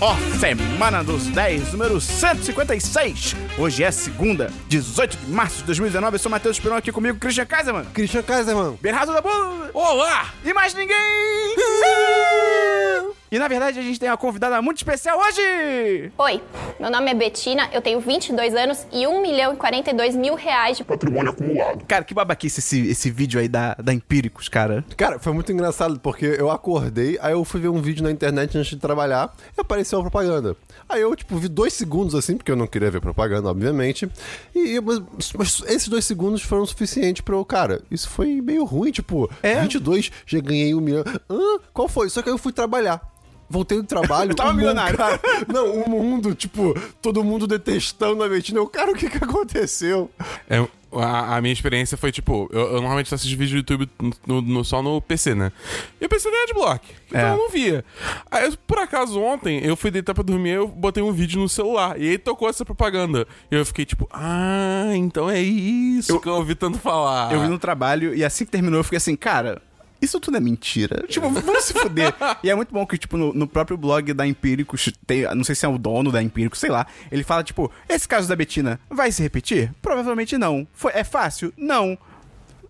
ó, 0.00 0.14
Semana 0.38 1.02
dos 1.02 1.26
10, 1.26 1.72
número 1.72 2.00
156. 2.00 3.34
Hoje 3.58 3.82
é 3.82 3.90
segunda, 3.90 4.52
18 4.68 5.16
de 5.16 5.30
março 5.30 5.58
de 5.58 5.64
2019. 5.64 6.14
Eu 6.14 6.18
sou 6.18 6.30
Matheus 6.30 6.56
Esperon 6.56 6.76
aqui 6.76 6.92
comigo, 6.92 7.18
Christian 7.18 7.46
Kaiserman, 7.46 7.84
Christian 7.92 8.22
Kaiserman. 8.22 8.78
Bernardo 8.80 9.12
da 9.12 9.20
Bola 9.20 9.70
Olá! 9.74 10.32
e 10.44 10.52
mais 10.52 10.74
ninguém. 10.74 10.96
E 13.30 13.38
na 13.38 13.46
verdade 13.46 13.78
a 13.78 13.82
gente 13.82 14.00
tem 14.00 14.08
uma 14.08 14.16
convidada 14.16 14.60
muito 14.62 14.78
especial 14.78 15.18
hoje. 15.18 16.10
Oi, 16.16 16.42
meu 16.80 16.90
nome 16.90 17.10
é 17.10 17.14
Betina, 17.14 17.68
eu 17.74 17.82
tenho 17.82 18.00
22 18.00 18.54
anos 18.54 18.86
e 18.90 19.06
1 19.06 19.20
milhão 19.20 19.52
e 19.52 19.56
42 19.56 20.16
mil 20.16 20.34
reais 20.34 20.78
de 20.78 20.84
patrimônio 20.84 21.30
acumulado. 21.32 21.84
Cara, 21.86 22.04
que 22.04 22.14
babaquice 22.14 22.60
esse, 22.60 22.86
esse 22.88 23.10
vídeo 23.10 23.38
aí 23.38 23.46
da, 23.46 23.74
da 23.74 23.92
Empíricos, 23.92 24.48
cara. 24.48 24.82
Cara, 24.96 25.18
foi 25.18 25.34
muito 25.34 25.52
engraçado 25.52 26.00
porque 26.00 26.24
eu 26.24 26.50
acordei, 26.50 27.18
aí 27.20 27.32
eu 27.32 27.44
fui 27.44 27.60
ver 27.60 27.68
um 27.68 27.82
vídeo 27.82 28.02
na 28.02 28.10
internet 28.10 28.56
antes 28.56 28.70
de 28.70 28.76
trabalhar 28.78 29.30
e 29.56 29.60
apareceu 29.60 29.98
a 29.98 30.02
propaganda. 30.02 30.56
Aí 30.88 31.02
eu, 31.02 31.14
tipo, 31.14 31.36
vi 31.36 31.48
dois 31.48 31.74
segundos 31.74 32.14
assim, 32.14 32.34
porque 32.34 32.50
eu 32.50 32.56
não 32.56 32.66
queria 32.66 32.90
ver 32.90 33.02
propaganda, 33.02 33.50
obviamente. 33.50 34.10
E, 34.54 34.80
mas, 34.80 35.32
mas 35.36 35.62
esses 35.66 35.88
dois 35.88 36.06
segundos 36.06 36.40
foram 36.40 36.64
suficientes 36.64 37.20
pra 37.20 37.34
eu, 37.34 37.44
cara, 37.44 37.82
isso 37.90 38.08
foi 38.08 38.40
meio 38.40 38.64
ruim, 38.64 38.90
tipo, 38.90 39.30
É? 39.42 39.60
22, 39.60 40.10
já 40.24 40.40
ganhei 40.40 40.74
um 40.74 40.80
milhão. 40.80 41.04
Hã? 41.28 41.58
Qual 41.74 41.88
foi? 41.88 42.08
Só 42.08 42.22
que 42.22 42.30
aí 42.30 42.34
eu 42.34 42.38
fui 42.38 42.54
trabalhar. 42.54 43.02
Voltei 43.50 43.78
do 43.78 43.84
trabalho. 43.84 44.32
Eu 44.32 44.36
tava 44.36 44.50
mundo, 44.50 44.58
milionário. 44.58 44.96
cara, 44.98 45.20
não, 45.48 45.72
o 45.82 45.88
mundo, 45.88 46.34
tipo, 46.34 46.74
todo 47.00 47.24
mundo 47.24 47.46
detestando 47.46 48.22
a 48.22 48.28
Betina. 48.28 48.58
Eu, 48.58 48.66
cara, 48.66 48.92
o 48.92 48.94
que 48.94 49.08
que 49.08 49.16
aconteceu? 49.24 50.10
É, 50.48 50.58
a, 50.92 51.36
a 51.36 51.40
minha 51.40 51.52
experiência 51.52 51.96
foi 51.96 52.10
tipo: 52.12 52.48
eu, 52.52 52.60
eu 52.60 52.72
normalmente 52.74 53.14
assisto 53.14 53.36
vídeo 53.36 53.62
do 53.62 53.72
YouTube 53.72 53.90
no- 54.26 54.40
no- 54.42 54.64
só 54.64 54.82
no 54.82 55.00
PC, 55.00 55.34
né? 55.34 55.52
E 56.00 56.06
o 56.06 56.08
PC 56.08 56.30
nem 56.30 56.40
é 56.40 56.42
adblock. 56.44 56.86
Então 57.08 57.20
É. 57.20 57.32
eu 57.32 57.36
não 57.36 57.50
via. 57.50 57.84
Aí, 58.30 58.44
eu, 58.46 58.52
por 58.66 58.78
acaso, 58.78 59.20
ontem 59.20 59.60
eu 59.64 59.76
fui 59.76 59.90
deitar 59.90 60.14
pra 60.14 60.22
dormir 60.22 60.50
eu 60.50 60.68
botei 60.68 61.02
um 61.02 61.12
vídeo 61.12 61.40
no 61.40 61.48
celular. 61.48 61.98
E 62.00 62.08
aí 62.10 62.18
tocou 62.18 62.48
essa 62.48 62.64
propaganda. 62.64 63.26
E 63.50 63.54
eu 63.54 63.64
fiquei 63.66 63.84
tipo: 63.84 64.08
ah, 64.12 64.90
então 64.94 65.28
é 65.30 65.40
isso 65.40 66.18
que 66.20 66.28
eu 66.28 66.34
ouvi 66.34 66.54
tanto 66.54 66.78
falar. 66.78 67.32
Eu 67.32 67.40
vi 67.42 67.48
no 67.48 67.58
trabalho 67.58 68.14
e 68.14 68.24
assim 68.24 68.44
que 68.44 68.50
terminou 68.50 68.80
eu 68.80 68.84
fiquei 68.84 68.96
assim, 68.98 69.16
cara. 69.16 69.60
Isso 70.00 70.20
tudo 70.20 70.36
é 70.36 70.40
mentira. 70.40 71.04
Tipo, 71.08 71.28
vamos 71.30 71.64
se 71.64 71.72
fuder. 71.72 72.14
E 72.42 72.50
é 72.50 72.54
muito 72.54 72.72
bom 72.72 72.86
que, 72.86 72.96
tipo, 72.96 73.16
no, 73.16 73.32
no 73.32 73.46
próprio 73.48 73.76
blog 73.76 74.12
da 74.12 74.26
Empíricos, 74.26 74.92
tem, 75.06 75.22
não 75.34 75.42
sei 75.42 75.54
se 75.54 75.66
é 75.66 75.68
o 75.68 75.76
dono 75.78 76.12
da 76.12 76.22
Empíricos, 76.22 76.60
sei 76.60 76.70
lá. 76.70 76.86
Ele 77.10 77.24
fala, 77.24 77.42
tipo, 77.42 77.70
esse 77.88 78.06
caso 78.06 78.28
da 78.28 78.36
Betina 78.36 78.78
vai 78.88 79.10
se 79.10 79.22
repetir? 79.22 79.72
Provavelmente 79.82 80.38
não. 80.38 80.66
Foi, 80.72 80.92
é 80.94 81.02
fácil? 81.02 81.52
Não. 81.56 81.98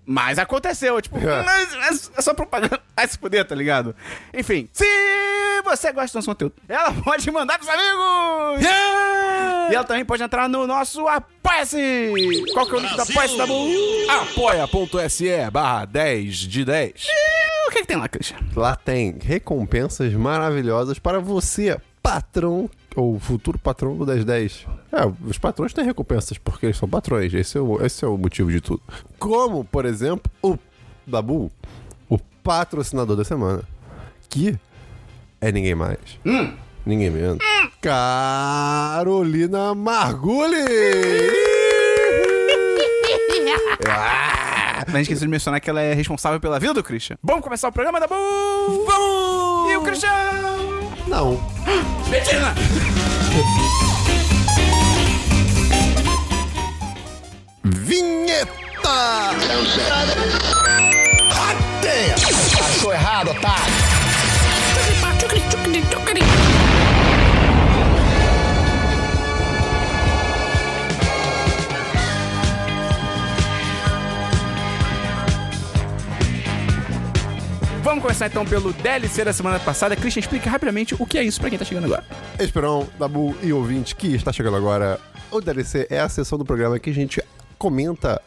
Mas 0.07 0.39
aconteceu, 0.39 1.01
tipo, 1.03 1.19
É. 1.21 1.89
é, 2.19 2.23
só 2.23 2.33
propaganda. 2.33 2.81
Vai 2.97 3.07
se 3.07 3.19
fuder, 3.19 3.45
tá 3.45 3.55
ligado? 3.55 3.95
Enfim, 4.33 4.69
se 5.59 5.63
você 5.63 5.93
gosta 5.93 6.13
do 6.13 6.17
nosso 6.19 6.29
conteúdo, 6.29 6.55
ela 6.69 6.93
pode 7.03 7.31
mandar 7.31 7.59
pros 7.59 7.69
amigos! 7.69 8.65
E 9.71 9.75
ela 9.75 9.85
também 9.85 10.05
pode 10.05 10.23
entrar 10.23 10.49
no 10.49 10.67
nosso 10.67 11.07
Apoia-se! 11.07 12.13
Qual 12.53 12.67
que 12.67 12.75
é 12.75 12.77
o 12.77 12.81
link 12.81 12.95
do 12.95 13.03
Apoia-se 13.03 13.37
da 13.37 13.47
Bull? 13.47 13.71
Apoia.se 14.09 15.51
barra 15.51 15.85
10 15.85 16.37
de 16.37 16.65
10. 16.65 17.07
O 17.67 17.71
que, 17.71 17.81
que 17.81 17.87
tem 17.87 17.97
lá, 17.97 18.09
Christian? 18.09 18.39
Lá 18.57 18.77
tem 18.77 19.19
recompensas 19.21 20.13
maravilhosas 20.15 20.99
para 20.99 21.21
você, 21.21 21.79
patrão 22.03 22.71
ou 22.97 23.19
futuro 23.19 23.59
patrão 23.59 23.97
do 23.97 24.07
1010. 24.07 24.67
É, 24.93 25.29
os 25.29 25.39
patrões 25.39 25.73
têm 25.75 25.85
recompensas 25.85 26.39
porque 26.39 26.67
eles 26.67 26.79
são 26.79 26.89
patrões. 26.89 27.35
Esse 27.35 27.59
é 27.59 27.61
o, 27.61 27.85
esse 27.85 28.05
é 28.05 28.09
o 28.09 28.17
motivo 28.17 28.51
de 28.51 28.61
tudo. 28.61 28.83
Como, 29.19 29.65
por 29.65 29.85
exemplo, 29.85 30.31
o 30.43 30.57
Dabu, 31.07 31.51
o 32.09 32.19
patrocinador 32.43 33.17
da 33.17 33.25
semana, 33.25 33.63
que 34.31 34.59
é 35.41 35.53
ninguém 35.53 35.75
mais. 35.75 35.99
Ninguém 36.85 37.11
menos. 37.11 37.39
Carolina 37.81 39.75
Margulli! 39.75 40.57
Ah, 43.91 44.85
gente 44.89 45.03
esqueceu 45.03 45.27
de 45.27 45.31
mencionar 45.31 45.61
que 45.61 45.71
ela 45.71 45.81
é 45.81 45.93
responsável 45.95 46.41
pela 46.41 46.59
vida 46.59 46.75
do 46.75 46.83
Christian. 46.83 47.17
Vamos 47.23 47.43
começar 47.43 47.69
o 47.69 47.73
programa 47.73 48.01
da 48.01 48.07
Bull! 48.07 48.85
Vamos! 48.87 49.73
E 49.73 49.77
o 49.77 49.83
Christian? 49.83 50.11
Não. 51.07 51.37
Betina! 52.09 52.55
Vinheta! 57.65 58.49
Achou 62.61 62.93
errado, 62.93 63.31
otário. 63.31 63.98
Vamos 77.89 78.03
começar 78.03 78.27
então 78.27 78.45
pelo 78.45 78.71
DLC 78.75 79.25
da 79.25 79.33
semana 79.33 79.59
passada. 79.59 79.97
Christian, 79.97 80.21
explica 80.21 80.51
rapidamente 80.51 80.95
o 80.99 81.07
que 81.07 81.17
é 81.17 81.25
isso 81.25 81.41
pra 81.41 81.49
quem 81.49 81.59
tá 81.59 81.65
chegando 81.65 81.87
agora. 81.87 82.05
Esperão, 82.39 82.87
Dabu 82.99 83.35
e 83.43 83.51
ouvinte 83.51 83.97
que 83.97 84.15
está 84.15 84.31
chegando 84.31 84.59
agora. 84.59 85.01
O 85.31 85.41
DLC 85.41 85.87
é 85.89 85.99
a 85.99 86.07
sessão 86.07 86.37
do 86.37 86.45
programa 86.45 86.79
que 86.79 86.91
a 86.91 86.93
gente 86.93 87.19
comenta 87.57 88.21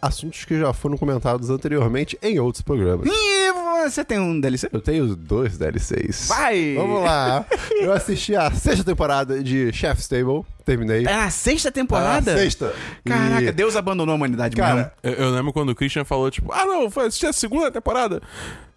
assuntos 0.00 0.44
que 0.44 0.56
já 0.56 0.72
foram 0.72 0.96
comentados 0.96 1.50
anteriormente 1.50 2.16
em 2.22 2.38
outros 2.38 2.62
programas. 2.62 3.08
E 3.10 3.52
você 3.88 4.04
tem 4.04 4.20
um 4.20 4.38
DLC? 4.38 4.68
Eu 4.72 4.80
tenho 4.80 5.16
dois 5.16 5.58
DLCs. 5.58 6.28
Vai! 6.28 6.76
Vamos 6.76 7.02
lá. 7.02 7.44
Eu 7.80 7.92
assisti 7.92 8.36
a 8.36 8.52
sexta 8.52 8.84
temporada 8.84 9.42
de 9.42 9.72
Chef's 9.72 10.06
Table. 10.06 10.44
Terminei. 10.64 11.00
É 11.00 11.16
na 11.16 11.30
sexta 11.30 11.72
temporada? 11.72 12.34
A 12.34 12.36
sexta. 12.36 12.72
Caraca, 13.04 13.42
E, 13.42 13.52
Deus 13.52 13.74
abandonou 13.74 14.12
a 14.12 14.16
humanidade 14.16 14.54
Cara, 14.54 14.92
Eu, 15.02 15.12
eu 15.14 15.30
lembro 15.30 15.52
quando 15.52 15.70
o 15.70 15.74
Christian 15.74 16.04
falou, 16.04 16.30
tipo, 16.30 16.52
ah 16.52 16.64
não, 16.64 16.88
foi 16.88 17.06
assistir 17.06 17.26
a 17.26 17.32
segunda 17.32 17.68
temporada. 17.68 18.22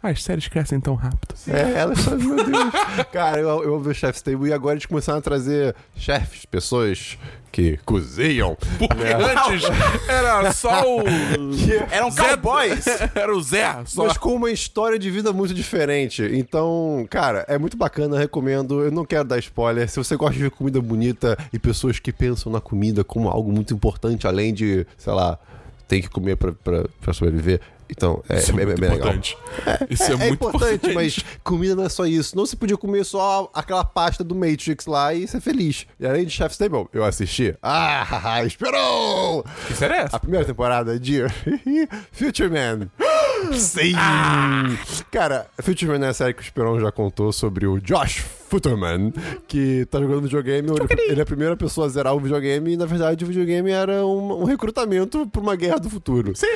Ah, 0.06 0.10
As 0.12 0.24
séries 0.24 0.48
crescem 0.48 0.80
tão 0.80 0.96
rápido. 0.96 1.34
É, 1.48 1.80
elas 1.80 2.00
são, 2.00 2.18
meu 2.18 2.36
Deus. 2.36 2.74
Cara, 3.12 3.40
eu, 3.40 3.64
eu 3.64 3.74
ouvi 3.74 3.90
o 3.90 3.94
Chef's 3.94 4.22
Table 4.22 4.50
e 4.50 4.54
agora 4.54 4.76
eles 4.76 4.86
começaram 4.86 5.20
a 5.20 5.22
trazer 5.22 5.76
chefes, 5.96 6.46
pessoas 6.46 7.18
que 7.52 7.78
cozinham. 7.86 8.56
Porque 8.78 9.04
antes 9.04 9.64
era 10.08 10.52
só 10.52 10.84
o. 10.84 11.04
Eram 11.90 12.12
Zé- 12.12 12.30
cowboys! 12.30 12.86
era 13.16 13.36
o 13.36 13.42
Zé, 13.42 13.82
só. 13.86 14.06
Mas 14.08 14.18
com 14.18 14.36
uma 14.36 14.52
história 14.52 15.00
de 15.00 15.10
vida 15.10 15.32
muito 15.34 15.54
diferente. 15.54 16.22
Então, 16.34 17.06
cara, 17.10 17.46
é 17.48 17.58
muito 17.58 17.78
bacana, 17.78 18.18
recomendo. 18.20 18.84
Eu 18.84 18.92
não 18.92 19.06
quero 19.06 19.24
dar 19.24 19.40
spoiler. 19.40 19.90
Se 19.90 19.98
você 19.98 20.16
gosta 20.16 20.36
de 20.36 20.44
ver 20.44 20.52
comida 20.52 20.80
bonita 20.82 21.38
e 21.54 21.58
pessoas 21.58 21.98
que 22.00 22.12
pensam 22.12 22.52
na 22.52 22.60
comida 22.62 23.04
como 23.04 23.30
algo 23.30 23.52
muito 23.52 23.74
importante, 23.74 24.28
além 24.28 24.54
de, 24.54 24.86
sei 24.98 25.14
lá, 25.14 25.40
tem 25.88 26.02
que 26.02 26.10
comer 26.10 26.36
pra 26.38 27.14
sobreviver. 27.14 27.62
Então, 27.88 28.24
é, 28.28 28.40
Isso 28.40 28.52
é, 28.52 28.60
é, 28.60 28.64
é 28.64 28.66
muito 28.66 28.82
legal. 28.82 28.98
importante. 28.98 29.38
Isso 29.92 30.04
é, 30.04 30.14
É, 30.14 30.16
muito 30.18 30.34
importante, 30.34 30.92
mas 30.94 31.20
comida 31.44 31.76
não 31.76 31.84
é 31.84 31.90
só 31.90 32.06
isso. 32.06 32.36
Não 32.36 32.44
se 32.46 32.56
podia 32.56 32.76
comer 32.76 33.04
só 33.04 33.50
aquela 33.54 33.84
pasta 33.84 34.24
do 34.24 34.34
Matrix 34.34 34.88
lá 34.88 35.14
e 35.14 35.28
ser 35.28 35.40
feliz. 35.40 35.86
E 36.00 36.06
além 36.08 36.26
de 36.26 36.32
Chef's 36.32 36.58
Table, 36.58 36.88
eu 36.92 37.04
assisti. 37.04 37.56
Ah, 37.62 38.42
esperou! 38.46 39.46
Que 39.68 39.76
série 39.76 39.94
é 39.94 39.98
essa? 40.02 40.18
A 40.18 40.20
primeira 40.20 40.46
temporada 40.46 41.00
de 41.00 41.22
Future 42.12 42.50
Man. 42.50 42.90
Sim! 43.54 43.94
Cara, 45.12 45.48
Future 45.62 45.88
Man 45.98 46.06
é 46.06 46.10
a 46.10 46.14
série 46.14 46.34
que 46.34 46.42
o 46.42 46.44
Esperon 46.44 46.80
já 46.80 46.92
contou 46.92 47.32
sobre 47.32 47.66
o 47.68 47.80
Josh 47.80 48.18
Futterman, 48.50 49.14
que 49.48 49.86
tá 49.86 50.00
jogando 50.00 50.24
videogame. 50.24 50.70
Ele, 50.90 51.02
ele 51.12 51.20
é 51.20 51.24
a 51.24 51.26
primeira 51.26 51.56
pessoa 51.56 51.88
a 51.88 51.90
zerar 51.90 52.16
o 52.16 52.20
videogame 52.20 52.74
e, 52.74 52.78
na 52.78 52.86
verdade, 52.86 53.24
o 53.24 53.28
videogame 53.28 53.72
era 53.72 54.06
um, 54.06 54.42
um 54.42 54.44
recrutamento 54.46 55.28
pra 55.28 55.42
uma 55.42 55.56
guerra 55.56 55.80
do 55.80 55.90
futuro. 55.90 56.36
Sim! 56.36 56.48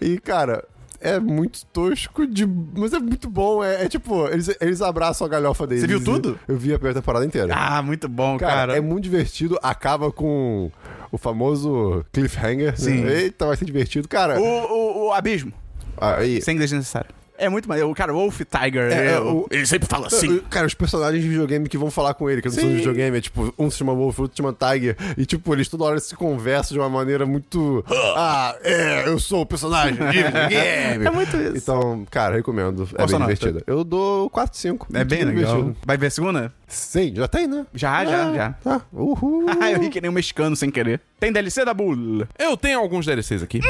E, 0.00 0.18
cara. 0.18 0.64
É 0.98 1.20
muito 1.20 1.64
tosco, 1.66 2.26
de, 2.26 2.46
mas 2.74 2.94
é 2.94 2.98
muito 2.98 3.28
bom. 3.28 3.62
É, 3.62 3.84
é 3.84 3.88
tipo, 3.88 4.26
eles, 4.28 4.48
eles 4.58 4.80
abraçam 4.80 5.26
a 5.26 5.30
galhofa 5.30 5.66
deles. 5.66 5.82
Você 5.82 5.86
viu 5.86 6.02
tudo? 6.02 6.40
Eu 6.48 6.56
vi 6.56 6.72
a 6.72 6.78
primeira 6.78 6.98
temporada 6.98 7.24
inteira. 7.24 7.52
Ah, 7.54 7.82
muito 7.82 8.08
bom, 8.08 8.38
Cara, 8.38 8.52
cara. 8.54 8.76
é 8.78 8.80
muito 8.80 9.04
divertido. 9.04 9.58
Acaba 9.62 10.10
com 10.10 10.70
o 11.12 11.18
famoso 11.18 12.02
cliffhanger. 12.10 12.80
Sim. 12.80 13.04
Eita, 13.06 13.44
vai 13.46 13.56
ser 13.58 13.66
divertido. 13.66 14.08
Cara, 14.08 14.40
O, 14.40 14.42
o, 14.42 15.08
o 15.08 15.12
abismo. 15.12 15.52
Aí, 16.00 16.40
Sem 16.42 16.54
inglês 16.54 16.72
necessário. 16.72 17.10
É 17.38 17.50
muito 17.50 17.68
maneiro. 17.68 17.90
O 17.90 17.94
cara, 17.94 18.14
o 18.14 18.16
Wolf 18.16 18.40
Tiger, 18.50 18.90
É, 18.90 19.12
é, 19.12 19.20
o- 19.20 19.46
ele 19.50 19.66
sempre 19.66 19.86
fala 19.86 20.06
assim. 20.06 20.38
Cara, 20.48 20.66
os 20.66 20.72
personagens 20.72 21.22
de 21.22 21.28
videogame 21.28 21.68
que 21.68 21.76
vão 21.76 21.90
falar 21.90 22.14
com 22.14 22.30
ele, 22.30 22.40
que 22.40 22.48
não 22.48 22.54
são 22.54 22.64
de 22.64 22.70
Sim. 22.70 22.76
videogame, 22.76 23.18
é 23.18 23.20
tipo, 23.20 23.52
um 23.58 23.70
se 23.70 23.76
chama 23.76 23.92
Wolf, 23.94 24.18
outro 24.20 24.34
se 24.34 24.42
chama 24.42 24.54
Tiger, 24.58 24.96
e 25.18 25.26
tipo, 25.26 25.52
eles 25.54 25.68
toda 25.68 25.84
hora 25.84 26.00
se 26.00 26.16
conversam 26.16 26.72
de 26.74 26.78
uma 26.78 26.88
maneira 26.88 27.26
muito. 27.26 27.84
Ah, 28.16 28.56
é, 28.64 29.06
eu 29.06 29.18
sou 29.18 29.42
o 29.42 29.46
personagem 29.46 29.96
de 29.96 30.02
videogame. 30.22 31.04
É 31.06 31.10
muito 31.10 31.36
isso. 31.36 31.58
Então, 31.58 32.06
cara, 32.10 32.36
recomendo. 32.36 32.86
Qual 32.86 33.06
é 33.06 33.10
bem 33.10 33.18
nota? 33.18 33.34
divertido. 33.34 33.62
Eu 33.66 33.84
dou 33.84 34.30
4, 34.30 34.56
5. 34.58 34.86
É 34.94 35.04
bem 35.04 35.22
legal. 35.24 35.74
Vai 35.84 35.98
ver 35.98 36.06
a 36.06 36.10
segunda? 36.10 36.50
Sim, 36.66 37.12
já 37.14 37.28
tem, 37.28 37.46
né? 37.46 37.66
Já, 37.74 38.02
já, 38.06 38.32
já. 38.34 38.52
Tá. 38.64 38.80
Uhul. 38.90 39.44
Ah, 39.60 39.70
eu 39.72 39.78
ri 39.78 39.90
que 39.90 40.00
nem 40.00 40.10
um 40.10 40.14
mexicano 40.14 40.56
sem 40.56 40.70
querer. 40.70 41.00
Tem 41.20 41.30
DLC 41.30 41.64
da 41.66 41.74
Bull. 41.74 42.26
Eu 42.38 42.56
tenho 42.56 42.78
alguns 42.80 43.04
DLCs 43.06 43.42
aqui. 43.42 43.60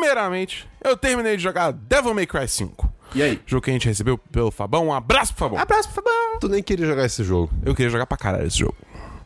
Primeiramente, 0.00 0.68
eu 0.84 0.94
terminei 0.96 1.36
de 1.38 1.42
jogar 1.42 1.72
Devil 1.72 2.12
May 2.14 2.26
Cry 2.26 2.46
5. 2.46 2.92
E 3.14 3.22
aí? 3.22 3.40
Jogo 3.46 3.62
que 3.62 3.70
a 3.70 3.72
gente 3.72 3.88
recebeu 3.88 4.18
pelo 4.18 4.50
Fabão. 4.50 4.88
Um 4.88 4.92
abraço 4.92 5.32
pro 5.34 5.46
Fabão. 5.46 5.58
Abraço, 5.58 5.88
Fabão. 5.90 6.38
Tu 6.38 6.48
nem 6.48 6.62
queria 6.62 6.86
jogar 6.86 7.06
esse 7.06 7.24
jogo. 7.24 7.50
Eu 7.64 7.74
queria 7.74 7.88
jogar 7.90 8.04
pra 8.06 8.16
caralho 8.18 8.46
esse 8.46 8.58
jogo. 8.58 8.74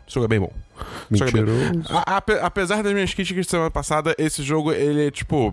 Esse 0.06 0.14
jogo 0.14 0.26
é 0.26 0.28
bem 0.28 0.38
bom. 0.40 0.52
Esse 1.10 1.18
jogo 1.18 1.30
é 1.30 1.32
bem- 1.42 1.44
Mentiroso. 1.44 1.88
A- 1.92 2.16
ape- 2.18 2.38
apesar 2.40 2.82
das 2.84 2.92
minhas 2.92 3.12
críticas 3.12 3.46
de 3.46 3.50
semana 3.50 3.70
passada, 3.70 4.14
esse 4.16 4.42
jogo, 4.44 4.72
ele 4.72 5.08
é 5.08 5.10
tipo. 5.10 5.52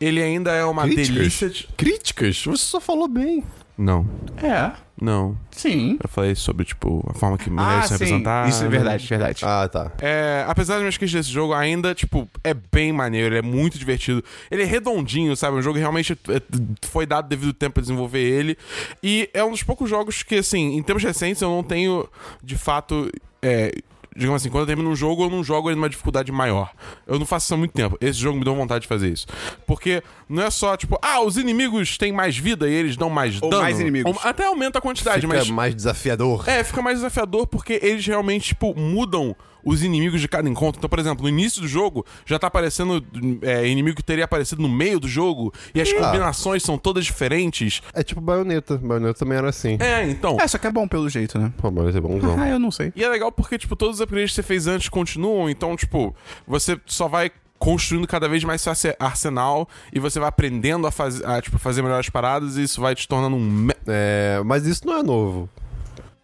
Ele 0.00 0.22
ainda 0.22 0.52
é 0.52 0.64
uma 0.64 0.82
Críticas? 0.84 1.08
delícia. 1.14 1.50
De... 1.50 1.68
Críticas? 1.76 2.42
Você 2.44 2.64
só 2.64 2.80
falou 2.80 3.08
bem. 3.08 3.44
Não, 3.76 4.08
É, 4.42 4.72
não. 5.00 5.36
sim. 5.50 5.98
Eu 6.02 6.08
falei 6.08 6.34
sobre, 6.34 6.64
tipo, 6.64 7.04
a 7.08 7.14
forma 7.14 7.36
que 7.36 7.50
mulheres 7.50 7.84
Ah, 7.84 7.88
são 7.88 7.98
representadas. 7.98 8.54
Isso 8.54 8.64
é 8.64 8.68
verdade, 8.68 9.06
verdade. 9.06 9.44
Ah, 9.44 9.68
tá. 9.68 9.92
É, 10.00 10.44
apesar 10.48 10.74
das 10.74 10.82
minhas 10.82 10.96
críticas 10.96 11.24
desse 11.26 11.34
jogo, 11.34 11.52
ainda, 11.52 11.94
tipo, 11.94 12.28
é 12.42 12.54
bem 12.54 12.92
maneiro, 12.92 13.28
ele 13.34 13.38
é 13.38 13.42
muito 13.42 13.78
divertido. 13.78 14.22
Ele 14.50 14.62
é 14.62 14.66
redondinho, 14.66 15.36
sabe? 15.36 15.56
Um 15.56 15.62
jogo 15.62 15.74
que 15.74 15.80
realmente 15.80 16.12
é, 16.12 16.42
foi 16.86 17.04
dado 17.06 17.28
devido 17.28 17.52
tempo 17.52 17.74
pra 17.74 17.80
desenvolver 17.82 18.20
ele. 18.20 18.56
E 19.02 19.28
é 19.34 19.44
um 19.44 19.50
dos 19.50 19.62
poucos 19.62 19.88
jogos 19.90 20.22
que, 20.22 20.36
assim, 20.36 20.76
em 20.76 20.82
termos 20.82 21.02
recentes, 21.02 21.42
eu 21.42 21.48
não 21.50 21.62
tenho, 21.62 22.08
de 22.42 22.56
fato. 22.56 23.10
É, 23.42 23.72
digamos 24.16 24.42
assim, 24.42 24.50
quando 24.50 24.62
eu 24.62 24.66
termino 24.66 24.88
um 24.90 24.96
jogo, 24.96 25.24
eu 25.24 25.30
não 25.30 25.44
jogo 25.44 25.68
ele 25.68 25.76
numa 25.76 25.88
dificuldade 25.88 26.32
maior. 26.32 26.72
Eu 27.06 27.18
não 27.18 27.26
faço 27.26 27.46
isso 27.46 27.54
há 27.54 27.56
muito 27.56 27.72
tempo. 27.72 27.96
Esse 28.00 28.18
jogo 28.18 28.38
me 28.38 28.44
deu 28.44 28.54
vontade 28.54 28.82
de 28.82 28.88
fazer 28.88 29.12
isso. 29.12 29.26
Porque 29.66 30.02
não 30.28 30.42
é 30.42 30.50
só, 30.50 30.76
tipo, 30.76 30.98
ah, 31.02 31.20
os 31.22 31.36
inimigos 31.36 31.96
têm 31.98 32.12
mais 32.12 32.36
vida 32.36 32.68
e 32.68 32.72
eles 32.72 32.96
dão 32.96 33.10
mais 33.10 33.40
Ou 33.42 33.50
dano. 33.50 33.62
mais 33.62 33.78
inimigos. 33.78 34.12
Ou- 34.12 34.20
até 34.28 34.46
aumenta 34.46 34.78
a 34.78 34.82
quantidade, 34.82 35.20
Fica 35.20 35.34
mas. 35.38 35.50
mais 35.50 35.74
desafiador. 35.74 36.48
É, 36.48 36.64
fica 36.64 36.80
mais 36.82 36.98
desafiador 36.98 37.46
porque 37.46 37.78
eles 37.82 38.06
realmente, 38.06 38.48
tipo, 38.48 38.74
mudam 38.78 39.34
os 39.66 39.82
inimigos 39.82 40.20
de 40.20 40.28
cada 40.28 40.48
encontro. 40.48 40.78
Então, 40.78 40.88
por 40.88 40.98
exemplo, 40.98 41.24
no 41.24 41.28
início 41.28 41.60
do 41.60 41.68
jogo 41.68 42.06
já 42.24 42.38
tá 42.38 42.46
aparecendo 42.46 43.04
é, 43.42 43.66
inimigo 43.66 43.96
que 43.96 44.02
teria 44.02 44.24
aparecido 44.24 44.62
no 44.62 44.68
meio 44.68 44.98
do 45.00 45.08
jogo 45.08 45.52
e 45.74 45.80
as 45.80 45.92
combinações 45.92 46.62
são 46.62 46.78
todas 46.78 47.04
diferentes. 47.04 47.82
É 47.92 48.02
tipo 48.02 48.20
baioneta. 48.20 48.78
Baioneta 48.78 49.14
também 49.18 49.36
era 49.36 49.48
assim. 49.50 49.76
É, 49.80 50.08
então. 50.08 50.38
É, 50.40 50.46
só 50.46 50.56
que 50.56 50.66
é 50.66 50.70
bom 50.70 50.86
pelo 50.86 51.08
jeito, 51.08 51.38
né? 51.38 51.52
Pô, 51.58 51.70
baioneta 51.70 51.98
é 51.98 52.00
bonzão. 52.00 52.36
Ah, 52.40 52.48
eu 52.48 52.58
não 52.58 52.70
sei. 52.70 52.92
E 52.94 53.02
é 53.04 53.08
legal 53.08 53.32
porque, 53.32 53.58
tipo, 53.58 53.74
todos 53.74 53.96
os 53.96 54.00
upgrades 54.00 54.30
que 54.30 54.36
você 54.36 54.42
fez 54.42 54.66
antes 54.68 54.88
continuam, 54.88 55.50
então, 55.50 55.74
tipo, 55.76 56.14
você 56.46 56.80
só 56.86 57.08
vai 57.08 57.30
construindo 57.58 58.06
cada 58.06 58.28
vez 58.28 58.44
mais 58.44 58.60
seu 58.60 58.70
arse- 58.70 58.94
arsenal 59.00 59.66
e 59.92 59.98
você 59.98 60.20
vai 60.20 60.28
aprendendo 60.28 60.86
a, 60.86 60.90
faz, 60.92 61.22
a 61.24 61.40
tipo, 61.40 61.58
fazer 61.58 61.80
melhores 61.82 62.08
paradas 62.10 62.56
e 62.58 62.62
isso 62.62 62.80
vai 62.82 62.94
te 62.94 63.08
tornando 63.08 63.34
um... 63.34 63.40
me- 63.40 63.74
É, 63.86 64.40
mas 64.44 64.66
isso 64.66 64.86
não 64.86 64.98
é 64.98 65.02
novo. 65.02 65.48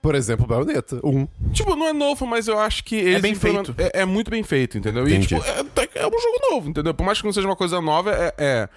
Por 0.02 0.16
exemplo, 0.16 0.44
baioneta. 0.44 1.00
Um. 1.04 1.28
Tipo, 1.52 1.76
não 1.76 1.86
é 1.86 1.92
novo, 1.92 2.26
mas 2.26 2.48
eu 2.48 2.58
acho 2.58 2.82
que 2.82 2.96
eles 2.96 3.22
bem 3.22 3.36
feito. 3.36 3.72
É, 3.78 4.00
é 4.00 4.04
muito 4.04 4.32
bem 4.32 4.42
feito, 4.42 4.76
entendeu? 4.76 5.06
E, 5.06 5.12
Entendi. 5.12 5.28
tipo, 5.28 5.42
é, 5.44 5.60
é 5.94 6.06
um 6.06 6.10
jogo 6.10 6.38
novo, 6.50 6.68
entendeu? 6.68 6.92
Por 6.92 7.06
mais 7.06 7.20
que 7.20 7.24
não 7.24 7.32
seja 7.32 7.46
uma 7.46 7.54
coisa 7.54 7.80
nova, 7.80 8.10
é, 8.10 8.34
é- 8.36 8.68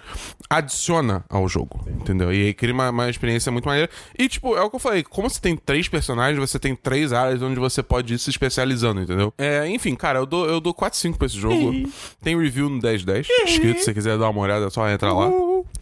adiciona 0.48 1.24
ao 1.28 1.48
jogo, 1.48 1.84
entendeu? 1.88 2.32
E 2.32 2.46
aí 2.46 2.54
cria 2.54 2.72
uma, 2.72 2.90
uma 2.90 3.10
experiência 3.10 3.50
muito 3.50 3.64
maneira. 3.66 3.90
E, 4.16 4.28
tipo, 4.28 4.56
é 4.56 4.62
o 4.62 4.70
que 4.70 4.76
eu 4.76 4.80
falei, 4.80 5.02
como 5.02 5.28
você 5.28 5.40
tem 5.40 5.56
três 5.56 5.88
personagens, 5.88 6.38
você 6.38 6.60
tem 6.60 6.76
três 6.76 7.12
áreas 7.12 7.42
onde 7.42 7.58
você 7.58 7.82
pode 7.82 8.14
ir 8.14 8.18
se 8.20 8.30
especializando, 8.30 9.00
entendeu? 9.00 9.34
É, 9.36 9.68
enfim, 9.68 9.96
cara, 9.96 10.20
eu 10.20 10.26
dou, 10.26 10.46
eu 10.46 10.60
dou 10.60 10.72
4-5 10.72 11.16
pra 11.16 11.26
esse 11.26 11.36
jogo. 11.38 11.72
tem 12.22 12.38
review 12.40 12.68
no 12.68 12.80
1010, 12.80 13.26
escrito, 13.46 13.78
se 13.80 13.86
você 13.86 13.94
quiser 13.94 14.16
dar 14.16 14.30
uma 14.30 14.40
olhada, 14.40 14.66
é 14.66 14.70
só 14.70 14.88
entrar 14.88 15.12
lá. 15.12 15.28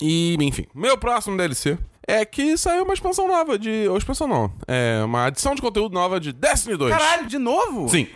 E, 0.00 0.36
enfim, 0.40 0.66
meu 0.74 0.96
próximo 0.98 1.36
DLC 1.36 1.78
é 2.06 2.24
que 2.24 2.56
saiu 2.56 2.84
uma 2.84 2.94
expansão 2.94 3.26
nova 3.26 3.58
de. 3.58 3.86
Ou 3.88 3.96
expansão 3.96 4.28
não. 4.28 4.52
É 4.68 5.02
uma 5.04 5.26
adição 5.26 5.54
de 5.54 5.62
conteúdo 5.62 5.94
nova 5.94 6.20
de 6.20 6.32
Destiny 6.32 6.76
2. 6.76 6.92
Caralho, 6.94 7.26
de 7.26 7.38
novo? 7.38 7.88
Sim. 7.88 8.06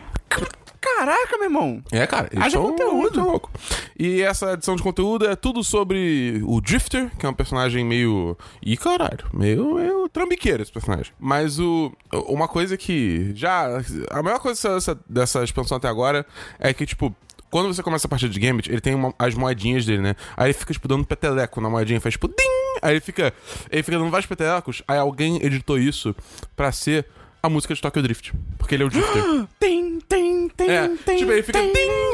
Caraca, 0.81 1.37
meu 1.37 1.45
irmão. 1.47 1.83
É, 1.91 2.07
cara. 2.07 2.29
Eles 2.31 2.47
Haja 2.47 2.59
conteúdo. 2.59 3.21
louco. 3.21 3.51
E 3.99 4.23
essa 4.23 4.53
edição 4.53 4.77
de 4.77 4.83
conteúdo 4.83 5.27
é 5.27 5.35
tudo 5.35 5.65
sobre 5.65 6.41
o 6.45 6.61
Drifter, 6.61 7.11
que 7.19 7.27
é 7.27 7.29
um 7.29 7.35
personagem 7.35 7.85
meio. 7.85 8.37
Ih, 8.63 8.77
caralho. 8.77 9.27
Meio, 9.33 9.75
meio 9.75 10.09
trambiqueiro 10.09 10.63
esse 10.63 10.73
personagem. 10.73 11.13
Mas 11.19 11.59
o. 11.59 11.93
Uma 12.29 12.47
coisa 12.47 12.77
que. 12.77 13.33
Já. 13.35 13.81
A 14.11 14.23
maior 14.23 14.39
coisa 14.39 14.75
dessa, 14.75 14.99
dessa 15.09 15.43
expansão 15.43 15.77
até 15.79 15.89
agora 15.89 16.25
é 16.59 16.73
que, 16.73 16.87
tipo. 16.87 17.15
Quando 17.51 17.73
você 17.73 17.83
começa 17.83 18.07
a 18.07 18.11
partida 18.11 18.33
de 18.33 18.39
Gambit, 18.41 18.71
ele 18.71 18.81
tem 18.81 18.95
uma- 18.95 19.15
as 19.19 19.35
moedinhas 19.35 19.85
dele, 19.87 20.03
né? 20.03 20.17
Aí 20.37 20.47
ele 20.49 20.55
fica, 20.55 20.73
tipo, 20.73 20.87
dando 20.89 21.05
peteleco 21.07 21.61
na 21.61 21.71
moedinha, 21.71 22.01
faz 22.01 22.13
tipo, 22.15 22.29
ding! 22.29 22.35
Aí 22.83 22.93
ele 22.95 23.01
fica, 23.01 23.33
ele 23.71 23.83
fica 23.83 23.99
dando 23.99 24.11
vários 24.11 24.27
petelecos, 24.27 24.83
aí 24.87 24.99
alguém 24.99 25.37
editou 25.43 25.79
isso 25.79 26.15
pra 26.55 26.71
ser 26.71 27.07
a 27.43 27.49
música 27.49 27.75
de 27.75 27.81
Tokyo 27.81 28.03
Drift. 28.03 28.33
Porque 28.59 28.75
ele 28.75 28.83
é 28.83 28.87
o 28.87 28.91
Drifter. 28.91 29.23
Tem, 29.59 29.99
tem, 30.09 30.49
tem, 30.49 30.71
É, 30.71 30.89
tem. 31.05 31.17
tipo, 31.19 31.33
ele 31.33 31.43
fica 31.43 31.61
ding, 31.61 31.73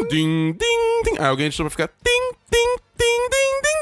ding, 0.08 0.52
ding, 0.52 1.02
ding. 1.04 1.18
Aí 1.18 1.26
alguém 1.26 1.46
editou 1.46 1.64
pra 1.64 1.70
ficar 1.70 1.86
ding, 2.04 2.36
ding, 2.50 2.76
ding, 2.96 3.28
ding. 3.30 3.73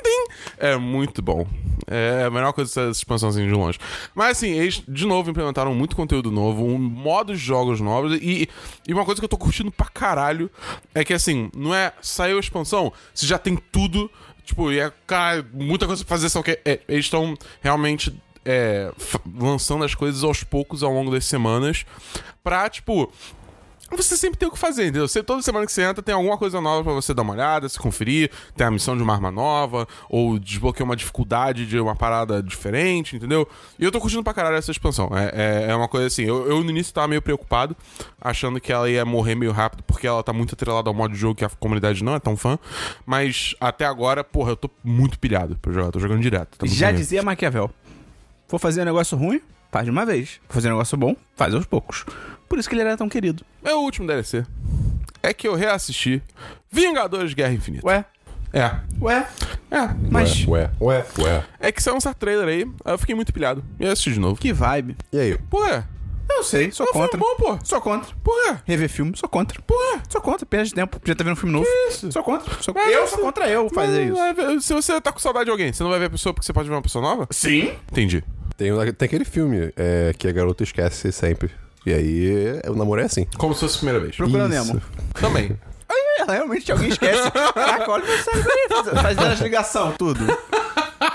É 0.57 0.77
muito 0.77 1.23
bom. 1.23 1.47
É 1.87 2.25
a 2.25 2.31
melhor 2.31 2.53
coisa 2.53 2.69
dessa 2.71 2.91
expansãozinha 2.91 3.47
de 3.47 3.53
longe. 3.53 3.79
Mas 4.15 4.39
assim, 4.39 4.51
eles 4.51 4.83
de 4.87 5.07
novo 5.07 5.31
implementaram 5.31 5.75
muito 5.75 5.97
conteúdo 5.97 6.31
novo, 6.31 6.65
um 6.65 6.79
modo 6.79 7.33
de 7.33 7.39
jogos 7.39 7.81
novos. 7.81 8.19
E, 8.21 8.49
e 8.87 8.93
uma 8.93 9.05
coisa 9.05 9.21
que 9.21 9.25
eu 9.25 9.29
tô 9.29 9.37
curtindo 9.37 9.71
pra 9.71 9.87
caralho 9.87 10.51
é 10.95 11.05
que 11.05 11.13
assim, 11.13 11.51
não 11.55 11.75
é 11.75 11.93
saiu 12.01 12.37
a 12.37 12.41
expansão, 12.41 12.93
você 13.15 13.27
já 13.27 13.39
tem 13.39 13.57
tudo. 13.71 14.11
Tipo, 14.45 14.73
e 14.73 14.81
é, 14.81 14.93
cara, 15.07 15.47
muita 15.53 15.87
coisa 15.87 16.05
pra 16.05 16.17
fazer, 16.17 16.29
só 16.29 16.43
que 16.43 16.59
é, 16.65 16.81
eles 16.89 17.05
estão 17.05 17.37
realmente 17.61 18.13
é, 18.45 18.91
lançando 19.39 19.85
as 19.85 19.95
coisas 19.95 20.25
aos 20.25 20.43
poucos 20.43 20.83
ao 20.83 20.93
longo 20.93 21.11
das 21.11 21.25
semanas 21.25 21.87
pra, 22.43 22.69
tipo, 22.69 23.13
você 23.97 24.17
sempre 24.17 24.39
tem 24.39 24.49
o 24.49 24.53
que 24.53 24.59
fazer, 24.59 24.85
entendeu? 24.85 25.09
Você, 25.09 25.23
toda 25.23 25.43
semana 25.43 25.67
que 25.67 25.73
você 25.73 25.83
entra 25.83 26.03
tem 26.03 26.15
alguma 26.15 26.39
coisa 26.39 26.61
nova 26.61 26.85
pra 26.85 26.93
você 26.93 27.13
dar 27.13 27.23
uma 27.23 27.33
olhada, 27.33 27.69
se 27.69 27.79
conferir, 27.79 28.31
tem 28.57 28.67
a 28.67 28.71
missão 28.71 28.97
de 28.97 29.03
uma 29.03 29.13
arma 29.13 29.31
nova, 29.31 29.87
ou 30.09 30.39
desbloquear 30.39 30.85
uma 30.85 30.97
dificuldade 30.97 31.67
de 31.67 31.79
uma 31.79 31.95
parada 31.97 32.43
diferente, 32.43 33.17
entendeu? 33.17 33.49
E 33.79 33.85
eu 33.85 33.93
tô 33.93 34.01
curtindo 34.01 34.23
pra 34.23 34.33
caralho 34.33 34.57
essa 34.57 34.71
expansão. 34.71 35.11
É, 35.13 35.67
é, 35.67 35.71
é 35.71 35.77
uma 35.77 35.89
coisa 35.89 36.07
assim, 36.07 36.23
eu, 36.23 36.47
eu 36.49 36.63
no 36.63 36.71
início 36.71 36.93
tava 36.93 37.09
meio 37.09 37.23
preocupado, 37.23 37.77
achando 38.21 38.61
que 38.61 38.73
ela 38.73 38.89
ia 38.89 39.05
morrer 39.05 39.35
meio 39.35 39.53
rápido, 39.53 39.83
porque 39.83 40.07
ela 40.07 40.23
tá 40.23 40.33
muito 40.33 40.55
atrelada 40.55 40.89
ao 40.89 40.95
modo 40.95 41.13
de 41.13 41.19
jogo 41.19 41.35
que 41.35 41.45
a 41.45 41.51
comunidade 41.51 42.03
não 42.03 42.15
é 42.15 42.21
tão 42.21 42.37
fã. 42.37 42.59
Mas 43.05 43.55
até 43.61 43.85
agora, 43.85 44.23
porra, 44.23 44.53
eu 44.53 44.57
tô 44.57 44.71
muito 44.83 45.19
pilhado 45.19 45.57
pra 45.61 45.73
jogar, 45.73 45.91
tô 45.91 46.01
jogando 46.01 46.21
direto. 46.21 46.59
Tá 46.59 46.67
Já 46.67 46.93
dizia 46.93 47.23
Maquiavel. 47.23 47.71
For 48.49 48.59
fazer 48.59 48.83
um 48.83 48.85
negócio 48.85 49.17
ruim, 49.17 49.41
faz 49.71 49.85
de 49.85 49.91
uma 49.91 50.05
vez. 50.05 50.41
For 50.47 50.55
fazer 50.55 50.69
um 50.69 50.73
negócio 50.73 50.97
bom, 50.97 51.17
faz 51.35 51.55
aos 51.55 51.65
poucos. 51.65 52.05
Por 52.53 52.59
isso 52.59 52.69
que 52.69 52.75
ele 52.75 52.83
era 52.83 52.99
tão 52.99 53.09
querido. 53.09 53.43
Meu 53.65 53.79
último 53.81 54.07
DLC 54.07 54.45
é 55.23 55.33
que 55.33 55.49
eu 55.49 55.55
reassisti 55.55 56.23
Vingadores 56.71 57.33
Guerra 57.33 57.55
Infinita. 57.55 57.87
Ué, 57.87 58.05
É. 58.53 58.71
ué. 59.01 59.27
É, 59.71 59.89
Mas 60.11 60.47
Ué, 60.47 60.71
ué, 60.79 61.03
ué. 61.19 61.45
É 61.59 61.73
que 61.73 61.83
saiu 61.83 61.97
um 61.97 62.01
certo 62.01 62.19
trailer 62.19 62.47
aí, 62.47 62.67
aí 62.85 62.93
eu 62.93 62.99
fiquei 62.99 63.15
muito 63.15 63.33
pilhado. 63.33 63.65
E 63.81 63.85
eu 63.87 63.91
assisti 63.91 64.13
de 64.13 64.21
novo. 64.21 64.39
que 64.39 64.53
vibe. 64.53 64.99
E 65.11 65.19
aí? 65.19 65.39
Por 65.49 65.67
quê? 65.67 65.83
Eu 66.29 66.43
sei, 66.45 66.71
sou 66.71 66.85
Não, 66.85 66.93
foi 66.93 67.03
contra. 67.09 67.19
bom, 67.19 67.37
pô. 67.37 67.59
Sou 67.65 67.81
contra. 67.81 68.15
Por 68.23 68.35
quê? 68.45 68.57
Rever 68.67 68.91
filme, 68.91 69.13
sou 69.17 69.31
contra. 69.31 69.63
Por 69.63 69.77
quê? 69.95 70.01
Sou 70.11 70.21
contra, 70.21 70.45
perde 70.45 70.75
tempo. 70.75 71.01
Já 71.07 71.15
tá 71.15 71.25
vendo 71.25 71.33
um 71.33 71.37
filme 71.37 71.55
novo. 71.55 71.67
isso? 71.89 72.13
Sou 72.13 72.23
contra. 72.23 72.55
Sou... 72.63 72.75
Mas 72.75 72.93
Eu 72.93 73.07
sou 73.09 73.19
contra 73.21 73.49
eu 73.49 73.71
fazer 73.71 74.11
Não, 74.13 74.57
isso. 74.57 74.67
Se 74.67 74.75
você 74.75 75.01
tá 75.01 75.11
com 75.11 75.19
saudade 75.19 75.47
de 75.47 75.51
alguém, 75.51 75.73
você 75.73 75.83
não 75.83 75.89
vai 75.91 75.99
ver 75.99 76.07
a 76.07 76.11
pessoa 76.11 76.35
porque 76.35 76.45
você 76.45 76.53
pode 76.53 76.69
ver 76.69 76.75
uma 76.75 76.83
pessoa 76.83 77.03
nova? 77.03 77.27
Sim. 77.31 77.73
Entendi. 77.91 78.23
Tem, 78.59 78.71
tem 78.93 79.07
aquele 79.07 79.25
filme 79.25 79.73
é, 79.75 80.13
que 80.19 80.29
a 80.29 80.33
garota 80.33 80.63
esquece 80.63 81.11
sempre. 81.11 81.51
E 81.85 81.93
aí 81.93 82.61
é, 82.65 82.71
o 82.71 82.75
namoro 82.75 83.01
é 83.01 83.05
assim. 83.05 83.27
Como 83.37 83.55
se 83.55 83.61
fosse 83.61 83.75
a 83.77 83.79
primeira 83.79 84.01
vez. 84.01 84.17
Procura 84.17 84.47
Isso. 84.49 84.67
Nemo. 84.73 84.83
Também. 85.15 85.59
Aí, 86.29 86.37
realmente 86.37 86.71
alguém 86.73 86.89
esquece. 86.89 87.31
Caraca, 87.31 87.91
olha 87.91 88.05
meu 88.05 88.17
cérebro 88.19 88.51
aí. 88.53 88.69
faz- 88.69 89.03
Fazendo 89.03 89.27
as 89.27 89.41
ligação, 89.41 89.93
tudo. 89.93 90.25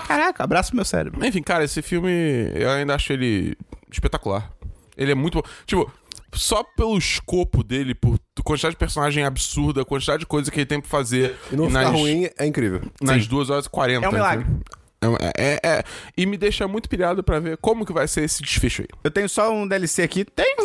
Caraca, 0.08 0.44
abraço 0.44 0.76
meu 0.76 0.86
cérebro. 0.86 1.26
Enfim, 1.26 1.42
cara, 1.42 1.64
esse 1.64 1.82
filme 1.82 2.12
eu 2.54 2.70
ainda 2.70 2.94
acho 2.94 3.12
ele 3.14 3.56
espetacular. 3.92 4.52
Ele 4.98 5.12
é 5.12 5.16
muito 5.16 5.36
bom. 5.36 5.44
Tipo, 5.66 5.92
só 6.34 6.62
pelo 6.76 6.98
escopo 6.98 7.64
dele, 7.64 7.96
por 7.96 8.20
quantidade 8.44 8.74
de 8.76 8.78
personagem 8.80 9.24
absurda, 9.24 9.84
quantidade 9.86 10.20
de 10.20 10.26
coisa 10.26 10.52
que 10.52 10.60
ele 10.60 10.66
tem 10.66 10.80
pra 10.82 10.90
fazer. 10.90 11.36
E 11.52 11.56
não 11.56 11.68
ficar 11.68 11.84
nas, 11.84 11.92
ruim 11.94 12.30
é 12.38 12.46
incrível. 12.46 12.82
nas 13.02 13.24
Sim. 13.24 13.30
2 13.30 13.50
horas 13.50 13.66
e 13.66 13.70
40. 13.70 14.06
É 14.06 14.10
um 14.10 14.12
milagre. 14.12 14.44
entendeu? 14.46 14.66
É, 15.02 15.34
é, 15.38 15.60
é. 15.64 15.84
E 16.18 16.26
me 16.26 16.38
deixa 16.38 16.68
muito 16.68 16.90
pilhado 16.90 17.24
pra 17.24 17.40
ver 17.40 17.58
como 17.58 17.86
que 17.86 17.94
vai 17.94 18.08
ser 18.08 18.24
esse 18.24 18.42
desfecho 18.42 18.82
aí. 18.82 18.88
Eu 19.04 19.12
tenho 19.12 19.30
só 19.30 19.52
um 19.54 19.68
DLC 19.68 20.04
aqui. 20.04 20.26
Tem. 20.26 20.56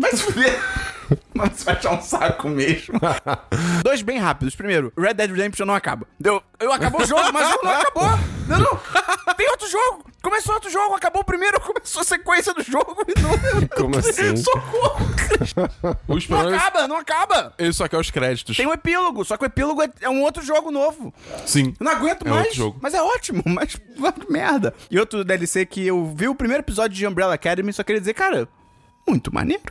Vai 0.00 0.10
se 0.12 0.22
fuder. 0.22 0.58
Mas 1.34 1.52
você 1.52 1.64
vai 1.64 1.74
achar 1.74 1.92
um 1.92 2.00
saco 2.00 2.48
mesmo. 2.48 2.94
Dois 3.82 4.00
bem 4.00 4.18
rápidos. 4.18 4.54
Primeiro, 4.54 4.92
Red 4.96 5.14
Dead 5.14 5.30
Redemption 5.30 5.66
não 5.66 5.74
acaba. 5.74 6.06
Deu, 6.18 6.40
eu 6.60 6.72
acabou 6.72 7.02
o 7.02 7.04
jogo, 7.04 7.32
mas 7.32 7.48
o 7.48 7.50
jogo 7.50 7.64
não 7.64 7.72
acabou. 7.72 8.08
Não, 8.46 8.58
não. 8.58 9.34
Tem 9.34 9.48
outro 9.50 9.68
jogo. 9.68 10.04
Começou 10.22 10.54
outro 10.54 10.70
jogo, 10.70 10.94
acabou 10.94 11.22
o 11.22 11.24
primeiro, 11.24 11.58
começou 11.60 12.02
a 12.02 12.04
sequência 12.04 12.54
do 12.54 12.62
jogo 12.62 12.96
e 13.08 13.20
não. 13.20 13.68
Como 13.76 13.98
assim? 13.98 14.36
Socorro. 14.36 15.04
Os 16.06 16.28
Não 16.28 16.38
problemas. 16.38 16.62
acaba, 16.62 16.86
não 16.88 16.96
acaba. 16.96 17.54
Ele 17.58 17.72
só 17.72 17.88
quer 17.88 17.96
os 17.98 18.10
créditos. 18.10 18.56
Tem 18.56 18.66
um 18.66 18.72
epílogo, 18.72 19.24
só 19.24 19.36
que 19.36 19.44
o 19.44 19.46
epílogo 19.46 19.82
é, 19.82 19.88
é 20.02 20.08
um 20.10 20.22
outro 20.22 20.44
jogo 20.44 20.70
novo. 20.70 21.12
Sim. 21.44 21.74
Eu 21.80 21.84
não 21.84 21.92
aguento 21.92 22.24
É 22.26 22.30
mais. 22.30 22.42
outro 22.42 22.56
jogo. 22.56 22.78
Mas 22.80 22.94
é 22.94 23.02
ótimo, 23.02 23.42
mas 23.46 23.74
que 23.74 24.32
merda. 24.32 24.74
E 24.90 24.98
outro 24.98 25.24
DLC 25.24 25.66
que 25.66 25.84
eu 25.86 26.12
vi 26.14 26.28
o 26.28 26.34
primeiro 26.36 26.62
episódio 26.62 26.96
de 26.96 27.06
Umbrella 27.06 27.34
Academy, 27.34 27.72
só 27.72 27.82
queria 27.82 28.00
dizer, 28.00 28.14
cara, 28.14 28.46
muito 29.08 29.34
maneiro. 29.34 29.62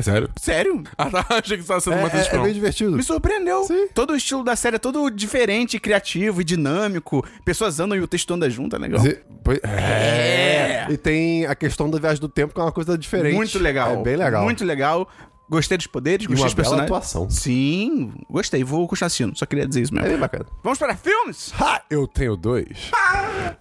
É 0.00 0.02
sério? 0.02 0.30
Sério? 0.40 0.82
Ah, 0.96 1.10
tá. 1.10 1.26
Achei 1.28 1.56
que 1.58 1.62
você 1.62 1.68
tava 1.68 1.80
sendo 1.80 1.94
É, 1.94 1.98
uma 1.98 2.08
é, 2.08 2.26
é 2.36 2.38
bem 2.42 2.52
divertido. 2.54 2.96
Me 2.96 3.02
surpreendeu. 3.02 3.64
Sim. 3.64 3.88
Todo 3.94 4.12
o 4.12 4.16
estilo 4.16 4.42
da 4.42 4.56
série 4.56 4.76
é 4.76 4.78
todo 4.78 5.08
diferente, 5.10 5.78
criativo 5.78 6.40
e 6.40 6.44
dinâmico. 6.44 7.24
Pessoas 7.44 7.78
andam 7.80 7.96
e 7.96 8.00
o 8.00 8.08
texto 8.08 8.32
anda 8.34 8.48
junto, 8.48 8.74
é 8.76 8.78
legal. 8.78 9.00
Ze- 9.00 9.20
pois- 9.44 9.60
É. 9.62 10.86
E 10.90 10.96
tem 10.96 11.46
a 11.46 11.54
questão 11.54 11.90
da 11.90 11.98
viagem 11.98 12.20
do 12.20 12.28
tempo, 12.28 12.54
que 12.54 12.60
é 12.60 12.62
uma 12.64 12.72
coisa 12.72 12.96
diferente. 12.96 13.34
Muito 13.36 13.58
legal. 13.58 13.92
É 13.92 14.02
bem 14.02 14.16
legal. 14.16 14.42
Muito 14.42 14.64
legal. 14.64 15.08
Gostei 15.48 15.76
dos 15.76 15.88
poderes, 15.88 16.26
gostei 16.28 16.42
uma 16.44 16.46
dos 16.46 16.54
bela 16.54 16.64
personagens. 16.86 16.90
atuação. 17.16 17.28
Sim, 17.28 18.12
gostei. 18.30 18.62
Vou 18.62 18.86
continuar 18.86 19.06
assistindo. 19.08 19.36
Só 19.36 19.44
queria 19.46 19.66
dizer 19.66 19.82
isso 19.82 19.92
É 19.92 19.96
mesmo. 19.96 20.10
bem 20.10 20.18
bacana. 20.18 20.46
Vamos 20.62 20.78
para 20.78 20.94
filmes? 20.96 21.52
Ha! 21.60 21.82
Eu 21.90 22.06
tenho 22.06 22.36
dois. 22.36 22.90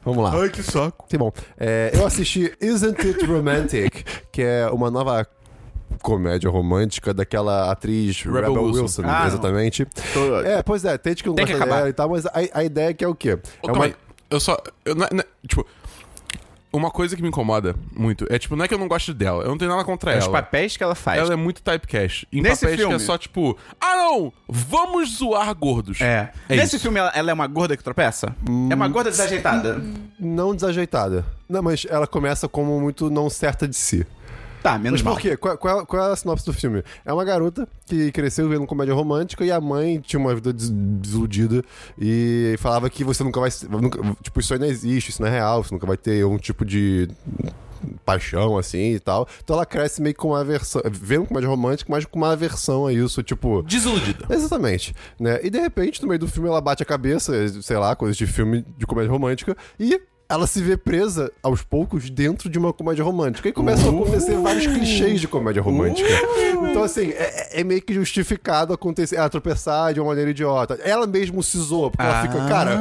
Vamos 0.05 0.23
lá. 0.23 0.39
Ai, 0.39 0.49
que 0.49 0.61
saco. 0.61 1.07
Que 1.09 1.17
bom. 1.17 1.31
É, 1.57 1.89
eu 1.95 2.05
assisti 2.05 2.53
Isn't 2.61 3.01
It 3.07 3.25
Romantic, 3.25 4.05
que 4.31 4.41
é 4.43 4.67
uma 4.71 4.91
nova 4.91 5.27
comédia 6.01 6.49
romântica 6.49 7.13
daquela 7.13 7.71
atriz 7.71 8.21
Rebel 8.23 8.41
Rebel, 8.53 8.63
Wilson. 8.63 8.81
Wilson, 8.81 9.01
Ah, 9.05 9.27
exatamente. 9.27 9.85
Tô- 10.13 10.39
É, 10.41 10.63
pois 10.63 10.83
é, 10.85 10.97
tem 10.97 11.11
gente 11.11 11.23
que 11.23 11.29
não 11.29 11.35
Tem 11.35 11.45
que 11.45 11.51
gosta 11.51 11.63
acabar. 11.65 11.77
dela 11.79 11.89
e 11.89 11.93
tal, 11.93 12.09
mas 12.09 12.25
a, 12.25 12.31
a 12.53 12.63
ideia 12.63 12.89
é 12.89 12.93
que 12.93 13.03
é 13.03 13.07
o 13.07 13.15
quê? 13.15 13.37
Ô, 13.61 13.69
É 13.83 13.85
aí. 13.85 13.95
Eu 14.29 14.39
só. 14.39 14.57
eu 14.85 14.95
não 14.95 15.07
não 15.11 15.23
tipo. 15.47 15.65
Uma 16.71 16.91
coisa 16.91 17.15
que 17.15 17.21
me 17.23 17.29
incomoda 17.29 17.73
muito 17.95 18.27
é, 18.29 18.37
tipo, 18.37 18.55
não 18.55 18.63
é 18.63 18.67
que 18.67 18.73
eu 18.75 18.77
não 18.77 18.87
gosto 18.87 19.11
dela. 19.11 19.43
Eu 19.43 19.49
não 19.49 19.57
tenho 19.57 19.71
nada 19.71 19.83
contra 19.83 20.13
É 20.13 20.19
os 20.19 20.25
ela. 20.25 20.33
papéis 20.33 20.77
que 20.77 20.83
ela 20.83 20.93
faz. 20.93 21.17
Ela 21.19 21.33
é 21.33 21.35
muito 21.35 21.63
typecast. 21.63 22.27
Em 22.31 22.41
Nesse 22.43 22.61
papéis 22.61 22.79
filme- 22.79 22.95
que 22.95 23.01
é 23.01 23.03
só, 23.03 23.17
tipo, 23.17 23.57
ah 23.81 23.95
não, 23.95 24.31
vamos 24.47 25.17
zoar 25.17 25.51
gordos. 25.55 25.99
É. 25.99 26.31
É 26.47 26.55
Nesse 26.57 26.75
isso. 26.75 26.83
filme, 26.83 26.99
ela, 26.99 27.11
ela 27.15 27.31
é 27.31 27.33
uma 27.33 27.47
gorda 27.47 27.75
que 27.75 27.83
tropeça? 27.83 28.35
É 28.69 28.75
uma 28.75 28.87
gorda 28.87 29.09
desajeitada? 29.09 29.81
Não 30.19 30.53
desajeitada. 30.53 31.25
Não, 31.49 31.63
mas 31.63 31.87
ela 31.89 32.05
começa 32.05 32.47
como 32.47 32.79
muito 32.79 33.09
não 33.09 33.31
certa 33.31 33.67
de 33.67 33.75
si. 33.75 34.05
Tá, 34.61 34.77
menos 34.77 35.01
Mas 35.01 35.13
por 35.13 35.21
quê? 35.21 35.37
Qual, 35.37 35.57
qual, 35.57 35.85
qual 35.85 36.09
é 36.09 36.11
a 36.11 36.15
sinopse 36.15 36.45
do 36.45 36.53
filme? 36.53 36.83
É 37.05 37.13
uma 37.13 37.23
garota 37.23 37.67
que 37.85 38.11
cresceu 38.11 38.49
vendo 38.49 38.65
comédia 38.65 38.93
romântica 38.93 39.45
e 39.45 39.51
a 39.51 39.61
mãe 39.61 39.99
tinha 39.99 40.19
uma 40.19 40.35
vida 40.35 40.51
des- 40.51 40.69
desiludida 40.69 41.63
e 41.97 42.55
falava 42.59 42.89
que 42.89 43.03
você 43.03 43.23
nunca 43.23 43.39
vai. 43.39 43.49
Nunca, 43.69 43.99
tipo, 44.21 44.39
isso 44.39 44.53
aí 44.53 44.59
não 44.59 44.67
existe, 44.67 45.09
isso 45.11 45.21
não 45.21 45.29
é 45.29 45.31
real, 45.31 45.63
você 45.63 45.73
nunca 45.73 45.87
vai 45.87 45.95
ter 45.97 46.25
um 46.25 46.37
tipo 46.37 46.65
de 46.65 47.07
paixão 48.05 48.57
assim 48.57 48.93
e 48.95 48.99
tal. 48.99 49.27
Então 49.43 49.55
ela 49.55 49.65
cresce 49.65 50.01
meio 50.01 50.15
com 50.15 50.29
uma 50.29 50.41
aversão, 50.41 50.81
vendo 50.91 51.25
comédia 51.27 51.49
romântica, 51.49 51.89
mas 51.91 52.03
com 52.05 52.17
uma 52.17 52.31
aversão 52.33 52.85
a 52.85 52.93
isso, 52.93 53.23
tipo. 53.23 53.63
Desiludida. 53.63 54.25
Exatamente, 54.29 54.93
né? 55.19 55.39
E 55.41 55.49
de 55.49 55.59
repente, 55.59 56.01
no 56.01 56.07
meio 56.07 56.19
do 56.19 56.27
filme, 56.27 56.49
ela 56.49 56.59
bate 56.59 56.83
a 56.83 56.85
cabeça, 56.85 57.33
sei 57.61 57.77
lá, 57.77 57.95
coisas 57.95 58.17
de 58.17 58.27
filme 58.27 58.65
de 58.77 58.85
comédia 58.85 59.11
romântica, 59.11 59.55
e 59.79 60.01
ela 60.29 60.45
se 60.45 60.61
vê 60.61 60.77
presa 60.77 61.31
aos 61.41 61.63
poucos 61.63 62.07
dentro 62.09 62.47
de 62.49 62.59
uma 62.59 62.71
comédia 62.71 63.03
romântica. 63.03 63.49
E 63.49 63.51
começam 63.51 63.89
a 63.89 64.01
acontecer 64.01 64.35
vários 64.37 64.67
clichês 64.67 65.19
de 65.19 65.27
comédia 65.27 65.59
romântica. 65.61 66.07
Então, 66.69 66.83
assim, 66.83 67.09
é, 67.09 67.61
é 67.61 67.63
meio 67.63 67.81
que 67.81 67.93
justificado 67.93 68.71
acontecer, 68.71 69.15
ela 69.15 69.29
tropeçar 69.29 69.91
de 69.93 69.99
uma 69.99 70.09
maneira 70.09 70.29
idiota. 70.29 70.79
Ela 70.83 71.07
mesmo 71.07 71.41
se 71.41 71.57
zoa, 71.57 71.89
porque 71.89 72.03
ela 72.03 72.21
fica, 72.21 72.45
cara, 72.47 72.79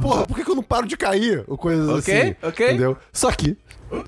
porra, 0.00 0.24
por 0.24 0.36
que, 0.36 0.48
eu 0.48 0.54
não 0.54 0.62
paro 0.62 0.86
de 0.86 0.96
cair? 0.96 1.42
Ou 1.48 1.58
coisas 1.58 1.88
Ok, 1.88 2.14
assim. 2.14 2.36
ok. 2.42 2.66
Entendeu? 2.68 2.96
Só 3.12 3.32
que. 3.32 3.56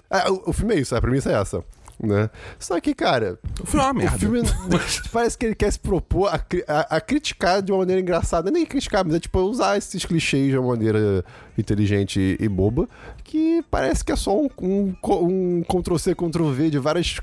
é, 0.09 0.31
o, 0.31 0.43
o 0.47 0.53
filme 0.53 0.75
é 0.75 0.79
isso, 0.79 0.95
a 0.95 1.00
premissa 1.00 1.31
é 1.33 1.35
essa. 1.41 1.65
Né? 2.02 2.30
Só 2.59 2.80
que, 2.80 2.95
cara, 2.95 3.38
O 3.62 3.66
filme 3.66 3.83
é 3.85 3.87
uma 3.88 3.92
merda. 3.95 4.16
o 4.16 4.19
filme 4.19 4.40
parece 5.12 5.37
que 5.37 5.45
ele 5.47 5.54
quer 5.54 5.71
se 5.71 5.78
propor 5.78 6.28
a, 6.28 6.37
a- 6.66 6.97
a 6.97 7.00
criticar 7.00 7.61
de 7.61 7.71
uma 7.73 7.78
maneira 7.78 8.00
engraçada. 8.00 8.49
É 8.49 8.52
nem 8.52 8.64
criticar, 8.64 9.04
mas 9.04 9.14
é 9.14 9.21
tipo 9.21 9.38
usar 9.40 9.76
esses 9.76 10.04
clichês 10.07 10.49
de 10.50 10.57
uma 10.59 10.69
maneira 10.69 11.23
inteligente 11.59 12.37
e 12.40 12.49
boba. 12.49 12.88
Que 13.23 13.62
parece 13.71 14.02
que 14.04 14.12
é 14.12 14.16
só 14.16 14.35
um, 14.40 14.49
um, 14.62 14.95
um 15.04 15.62
Ctrl-C, 15.62 16.14
Ctrl-V 16.14 16.71
de 16.71 16.78
várias, 16.78 17.21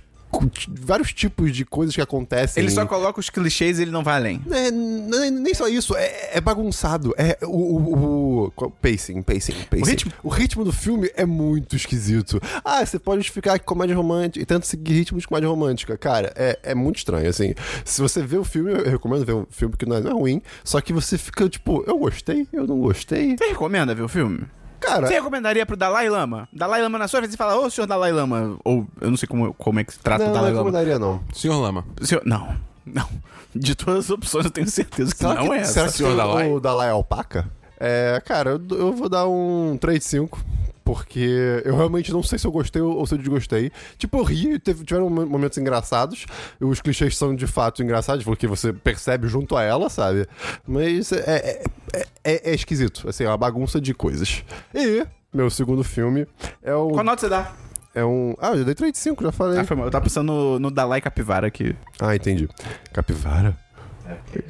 vários 0.69 1.13
tipos 1.13 1.51
de 1.55 1.65
coisas 1.65 1.95
que 1.95 2.01
acontecem. 2.01 2.61
Ele 2.61 2.71
só 2.71 2.85
coloca 2.85 3.19
os 3.19 3.29
clichês 3.29 3.79
e 3.79 3.81
ele 3.83 3.91
não 3.91 4.03
vai 4.03 4.15
além. 4.15 4.41
É, 4.51 4.69
nem, 4.71 5.31
nem 5.31 5.53
só 5.53 5.67
isso, 5.67 5.95
é, 5.95 6.37
é 6.37 6.41
bagunçado. 6.41 7.13
É 7.17 7.37
o, 7.43 7.47
o, 7.47 8.51
o- 8.55 8.71
pacing, 8.81 9.21
pacing, 9.21 9.53
pacing. 9.69 9.81
O 9.81 9.85
ritmo? 9.85 10.11
O 10.23 10.29
ritmo 10.29 10.63
do 10.63 10.71
filme 10.73 11.09
é 11.15 11.25
muito 11.25 11.75
esquisito. 11.75 12.41
Ah, 12.63 12.85
você 12.85 12.99
pode 12.99 13.21
justificar 13.21 13.57
que 13.59 13.65
comédia 13.65 13.95
romântica 13.95 14.41
e 14.41 14.45
tanto 14.45 14.67
seguir 14.67 14.93
ritmo 14.93 15.19
de 15.19 15.27
comédia 15.27 15.49
romântica. 15.49 15.97
Cara, 15.97 16.31
é, 16.35 16.59
é 16.63 16.75
muito 16.75 16.97
estranho, 16.97 17.29
assim. 17.29 17.53
Se 17.85 18.01
você 18.01 18.21
vê 18.21 18.37
o 18.37 18.43
filme, 18.43 18.71
eu 18.71 18.83
recomendo 18.89 19.25
ver 19.25 19.33
um 19.33 19.45
filme 19.49 19.75
que 19.77 19.85
não 19.85 19.95
é, 19.97 20.01
não 20.01 20.11
é 20.11 20.13
ruim, 20.13 20.41
só 20.63 20.79
que 20.81 20.93
você 20.93 21.17
fica 21.17 21.47
tipo, 21.49 21.83
eu 21.87 21.97
gostei, 21.97 22.47
eu 22.53 22.67
não 22.67 22.79
gostei. 22.79 23.35
Você 23.37 23.45
recomenda 23.47 23.95
ver 23.95 24.03
o 24.03 24.07
filme? 24.09 24.41
Cara, 24.79 25.07
Você 25.07 25.13
recomendaria 25.15 25.65
pro 25.65 25.75
Dalai 25.75 26.09
Lama? 26.09 26.47
Dalai 26.53 26.81
Lama 26.81 26.97
na 26.97 27.07
sua 27.07 27.19
vez 27.21 27.33
e 27.33 27.37
fala, 27.37 27.55
ô 27.57 27.69
senhor 27.69 27.87
Dalai 27.87 28.11
Lama. 28.11 28.57
Ou 28.63 28.87
eu 29.01 29.09
não 29.09 29.17
sei 29.17 29.27
como, 29.27 29.53
como 29.55 29.79
é 29.79 29.83
que 29.83 29.93
se 29.93 29.99
trata 29.99 30.23
não, 30.23 30.31
o 30.31 30.33
não 30.33 30.35
Dalai 30.35 30.51
Lama. 30.53 30.63
recomendaria 30.63 30.99
não. 30.99 31.21
Senhor 31.33 31.59
Lama. 31.59 31.85
Senhor, 32.01 32.21
não, 32.25 32.55
não. 32.85 33.07
De 33.55 33.73
todas 33.75 34.05
as 34.05 34.09
opções 34.11 34.45
eu 34.45 34.51
tenho 34.51 34.67
certeza 34.69 35.11
que 35.11 35.17
Será 35.17 35.33
não 35.35 35.47
que, 35.49 35.53
é 35.55 35.57
essa. 35.59 35.73
será 35.73 35.85
que 35.87 35.93
senhor 35.93 36.15
Dalai? 36.15 36.51
o 36.51 36.59
Dalai 36.59 36.89
é 36.89 36.91
alpaca? 36.91 37.49
É, 37.79 38.21
cara, 38.25 38.51
eu, 38.51 38.77
eu 38.77 38.93
vou 38.93 39.09
dar 39.09 39.27
um 39.27 39.77
3 39.79 39.99
de 39.99 40.05
5. 40.05 40.39
Porque 40.87 41.61
eu 41.65 41.75
realmente 41.75 42.13
não 42.13 42.23
sei 42.23 42.39
se 42.39 42.47
eu 42.47 42.51
gostei 42.51 42.81
ou 42.81 43.05
se 43.05 43.13
eu 43.13 43.17
desgostei. 43.17 43.69
Tipo, 43.97 44.19
eu 44.19 44.23
ri, 44.23 44.57
teve, 44.57 44.85
tiveram 44.85 45.09
mo- 45.09 45.25
momentos 45.25 45.57
engraçados. 45.57 46.25
Os 46.61 46.79
clichês 46.79 47.17
são 47.17 47.35
de 47.35 47.45
fato 47.45 47.83
engraçados, 47.83 48.23
porque 48.23 48.47
você 48.47 48.71
percebe 48.71 49.27
junto 49.27 49.57
a 49.57 49.63
ela, 49.63 49.89
sabe? 49.89 50.25
Mas 50.65 51.11
é, 51.11 51.61
é, 51.93 51.99
é- 52.23 52.51
é 52.51 52.55
esquisito. 52.55 53.09
Assim, 53.09 53.25
é 53.25 53.27
uma 53.27 53.35
bagunça 53.35 53.81
de 53.81 53.93
coisas. 53.93 54.45
E 54.73 55.05
meu 55.33 55.49
segundo 55.49 55.83
filme 55.83 56.25
é 56.63 56.73
o. 56.73 56.87
Qual 56.87 57.03
nota 57.03 57.19
você 57.19 57.27
dá? 57.29 57.51
É 57.93 58.05
um. 58.05 58.33
Ah, 58.39 58.51
eu 58.51 58.59
já 58.59 58.63
dei 58.63 58.75
3 58.75 58.93
de 58.93 58.97
5, 58.99 59.21
já 59.23 59.31
falei. 59.33 59.59
Ah, 59.59 59.65
foi 59.65 59.75
mal. 59.75 59.87
Eu 59.87 59.91
tava 59.91 60.03
pensando 60.05 60.27
no, 60.31 60.57
no 60.59 60.71
Dalai 60.71 61.01
Capivara 61.01 61.47
aqui. 61.47 61.75
Ah, 61.99 62.15
entendi. 62.15 62.47
Capivara. 62.93 63.57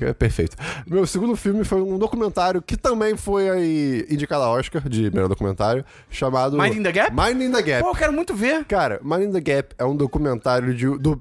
É 0.01 0.13
perfeito. 0.13 0.55
Meu 0.85 1.05
segundo 1.07 1.35
filme 1.35 1.63
foi 1.63 1.81
um 1.81 1.97
documentário 1.97 2.61
que 2.61 2.77
também 2.77 3.15
foi 3.17 3.49
aí 3.49 4.07
indicado 4.09 4.43
a 4.43 4.49
Oscar 4.49 4.87
de 4.87 5.09
melhor 5.11 5.27
documentário, 5.27 5.83
chamado 6.09 6.57
Mind 6.57 6.75
in 6.75 6.83
the 6.83 6.91
Gap? 6.91 7.11
Mind 7.11 7.41
in 7.41 7.51
the 7.51 7.61
Gap. 7.61 7.83
Pô, 7.83 7.89
eu 7.89 7.95
quero 7.95 8.13
muito 8.13 8.35
ver. 8.35 8.65
Cara, 8.65 8.99
Mind 9.03 9.29
in 9.29 9.31
the 9.31 9.41
Gap 9.41 9.75
é 9.77 9.85
um 9.85 9.95
documentário 9.95 10.73
de, 10.73 10.85
do, 10.97 11.19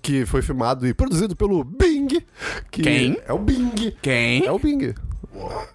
que 0.00 0.26
foi 0.26 0.42
filmado 0.42 0.86
e 0.86 0.94
produzido 0.94 1.34
pelo 1.34 1.64
Bing. 1.64 2.22
Que 2.70 2.82
Quem? 2.82 3.20
É 3.26 3.32
o 3.32 3.38
Bing. 3.38 3.96
Quem? 4.00 4.46
É 4.46 4.52
o 4.52 4.58
Bing. 4.58 4.94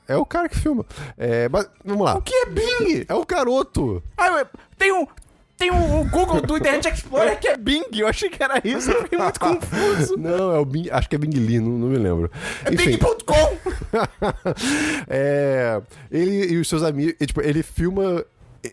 É 0.08 0.16
o 0.16 0.26
cara 0.26 0.48
que 0.48 0.58
filma. 0.58 0.86
É, 1.18 1.50
mas, 1.50 1.70
vamos 1.84 2.06
lá. 2.06 2.16
O 2.16 2.22
que 2.22 2.34
é 2.34 2.46
Bing? 2.46 3.06
É 3.08 3.14
o 3.14 3.26
garoto. 3.26 4.04
Ah, 4.18 4.46
tem 4.78 4.92
um... 4.94 5.08
Tem 5.58 5.72
um, 5.72 6.02
o 6.02 6.06
Google 6.06 6.42
do 6.42 6.56
Internet 6.56 6.88
Explorer 6.94 7.40
que 7.40 7.48
é 7.48 7.58
Bing. 7.58 7.86
Eu 7.94 8.08
achei 8.08 8.30
que 8.30 8.42
era 8.42 8.62
isso. 8.64 8.92
Eu 8.92 9.04
fiquei 9.04 9.18
muito 9.18 9.40
confuso. 9.40 10.16
Não, 10.20 10.56
é 10.56 10.60
o 10.60 10.66
Bing. 10.66 10.90
Acho 10.92 11.10
que 11.10 11.16
é 11.16 11.18
Bing 11.18 11.36
Lee, 11.36 11.60
não, 11.60 11.72
não 11.72 11.88
me 11.88 11.98
lembro. 11.98 12.32
É 12.64 12.70
Bing.com. 12.70 13.58
é, 15.10 15.82
ele 16.12 16.54
e 16.54 16.58
os 16.58 16.68
seus 16.68 16.84
amigos. 16.84 17.16
Tipo, 17.26 17.42
ele 17.42 17.64
filma 17.64 18.24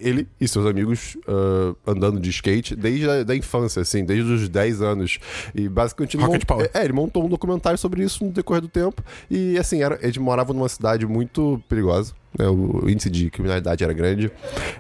ele 0.01 0.29
e 0.41 0.47
seus 0.49 0.67
amigos 0.67 1.17
ah, 1.29 1.75
andando 1.87 2.19
de 2.21 2.31
skate 2.31 2.75
desde 2.77 3.09
a 3.09 3.23
da 3.25 3.35
infância, 3.37 3.83
assim, 3.83 4.05
desde 4.05 4.31
os 4.33 4.49
10 4.49 4.83
anos. 4.83 5.19
E 5.55 5.69
basicamente. 5.69 6.17
ele 6.17 6.25
Rocket 6.25 6.45
Power. 6.45 6.71
É, 6.75 6.85
ele 6.85 6.93
montou 6.93 7.25
um 7.25 7.29
documentário 7.29 7.79
sobre 7.79 8.03
isso 8.03 8.25
no 8.25 8.31
decorrer 8.31 8.61
do 8.63 8.69
tempo. 8.69 9.03
E 9.31 9.59
assim, 9.59 9.83
era, 9.83 9.99
eles 10.03 10.17
moravam 10.17 10.55
numa 10.55 10.69
cidade 10.69 11.07
muito 11.07 11.63
perigosa. 11.69 12.13
né, 12.39 12.49
o 12.49 12.89
índice 12.89 13.09
de 13.09 13.31
criminalidade 13.31 13.85
era 13.85 13.93
grande. 13.93 14.31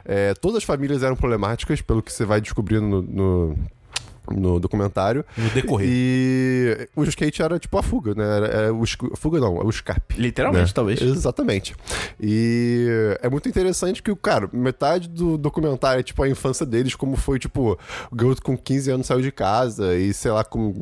É, 0.04 0.34
todas 0.34 0.58
as 0.58 0.64
famílias 0.64 1.02
eram 1.02 1.14
problemáticas, 1.16 1.80
pelo 1.80 2.02
que 2.02 2.12
você 2.12 2.24
vai 2.24 2.40
descobrindo 2.40 2.86
no- 2.86 3.02
no, 3.02 3.56
no 4.30 4.58
documentário. 4.60 5.24
No 5.36 5.48
decorrer. 5.50 5.88
E 5.90 6.88
o 6.96 7.04
skate 7.04 7.42
era 7.42 7.58
tipo 7.58 7.76
a 7.78 7.82
fuga, 7.82 8.14
né? 8.14 8.24
Era, 8.36 8.46
era 8.46 8.74
o 8.74 8.82
escu- 8.84 9.10
a 9.12 9.16
fuga 9.16 9.40
não, 9.40 9.58
é 9.60 9.64
o 9.64 9.70
escape. 9.70 10.14
Literalmente, 10.20 10.68
né? 10.68 10.72
talvez. 10.74 11.00
Exatamente. 11.02 11.74
E 12.20 13.16
é 13.22 13.28
muito 13.28 13.48
interessante 13.48 14.02
que, 14.02 14.14
cara, 14.16 14.48
metade 14.52 15.08
do 15.08 15.36
documentário 15.36 16.00
é 16.00 16.02
tipo 16.02 16.22
a 16.22 16.28
infância 16.28 16.64
deles, 16.64 16.94
como 16.94 17.16
foi, 17.16 17.38
tipo, 17.38 17.78
o 18.10 18.14
garoto 18.16 18.42
com 18.42 18.56
15 18.56 18.90
anos 18.90 19.06
saiu 19.06 19.20
de 19.20 19.30
casa 19.32 19.94
e 19.96 20.12
sei 20.14 20.30
lá 20.30 20.44
como 20.44 20.74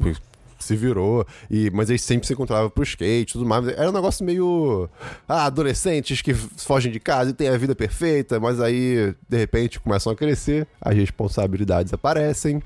se 0.62 0.76
virou, 0.76 1.26
e, 1.50 1.70
mas 1.70 1.90
eles 1.90 2.02
sempre 2.02 2.26
se 2.26 2.32
encontravam 2.32 2.70
pro 2.70 2.82
skate 2.82 3.30
e 3.30 3.32
tudo 3.32 3.44
mais. 3.44 3.66
Era 3.68 3.88
um 3.90 3.92
negócio 3.92 4.24
meio. 4.24 4.88
Ah, 5.28 5.46
adolescentes 5.46 6.22
que 6.22 6.34
fogem 6.34 6.90
de 6.92 7.00
casa 7.00 7.30
e 7.30 7.32
têm 7.32 7.48
a 7.48 7.56
vida 7.56 7.74
perfeita, 7.74 8.38
mas 8.38 8.60
aí, 8.60 9.14
de 9.28 9.36
repente, 9.36 9.80
começam 9.80 10.12
a 10.12 10.16
crescer, 10.16 10.66
as 10.80 10.94
responsabilidades 10.94 11.92
aparecem 11.92 12.62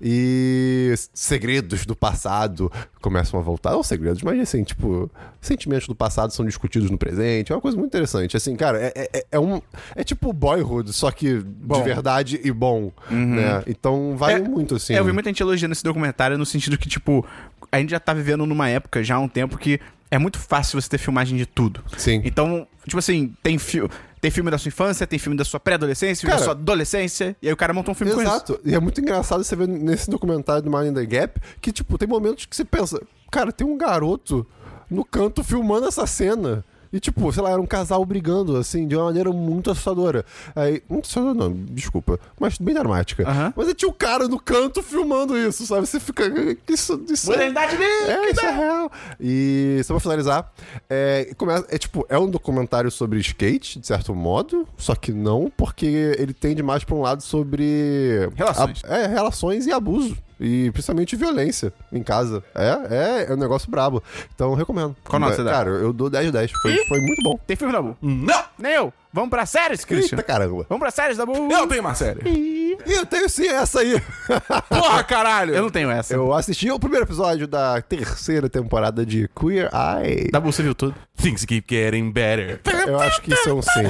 e 0.00 0.94
segredos 1.12 1.84
do 1.86 1.96
passado 1.96 2.70
começam 3.00 3.40
a 3.40 3.42
voltar. 3.42 3.72
Não 3.72 3.82
segredos, 3.82 4.22
mas 4.22 4.38
assim, 4.40 4.62
tipo, 4.62 5.10
sentimentos 5.40 5.88
do 5.88 5.94
passado 5.94 6.32
são 6.32 6.44
discutidos 6.44 6.90
no 6.90 6.98
presente. 6.98 7.52
É 7.52 7.54
uma 7.54 7.60
coisa 7.60 7.76
muito 7.76 7.90
interessante. 7.90 8.36
Assim, 8.36 8.54
cara, 8.56 8.78
é, 8.78 9.08
é, 9.12 9.26
é 9.32 9.40
um. 9.40 9.60
É 9.94 10.04
tipo 10.04 10.32
boyhood, 10.32 10.92
só 10.92 11.10
que 11.10 11.38
de 11.42 11.82
verdade 11.82 12.40
e 12.42 12.52
bom. 12.52 12.92
Né? 13.10 13.62
Então 13.66 14.16
vale 14.16 14.34
É, 14.34 14.48
muito, 14.48 14.76
assim. 14.76 14.94
É, 14.94 14.98
eu 14.98 15.04
vi 15.04 15.12
muita 15.12 15.28
gente 15.28 15.42
elogiando 15.42 15.72
esse 15.72 15.82
documentário 15.82 16.36
no 16.36 16.46
sentido 16.46 16.76
que, 16.76 16.88
tipo, 16.88 17.24
a 17.70 17.78
gente 17.78 17.90
já 17.90 18.00
tá 18.00 18.12
vivendo 18.12 18.46
numa 18.46 18.68
época, 18.68 19.02
já 19.02 19.16
há 19.16 19.18
um 19.18 19.28
tempo, 19.28 19.56
que 19.58 19.80
é 20.10 20.18
muito 20.18 20.38
fácil 20.38 20.80
você 20.80 20.88
ter 20.88 20.98
filmagem 20.98 21.36
de 21.36 21.46
tudo. 21.46 21.82
Sim. 21.96 22.20
Então, 22.24 22.66
tipo 22.84 22.98
assim, 22.98 23.34
tem, 23.42 23.58
fi 23.58 23.82
Tem 24.20 24.30
filme 24.30 24.50
da 24.50 24.58
sua 24.58 24.68
infância, 24.68 25.06
tem 25.06 25.18
filme 25.18 25.36
da 25.36 25.44
sua 25.44 25.58
pré-adolescência, 25.58 26.20
filme 26.20 26.36
da 26.36 26.44
sua 26.44 26.52
adolescência, 26.52 27.34
e 27.40 27.46
aí 27.46 27.52
o 27.52 27.56
cara 27.56 27.72
monta 27.72 27.90
um 27.90 27.94
filme 27.94 28.12
com 28.12 28.20
isso. 28.20 28.30
Exato. 28.30 28.60
E 28.64 28.74
é 28.74 28.80
muito 28.80 29.00
engraçado 29.00 29.42
você 29.42 29.56
ver 29.56 29.66
nesse 29.66 30.10
documentário 30.10 30.62
do 30.62 30.70
Mind 30.70 30.88
in 30.88 30.94
the 30.94 31.06
Gap 31.06 31.40
que, 31.60 31.72
tipo, 31.72 31.96
tem 31.96 32.06
momentos 32.06 32.44
que 32.44 32.54
você 32.54 32.64
pensa, 32.64 33.00
cara, 33.30 33.50
tem 33.50 33.66
um 33.66 33.78
garoto 33.78 34.46
no 34.90 35.04
canto 35.04 35.42
filmando 35.42 35.86
essa 35.86 36.06
cena. 36.06 36.64
E, 36.92 36.98
tipo, 36.98 37.32
sei 37.32 37.42
lá, 37.42 37.50
era 37.50 37.60
um 37.60 37.66
casal 37.66 38.04
brigando, 38.04 38.56
assim, 38.56 38.86
de 38.88 38.96
uma 38.96 39.04
maneira 39.04 39.30
muito 39.32 39.70
assustadora. 39.70 40.24
Aí, 40.56 40.82
muito 40.88 41.04
assustadora 41.04 41.34
não, 41.34 41.52
desculpa, 41.52 42.18
mas 42.38 42.58
bem 42.58 42.74
dramática. 42.74 43.24
Mas 43.54 43.68
aí 43.68 43.74
tinha 43.74 43.88
o 43.88 43.94
cara 43.94 44.26
no 44.26 44.40
canto 44.40 44.82
filmando 44.82 45.38
isso, 45.38 45.64
sabe? 45.66 45.86
Você 45.86 46.00
fica. 46.00 46.24
Isso, 46.68 47.00
isso 47.08 47.30
é- 47.32 47.36
Modernidade 47.36 47.76
líquida! 47.76 48.12
é, 48.12 48.30
isso 48.30 48.40
é 48.44 48.50
real. 48.50 48.92
E 49.20 49.80
só 49.84 49.94
pra 49.94 50.00
finalizar, 50.00 50.52
é, 50.88 51.32
começa, 51.36 51.66
é 51.68 51.78
tipo, 51.78 52.04
é 52.08 52.18
um 52.18 52.28
documentário 52.28 52.90
sobre 52.90 53.18
skate, 53.20 53.78
de 53.78 53.86
certo 53.86 54.14
modo, 54.14 54.66
só 54.76 54.94
que 54.94 55.12
não, 55.12 55.50
porque 55.56 55.86
ele 56.18 56.32
tende 56.32 56.62
mais 56.62 56.82
pra 56.82 56.94
um 56.96 57.00
lado 57.02 57.22
sobre. 57.22 58.28
Relações. 58.34 58.82
a- 58.84 58.96
é, 58.98 59.06
relações 59.06 59.66
e 59.66 59.72
abuso. 59.72 60.16
E 60.40 60.70
principalmente 60.70 61.16
violência 61.16 61.72
em 61.92 62.02
casa. 62.02 62.42
É, 62.54 62.78
é, 62.90 63.26
é 63.28 63.34
um 63.34 63.36
negócio 63.36 63.70
brabo. 63.70 64.02
Então, 64.34 64.54
recomendo. 64.54 64.96
Qual 65.04 65.20
nota 65.20 65.36
você 65.36 65.44
dá? 65.44 65.52
Cara, 65.52 65.70
eu 65.70 65.92
dou 65.92 66.08
10 66.08 66.26
de 66.26 66.32
10. 66.32 66.50
Foi, 66.62 66.72
Ih! 66.72 66.84
foi 66.88 67.00
muito 67.00 67.22
bom. 67.22 67.38
Tem 67.46 67.56
filme 67.56 67.72
da 67.72 67.82
Bu? 67.82 67.96
Não! 68.00 68.44
Nem 68.58 68.72
eu. 68.72 68.92
Vamos 69.12 69.30
pra 69.30 69.44
séries, 69.44 69.84
Christian? 69.84 70.16
Eita 70.16 70.22
caramba. 70.22 70.64
Vamos 70.68 70.80
pra 70.80 70.90
séries 70.90 71.16
da 71.16 71.26
Bu? 71.26 71.50
Eu 71.50 71.66
tenho 71.66 71.80
uma 71.80 71.94
série. 71.96 72.20
E 72.30 72.76
eu 72.86 73.04
tenho 73.04 73.28
sim 73.28 73.48
essa 73.48 73.80
aí. 73.80 74.00
Porra, 74.68 75.02
caralho! 75.02 75.52
Eu 75.54 75.62
não 75.62 75.70
tenho 75.70 75.90
essa. 75.90 76.14
Eu 76.14 76.32
assisti 76.32 76.70
o 76.70 76.78
primeiro 76.78 77.04
episódio 77.06 77.48
da 77.48 77.82
terceira 77.82 78.48
temporada 78.48 79.04
de 79.04 79.28
Queer 79.34 79.68
Eye. 79.74 80.30
Da 80.30 80.38
Bu, 80.38 80.52
você 80.52 80.62
viu 80.62 80.74
tudo? 80.74 80.94
Things 81.16 81.44
keep 81.44 81.66
getting 81.68 82.10
better. 82.12 82.60
Eu 82.86 83.00
acho 83.00 83.20
que 83.20 83.34
isso 83.34 83.48
é 83.48 83.52
um 83.52 83.60
sim. 83.60 83.82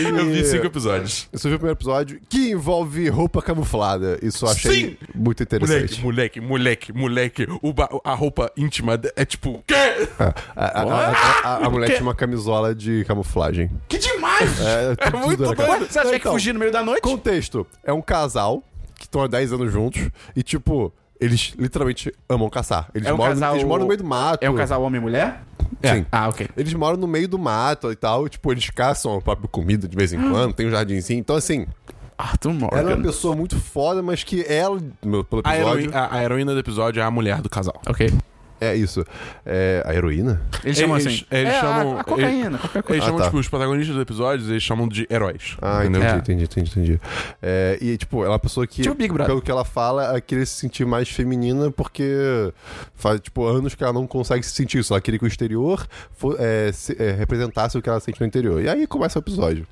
Eu 0.00 0.26
vi 0.26 0.44
cinco 0.44 0.66
episódios. 0.66 1.28
Eu 1.32 1.38
só 1.38 1.48
vi 1.48 1.54
o 1.54 1.58
primeiro 1.58 1.78
episódio 1.78 2.20
que 2.28 2.50
envolve 2.50 3.08
roupa 3.08 3.42
camuflada. 3.42 4.18
Isso 4.22 4.44
eu 4.44 4.50
achei 4.50 4.72
Sim! 4.90 4.96
muito 5.14 5.42
interessante. 5.42 6.00
Moleque, 6.02 6.40
moleque, 6.40 6.92
moleque, 6.92 7.46
moleque. 7.46 8.00
A 8.04 8.14
roupa 8.14 8.50
íntima 8.56 8.98
é 9.16 9.24
tipo. 9.24 9.62
Quê? 9.66 9.74
A, 10.18 10.34
a, 10.56 10.82
a, 10.82 11.12
a, 11.62 11.66
a 11.66 11.70
mulher 11.70 11.88
tinha 11.90 12.02
uma 12.02 12.14
camisola 12.14 12.74
de 12.74 13.04
camuflagem. 13.04 13.70
Que 13.88 13.98
demais! 13.98 14.60
É, 14.60 14.94
tudo 14.96 15.18
muito 15.18 15.42
doido. 15.42 15.86
Você 15.88 15.98
acha 15.98 16.10
que 16.10 16.16
Então, 16.16 16.32
fugir 16.32 16.52
no 16.52 16.60
meio 16.60 16.72
da 16.72 16.82
noite? 16.82 17.02
Contexto: 17.02 17.66
é 17.84 17.92
um 17.92 18.02
casal 18.02 18.62
que 18.96 19.04
estão 19.06 19.22
há 19.22 19.26
10 19.26 19.52
anos 19.52 19.72
juntos 19.72 20.08
e, 20.36 20.42
tipo, 20.42 20.92
eles 21.20 21.54
literalmente 21.58 22.12
amam 22.28 22.48
caçar. 22.48 22.88
Eles, 22.94 23.06
É 23.08 23.12
um 23.12 23.16
moram, 23.16 23.32
casal- 23.32 23.54
eles 23.54 23.66
moram 23.66 23.82
no 23.82 23.88
meio 23.88 23.98
do 23.98 24.04
mato. 24.04 24.42
É 24.42 24.50
um 24.50 24.54
casal 24.54 24.82
homem 24.82 25.00
e 25.00 25.02
mulher? 25.02 25.42
Sim. 25.84 26.06
Ah, 26.10 26.28
ok. 26.28 26.48
Eles 26.56 26.74
moram 26.74 26.96
no 26.96 27.06
meio 27.06 27.28
do 27.28 27.38
mato 27.38 27.90
e 27.92 27.96
tal. 27.96 28.28
Tipo, 28.28 28.52
eles 28.52 28.68
caçam 28.70 29.16
a 29.16 29.20
própria 29.20 29.48
comida 29.48 29.86
de 29.88 29.96
vez 29.96 30.12
em 30.12 30.18
quando, 30.30 30.52
tem 30.52 30.66
um 30.66 30.70
jardinzinho. 30.70 31.20
Então, 31.20 31.36
assim, 31.36 31.66
Arthur 32.16 32.52
Morgan. 32.52 32.78
ela 32.78 32.90
é 32.92 32.94
uma 32.94 33.02
pessoa 33.02 33.34
muito 33.34 33.58
foda, 33.58 34.02
mas 34.02 34.22
que 34.22 34.44
ela, 34.46 34.78
pelo 35.00 35.42
A, 35.44 35.56
episódio. 35.56 35.80
heroína, 35.84 35.98
a, 35.98 36.14
a 36.16 36.22
heroína 36.24 36.52
do 36.54 36.58
episódio 36.60 37.00
é 37.00 37.04
a 37.04 37.10
mulher 37.10 37.40
do 37.40 37.48
casal. 37.48 37.80
Ok. 37.88 38.12
É 38.62 38.76
isso. 38.76 39.04
É 39.44 39.82
a 39.86 39.94
heroína? 39.94 40.40
Eles 40.64 40.78
chamam 40.78 40.96
Eles- 40.98 41.06
assim. 41.06 41.24
eles 41.30 41.52
é, 41.52 41.56
a- 41.56 41.60
chamam- 41.60 41.98
A, 41.98 42.04
cocaína, 42.04 42.58
qualquer 42.58 42.82
coisa. 42.82 42.92
Eles 42.94 43.02
Ah, 43.02 43.06
chamam, 43.06 43.18
tá. 43.20 43.24
tipo, 43.26 43.38
os 43.38 43.48
protagonistas 43.48 43.94
dos 43.94 44.02
episódios, 44.02 44.48
eles 44.48 44.62
chamam 44.62 44.86
de 44.88 45.06
heróis. 45.10 45.56
Ah, 45.60 45.80
entendeu? 45.84 46.02
entendi, 46.02 46.14
É. 46.14 46.16
entendi, 46.18 46.44
entendi, 46.44 46.70
entendi. 46.70 47.00
É, 47.42 47.78
e, 47.80 47.96
tipo, 47.96 48.18
ela 48.18 48.26
é 48.26 48.30
uma 48.32 48.38
pessoa 48.38 48.66
que, 48.66 48.82
Tipo 48.82 48.94
Big 48.94 49.08
Brother. 49.12 49.26
pelo 49.26 49.42
que 49.42 49.50
ela 49.50 49.64
fala, 49.64 50.04
ela 50.04 50.20
queria 50.20 50.46
se 50.46 50.54
sentir 50.54 50.84
mais 50.86 51.08
feminina 51.08 51.70
porque 51.70 52.52
faz, 52.94 53.20
tipo, 53.20 53.44
anos 53.46 53.74
que 53.74 53.82
ela 53.82 53.92
não 53.92 54.06
consegue 54.06 54.44
se 54.44 54.52
sentir 54.52 54.78
isso. 54.78 54.92
Ela 54.92 55.00
queria 55.00 55.18
que 55.18 55.24
o 55.24 55.28
exterior 55.28 55.86
fo- 56.12 56.36
é, 56.38 56.70
se- 56.72 56.96
é, 56.98 57.12
representasse 57.12 57.76
o 57.76 57.82
que 57.82 57.88
ela 57.88 58.00
sente 58.00 58.20
no 58.20 58.26
interior. 58.26 58.62
E 58.62 58.68
aí 58.68 58.86
começa 58.86 59.18
o 59.18 59.22
episódio. 59.22 59.66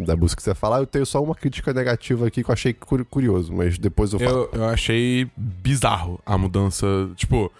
Da 0.00 0.14
busca 0.14 0.36
que 0.36 0.42
você 0.44 0.54
falar, 0.54 0.78
eu 0.78 0.86
tenho 0.86 1.04
só 1.04 1.20
uma 1.20 1.34
crítica 1.34 1.72
negativa 1.72 2.24
aqui 2.28 2.44
que 2.44 2.48
eu 2.48 2.52
achei 2.52 2.72
curi- 2.72 3.04
curioso, 3.04 3.52
mas 3.52 3.78
depois 3.78 4.12
eu 4.12 4.20
falo. 4.20 4.48
Eu, 4.52 4.60
eu 4.60 4.64
achei 4.66 5.28
bizarro 5.36 6.20
a 6.24 6.38
mudança, 6.38 6.86
tipo, 7.16 7.50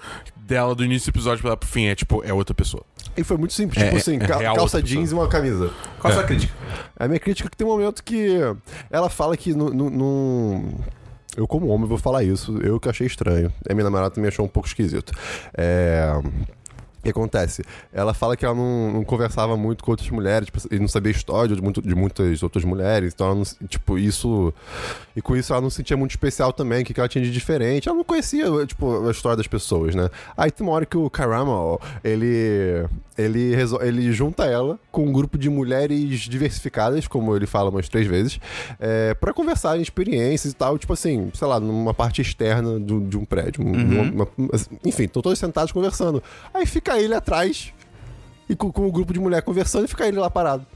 dela 0.48 0.74
do 0.74 0.84
início 0.84 1.12
do 1.12 1.16
episódio 1.16 1.42
pra, 1.42 1.56
pro 1.56 1.68
fim. 1.68 1.86
É 1.86 1.94
tipo, 1.94 2.24
é 2.24 2.32
outra 2.32 2.54
pessoa. 2.54 2.82
E 3.16 3.22
foi 3.22 3.36
muito 3.36 3.52
simples, 3.52 3.80
É, 3.80 3.84
tipo 3.86 3.96
é- 3.96 4.00
assim, 4.00 4.16
é 4.16 4.18
ca- 4.18 4.36
real 4.38 4.56
calça 4.56 4.78
outra 4.78 4.82
jeans 4.88 5.10
e 5.10 5.14
uma 5.14 5.28
camisa. 5.28 5.70
Qual 6.00 6.10
a 6.10 6.14
sua 6.16 6.24
crítica? 6.24 6.52
A 6.98 7.06
minha 7.06 7.20
crítica 7.20 7.48
é 7.48 7.50
que 7.50 7.56
tem 7.56 7.66
um 7.66 7.70
momento 7.70 8.02
que 8.02 8.38
ela 8.90 9.08
fala 9.10 9.36
que 9.36 9.52
não- 9.54 9.70
Eu, 11.36 11.46
como 11.46 11.68
homem, 11.68 11.86
vou 11.86 11.98
falar 11.98 12.24
isso. 12.24 12.58
Eu 12.58 12.80
que 12.80 12.88
achei 12.88 13.06
estranho. 13.06 13.52
A 13.68 13.72
minha 13.74 13.84
namorada 13.84 14.10
também 14.10 14.26
achou 14.28 14.44
um 14.44 14.48
pouco 14.48 14.66
esquisito. 14.68 15.12
É. 15.56 16.10
Que 17.08 17.18
acontece? 17.18 17.62
Ela 17.92 18.12
fala 18.12 18.36
que 18.36 18.44
ela 18.44 18.54
não, 18.54 18.92
não 18.92 19.04
conversava 19.04 19.56
muito 19.56 19.82
com 19.82 19.90
outras 19.92 20.10
mulheres, 20.10 20.46
tipo, 20.50 20.58
e 20.74 20.78
não 20.78 20.88
sabia 20.88 21.10
história 21.10 21.56
de, 21.56 21.62
muito- 21.62 21.80
de 21.80 21.94
muitas 21.94 22.42
outras 22.42 22.64
mulheres, 22.64 23.14
então 23.14 23.34
não, 23.34 23.42
tipo, 23.66 23.96
isso. 23.98 24.52
E 25.16 25.22
com 25.22 25.34
isso 25.34 25.52
ela 25.52 25.62
não 25.62 25.70
se 25.70 25.76
sentia 25.76 25.96
muito 25.96 26.10
especial 26.10 26.52
também, 26.52 26.82
o 26.82 26.84
que, 26.84 26.92
que 26.92 27.00
ela 27.00 27.08
tinha 27.08 27.24
de 27.24 27.30
diferente. 27.32 27.88
Ela 27.88 27.96
não 27.96 28.04
conhecia, 28.04 28.44
tipo, 28.66 29.08
a 29.08 29.10
história 29.10 29.36
das 29.38 29.46
pessoas, 29.46 29.94
né? 29.94 30.10
Aí 30.36 30.50
tem 30.50 30.66
uma 30.66 30.74
hora 30.74 30.84
que 30.84 30.96
o 30.98 31.08
Karama, 31.08 31.78
ele. 32.04 32.84
Ele, 33.16 33.52
ele 33.80 34.12
junta 34.12 34.44
ela 34.44 34.78
com 34.92 35.04
um 35.04 35.12
grupo 35.12 35.36
de 35.36 35.50
mulheres 35.50 36.20
diversificadas, 36.20 37.08
como 37.08 37.34
ele 37.34 37.48
fala 37.48 37.68
umas 37.68 37.88
três 37.88 38.06
vezes, 38.06 38.38
é, 38.78 39.12
para 39.14 39.32
conversarem 39.32 39.82
experiências 39.82 40.52
e 40.52 40.56
tal, 40.56 40.78
tipo 40.78 40.92
assim, 40.92 41.28
sei 41.34 41.48
lá, 41.48 41.58
numa 41.58 41.92
parte 41.92 42.22
externa 42.22 42.78
do- 42.78 43.00
de 43.00 43.16
um 43.18 43.24
prédio. 43.24 43.64
um- 43.66 44.12
uma- 44.12 44.28
uma- 44.38 44.50
enfim, 44.84 45.04
estão 45.04 45.20
todos 45.20 45.36
sentados 45.36 45.72
conversando. 45.72 46.22
Aí 46.54 46.64
fica 46.64 46.97
ele 47.00 47.14
atrás, 47.14 47.72
e 48.48 48.54
com, 48.56 48.70
com 48.72 48.86
o 48.86 48.92
grupo 48.92 49.12
de 49.12 49.20
mulher 49.20 49.42
conversando, 49.42 49.84
e 49.84 49.88
fica 49.88 50.06
ele 50.06 50.18
lá 50.18 50.30
parado, 50.30 50.66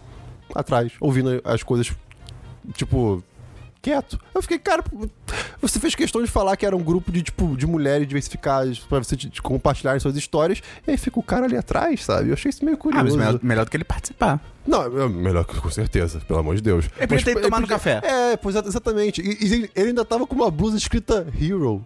atrás, 0.55 0.93
ouvindo 1.01 1.41
as 1.45 1.63
coisas, 1.63 1.91
tipo, 2.75 3.23
quieto. 3.81 4.19
Eu 4.35 4.41
fiquei, 4.43 4.59
cara, 4.59 4.85
você 5.61 5.81
fez 5.81 5.95
questão 5.95 6.23
de 6.23 6.31
falar 6.31 6.57
que 6.57 6.65
era 6.65 6.77
um 6.77 6.83
grupo 6.83 7.11
de, 7.11 7.23
tipo, 7.23 7.57
de 7.57 7.67
mulheres 7.67 8.07
diversificadas 8.07 8.79
pra 8.79 8.99
você 8.99 9.17
te- 9.17 9.29
te 9.31 9.43
compartilhar 9.43 9.99
suas 10.01 10.17
histórias, 10.17 10.63
e 10.87 10.91
aí 10.93 10.97
fica 10.97 11.19
o 11.19 11.23
cara 11.23 11.47
ali 11.47 11.57
atrás, 11.57 12.05
sabe? 12.05 12.29
Eu 12.29 12.35
achei 12.35 12.51
isso 12.51 12.65
meio 12.65 12.77
Ah, 12.77 12.81
curioso. 12.81 13.05
mas 13.05 13.17
melhor, 13.17 13.41
melhor 13.43 13.65
do 13.65 13.71
que 13.71 13.77
ele 13.77 13.85
participar. 13.85 14.41
Não, 14.67 14.83
é 14.85 15.09
melhor 15.09 15.45
que 15.45 15.59
com 15.61 15.71
certeza, 15.71 16.21
pelo 16.21 16.39
amor 16.39 16.55
de 16.55 16.63
Deus. 16.63 16.89
Ele 16.97 17.07
podia 17.09 17.35
ter 17.35 17.41
tomar 17.41 17.61
no 17.61 17.67
café. 17.67 18.01
É, 18.05 18.37
pois 18.37 18.55
exatamente. 18.55 19.21
E, 19.21 19.45
e 19.45 19.71
ele 19.75 19.89
ainda 19.89 20.05
tava 20.05 20.25
com 20.27 20.37
uma 20.37 20.51
blusa 20.51 20.77
escrita 20.77 21.27
Hero. 21.41 21.85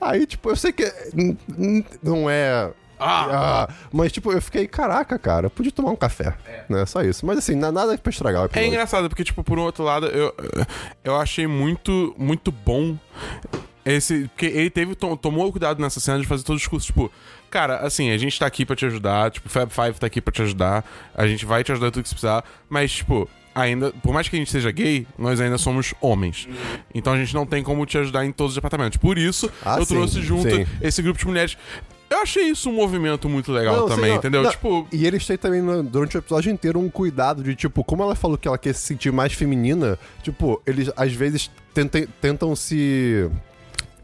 Aí, 0.00 0.24
tipo, 0.24 0.48
eu 0.48 0.56
sei 0.56 0.72
que 0.72 0.90
não 2.02 2.30
é. 2.30 2.72
Ah, 2.98 3.68
mas, 3.92 4.12
tipo, 4.12 4.32
eu 4.32 4.40
fiquei, 4.40 4.66
caraca, 4.66 5.18
cara, 5.18 5.50
podia 5.50 5.72
tomar 5.72 5.90
um 5.90 5.96
café. 5.96 6.34
Né? 6.68 6.86
Só 6.86 7.02
isso. 7.02 7.24
Mas 7.26 7.38
assim, 7.38 7.54
na- 7.54 7.72
nada 7.72 7.96
pra 7.98 8.10
estragar 8.10 8.42
o 8.46 8.50
É 8.52 8.66
engraçado, 8.66 9.08
porque, 9.08 9.24
tipo, 9.24 9.42
por 9.44 9.58
um 9.58 9.62
outro 9.62 9.84
lado, 9.84 10.06
eu, 10.06 10.34
eu 11.02 11.16
achei 11.16 11.46
muito, 11.46 12.14
muito 12.18 12.50
bom 12.52 12.96
esse. 13.84 14.28
Porque 14.28 14.46
ele 14.46 14.70
teve, 14.70 14.94
to- 14.94 15.16
tomou 15.16 15.50
cuidado 15.50 15.80
nessa 15.80 16.00
cena 16.00 16.18
de 16.20 16.26
fazer 16.26 16.44
todo 16.44 16.56
o 16.56 16.58
discurso, 16.58 16.86
tipo, 16.86 17.10
cara, 17.50 17.78
assim, 17.78 18.10
a 18.10 18.18
gente 18.18 18.38
tá 18.38 18.46
aqui 18.46 18.64
pra 18.64 18.74
te 18.76 18.86
ajudar, 18.86 19.30
tipo, 19.30 19.48
Fab 19.48 19.70
Five 19.70 19.98
tá 19.98 20.06
aqui 20.06 20.20
pra 20.20 20.32
te 20.32 20.42
ajudar, 20.42 20.84
a 21.14 21.26
gente 21.26 21.44
vai 21.44 21.62
te 21.62 21.72
ajudar 21.72 21.90
tudo 21.90 22.02
que 22.02 22.08
você 22.08 22.14
precisar, 22.14 22.44
mas, 22.68 22.92
tipo. 22.92 23.28
Ainda, 23.56 23.92
por 24.02 24.12
mais 24.12 24.28
que 24.28 24.34
a 24.34 24.38
gente 24.40 24.50
seja 24.50 24.68
gay, 24.72 25.06
nós 25.16 25.40
ainda 25.40 25.56
somos 25.58 25.94
homens. 26.00 26.48
Então 26.92 27.12
a 27.12 27.16
gente 27.16 27.32
não 27.32 27.46
tem 27.46 27.62
como 27.62 27.86
te 27.86 27.96
ajudar 27.96 28.26
em 28.26 28.32
todos 28.32 28.50
os 28.50 28.54
departamentos. 28.56 28.96
Por 28.98 29.16
isso, 29.16 29.48
Ah, 29.64 29.76
eu 29.78 29.84
sim, 29.84 29.94
trouxe 29.94 30.20
junto 30.22 30.50
sim. 30.50 30.66
esse 30.82 31.00
grupo 31.00 31.20
de 31.20 31.24
mulheres. 31.28 31.56
Eu 32.24 32.26
achei 32.26 32.44
isso 32.44 32.70
um 32.70 32.72
movimento 32.72 33.28
muito 33.28 33.52
legal 33.52 33.76
Não, 33.76 33.88
também, 33.88 34.04
sim, 34.04 34.10
não. 34.12 34.16
entendeu? 34.16 34.42
Não, 34.42 34.50
Tipo, 34.50 34.88
E 34.90 35.06
eles 35.06 35.26
têm 35.26 35.36
também, 35.36 35.62
durante 35.84 36.16
o 36.16 36.18
episódio 36.18 36.50
inteiro, 36.50 36.80
um 36.80 36.88
cuidado 36.88 37.42
de, 37.42 37.54
tipo, 37.54 37.84
como 37.84 38.02
ela 38.02 38.14
falou 38.14 38.38
que 38.38 38.48
ela 38.48 38.56
quer 38.56 38.74
se 38.74 38.80
sentir 38.80 39.12
mais 39.12 39.34
feminina, 39.34 39.98
tipo, 40.22 40.62
eles 40.66 40.90
às 40.96 41.12
vezes 41.12 41.50
tentem, 41.74 42.08
tentam 42.22 42.56
se. 42.56 43.30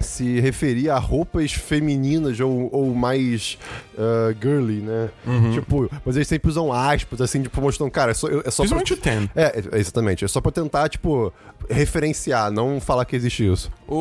Se 0.00 0.40
referir 0.40 0.90
a 0.90 0.98
roupas 0.98 1.52
femininas 1.52 2.40
ou, 2.40 2.68
ou 2.72 2.94
mais 2.94 3.58
ah, 4.00 4.34
girly, 4.40 4.80
né? 4.80 5.10
Uhum. 5.26 5.52
Tipo, 5.52 5.90
mas 6.04 6.16
eles 6.16 6.26
sempre 6.26 6.48
usam 6.48 6.72
aspas, 6.72 7.20
assim, 7.20 7.42
tipo, 7.42 7.60
mostrando, 7.60 7.90
cara, 7.90 8.12
é 8.12 8.14
só, 8.14 8.28
é 8.28 8.50
só 8.50 8.64
pra, 8.64 8.78
principalmente 8.78 8.92
o 8.94 8.96
Ten. 8.96 9.28
é, 9.36 9.62
é, 9.72 9.78
exatamente. 9.78 10.24
É 10.24 10.28
só 10.28 10.40
pra 10.40 10.50
tentar, 10.50 10.88
tipo, 10.88 11.30
referenciar, 11.68 12.50
não 12.50 12.80
falar 12.80 13.04
que 13.04 13.14
existe 13.14 13.46
isso. 13.46 13.70
O, 13.86 13.94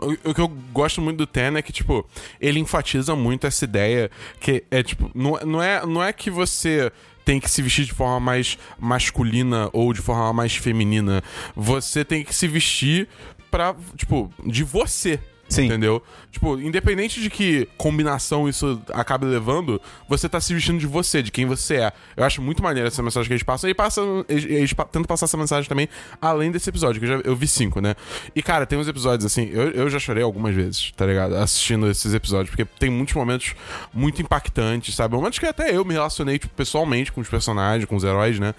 o, 0.00 0.06
o, 0.06 0.30
o 0.30 0.34
que 0.34 0.40
eu 0.40 0.48
gosto 0.72 1.00
muito 1.00 1.18
do 1.18 1.26
Ten 1.26 1.56
é 1.56 1.62
que, 1.62 1.72
tipo, 1.72 2.06
ele 2.40 2.60
enfatiza 2.60 3.16
muito 3.16 3.44
essa 3.44 3.64
ideia 3.64 4.08
que 4.38 4.62
é, 4.70 4.84
tipo, 4.84 5.10
não, 5.12 5.32
não, 5.44 5.60
é, 5.62 5.84
não 5.84 6.02
é 6.02 6.12
que 6.12 6.30
você 6.30 6.92
tem 7.24 7.40
que 7.40 7.50
se 7.50 7.60
vestir 7.60 7.86
de 7.86 7.92
forma 7.92 8.20
mais 8.20 8.56
masculina 8.78 9.68
ou 9.72 9.92
de 9.92 10.00
forma 10.00 10.32
mais 10.32 10.54
feminina. 10.54 11.24
Você 11.56 12.04
tem 12.04 12.22
que 12.22 12.32
se 12.32 12.46
vestir 12.46 13.08
pra, 13.50 13.74
tipo, 13.96 14.32
de 14.44 14.64
você. 14.64 15.20
Sim. 15.48 15.66
Entendeu? 15.66 16.02
Tipo, 16.32 16.58
independente 16.58 17.20
de 17.20 17.30
que 17.30 17.68
combinação 17.76 18.48
isso 18.48 18.82
acabe 18.92 19.24
levando, 19.26 19.80
você 20.08 20.28
tá 20.28 20.40
se 20.40 20.52
vestindo 20.52 20.78
de 20.78 20.86
você, 20.86 21.22
de 21.22 21.30
quem 21.30 21.46
você 21.46 21.76
é. 21.76 21.92
Eu 22.16 22.24
acho 22.24 22.42
muito 22.42 22.62
maneiro 22.62 22.88
essa 22.88 23.02
mensagem 23.02 23.26
que 23.28 23.32
eles 23.32 23.42
passam. 23.42 23.70
E 23.70 23.74
passa, 23.74 24.00
eles, 24.28 24.44
eles 24.44 24.70
tentam 24.74 25.04
passar 25.04 25.26
essa 25.26 25.36
mensagem 25.36 25.68
também 25.68 25.88
além 26.20 26.50
desse 26.50 26.68
episódio, 26.68 27.00
que 27.00 27.06
eu, 27.06 27.18
já, 27.18 27.24
eu 27.24 27.36
vi 27.36 27.46
cinco, 27.46 27.80
né? 27.80 27.94
E, 28.34 28.42
cara, 28.42 28.66
tem 28.66 28.78
uns 28.78 28.88
episódios 28.88 29.24
assim, 29.24 29.48
eu, 29.52 29.70
eu 29.70 29.88
já 29.88 29.98
chorei 29.98 30.22
algumas 30.22 30.54
vezes, 30.54 30.92
tá 30.96 31.06
ligado? 31.06 31.36
Assistindo 31.36 31.88
esses 31.88 32.12
episódios, 32.12 32.50
porque 32.50 32.64
tem 32.64 32.90
muitos 32.90 33.14
momentos 33.14 33.54
muito 33.94 34.20
impactantes, 34.20 34.94
sabe? 34.94 35.14
Momentos 35.14 35.38
que 35.38 35.46
até 35.46 35.74
eu 35.74 35.84
me 35.84 35.94
relacionei, 35.94 36.38
tipo, 36.38 36.52
pessoalmente 36.54 37.12
com 37.12 37.20
os 37.20 37.28
personagens, 37.28 37.84
com 37.88 37.94
os 37.96 38.02
heróis, 38.04 38.38
né? 38.38 38.52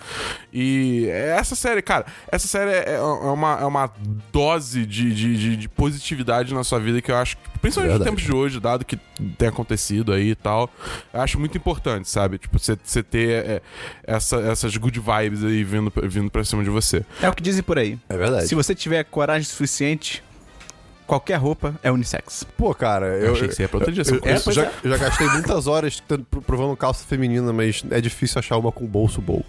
E 0.53 1.07
essa 1.09 1.55
série, 1.55 1.81
cara, 1.81 2.05
essa 2.31 2.47
série 2.47 2.71
é, 2.71 2.95
é 2.95 3.01
uma, 3.01 3.59
é 3.59 3.65
uma 3.65 3.91
dose 4.31 4.85
de, 4.85 5.13
de, 5.13 5.37
de- 5.37 5.57
de 5.57 5.69
positividade 5.69 6.53
na 6.53 6.63
sua 6.63 6.76
vida 6.79 7.01
que 7.01 7.11
eu 7.11 7.15
acho, 7.17 7.37
principalmente 7.61 7.75
nos 7.93 7.99
Verdade. 7.99 8.09
tempos 8.09 8.23
de 8.23 8.33
hoje, 8.33 8.59
dado 8.59 8.85
que 8.85 8.97
tem 9.37 9.47
acontecido 9.47 10.11
aí 10.13 10.31
e 10.31 10.35
tal, 10.35 10.69
eu 11.13 11.21
acho 11.21 11.39
muito 11.39 11.57
importante, 11.57 12.09
sabe? 12.09 12.37
Tipo, 12.37 12.57
você 12.59 13.03
ter 13.03 13.29
é, 13.45 13.61
essa- 14.03 14.39
essas 14.41 14.75
good 14.77 14.99
vibes 14.99 15.43
aí 15.43 15.63
vindo, 15.63 15.91
vindo 16.03 16.29
pra 16.29 16.43
cima 16.43 16.63
de 16.63 16.69
você. 16.69 17.03
É 17.21 17.29
o 17.29 17.33
que 17.33 17.41
dizem 17.43 17.63
por 17.63 17.77
aí. 17.77 17.97
É 18.09 18.17
verdade. 18.17 18.47
Se 18.47 18.55
você 18.55 18.73
tiver 18.75 19.03
coragem 19.05 19.43
suficiente, 19.47 20.23
qualquer 21.05 21.35
roupa 21.35 21.75
é 21.81 21.91
unissex. 21.91 22.43
Pô, 22.57 22.73
cara, 22.75 23.05
eu, 23.17 23.27
Eu 23.27 23.33
achei 23.33 23.47
que 23.47 23.55
você 23.55 23.61
ia 23.63 23.69
pra 23.69 23.77
outra 23.77 23.91
direção 23.93 24.17
eu- 24.17 24.21
eu 24.25 24.35
isso. 24.35 24.51
já, 24.51 24.71
eu 24.83 24.89
já 24.91 24.97
gastei 24.97 25.27
muitas 25.27 25.67
horas 25.67 25.99
tentando- 25.99 26.25
provando 26.41 26.75
calça 26.75 27.05
feminina, 27.05 27.51
mas 27.53 27.83
é 27.91 28.01
difícil 28.01 28.39
achar 28.39 28.57
uma 28.57 28.71
com 28.71 28.85
bolso 28.85 29.21
bom. 29.21 29.41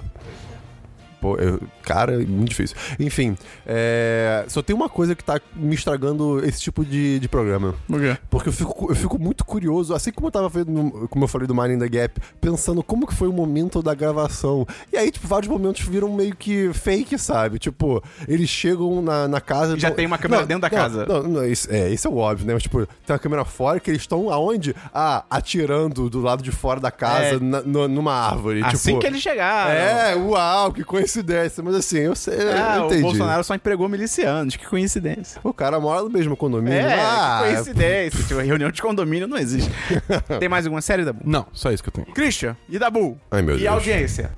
Pô, 1.20 1.37
eu- 1.37 1.61
cara, 1.83 2.14
é 2.22 2.26
muito 2.26 2.50
difícil. 2.50 2.76
Enfim, 2.98 3.37
é, 3.66 4.44
só 4.48 4.62
tem 4.62 4.74
uma 4.74 4.88
coisa 4.88 5.14
que 5.14 5.24
tá 5.24 5.40
me 5.54 5.74
estragando 5.74 6.44
esse 6.44 6.61
tipo 6.61 6.85
de, 6.85 7.18
de 7.18 7.28
programa. 7.28 7.74
Por 7.87 8.00
quê? 8.00 8.16
Porque 8.31 8.48
eu 8.48 8.52
fico, 8.52 8.87
eu 8.90 8.94
fico 8.96 9.18
muito 9.18 9.44
curioso, 9.44 9.94
assim 9.94 10.12
como 10.12 10.28
eu 10.28 10.31
tava 10.33 10.48
vendo, 10.48 11.09
como 11.11 11.24
eu 11.24 11.28
falei 11.28 11.46
do 11.46 11.54
Mind 11.54 11.72
in 11.72 11.78
the 11.78 11.88
Gap, 11.88 12.20
pensando 12.40 12.83
como 12.83 13.07
que 13.07 13.14
foi 13.14 13.28
o 13.28 13.33
momento 13.33 13.83
da 13.83 13.94
gravação. 13.94 14.66
E 14.92 14.96
aí, 14.96 15.11
tipo, 15.11 15.26
vários 15.26 15.50
momentos 15.50 15.83
viram 15.87 16.12
meio 16.12 16.35
que 16.37 16.72
fake, 16.72 17.18
sabe? 17.18 17.59
Tipo, 17.59 18.02
eles 18.26 18.48
chegam 18.48 19.02
na, 19.02 19.26
na 19.28 19.40
casa... 19.40 19.78
Já 19.78 19.90
tem 19.90 20.07
uma 20.07 20.18
câmera 20.18 20.42
não, 20.42 20.48
dentro 20.48 20.62
da 20.62 20.68
não, 20.70 20.76
casa. 20.76 21.07
Não, 21.07 21.22
não, 21.24 21.44
isso, 21.46 21.68
é, 21.70 21.88
isso 21.90 22.07
é 22.07 22.11
o 22.11 22.16
óbvio, 22.16 22.46
né? 22.46 22.54
Mas, 22.54 22.62
tipo, 22.62 22.87
tem 22.87 23.12
uma 23.14 23.18
câmera 23.18 23.44
fora 23.44 23.81
que 23.81 23.90
eles 23.90 24.02
estão 24.02 24.31
aonde? 24.31 24.74
Ah, 24.94 25.24
atirando 25.28 26.09
do 26.09 26.20
lado 26.20 26.42
de 26.42 26.50
fora 26.52 26.81
da 26.81 26.90
casa, 26.90 27.37
É. 27.37 27.40
na- 27.40 27.62
no- 27.62 27.88
numa 27.88 28.12
árvore. 28.14 28.62
Assim 28.62 28.90
tipo, 28.90 29.00
que 29.00 29.07
eles 29.07 29.20
chegaram. 29.22 29.70
É, 29.72 30.14
uau, 30.16 30.72
que 30.72 30.85
coincidência. 31.09 31.62
Mas 31.62 31.75
assim, 31.75 31.99
eu 31.99 32.14
sei, 32.14 32.35
eu 32.35 32.53
Ah, 32.57 32.83
o 32.83 32.87
entendi. 32.87 33.03
Bolsonaro 33.03 33.42
só 33.44 33.55
empregou 33.55 33.88
milicianos, 33.88 34.57
que 34.57 34.66
coincidência. 34.66 35.40
O 35.42 35.53
cara 35.53 35.81
mora 35.81 36.03
no 36.03 36.11
mesmo 36.11 36.37
condomínio. 36.37 36.79
É, 36.79 36.94
ah, 37.01 37.40
que 37.44 37.55
coincidência. 37.55 38.23
Tipo, 38.25 38.40
reunião 38.40 38.71
de 38.71 38.81
condomínio 38.83 39.27
não 39.27 39.37
existe. 39.38 39.71
Tem 40.38 40.49
mais 40.49 40.66
alguma 40.66 40.81
série, 40.83 41.05
Dabu? 41.05 41.21
Não, 41.25 41.47
só 41.53 41.73
isso 41.73 41.83
que 41.83 41.88
eu 41.88 41.92
tenho. 41.92 42.07
Christian 42.14 42.57
e 42.68 42.79
Dabu. 42.79 43.18
Ai, 43.31 43.42
meu 43.42 43.57
e 43.57 43.61
Deus. 43.61 43.73
audiência. 43.73 44.31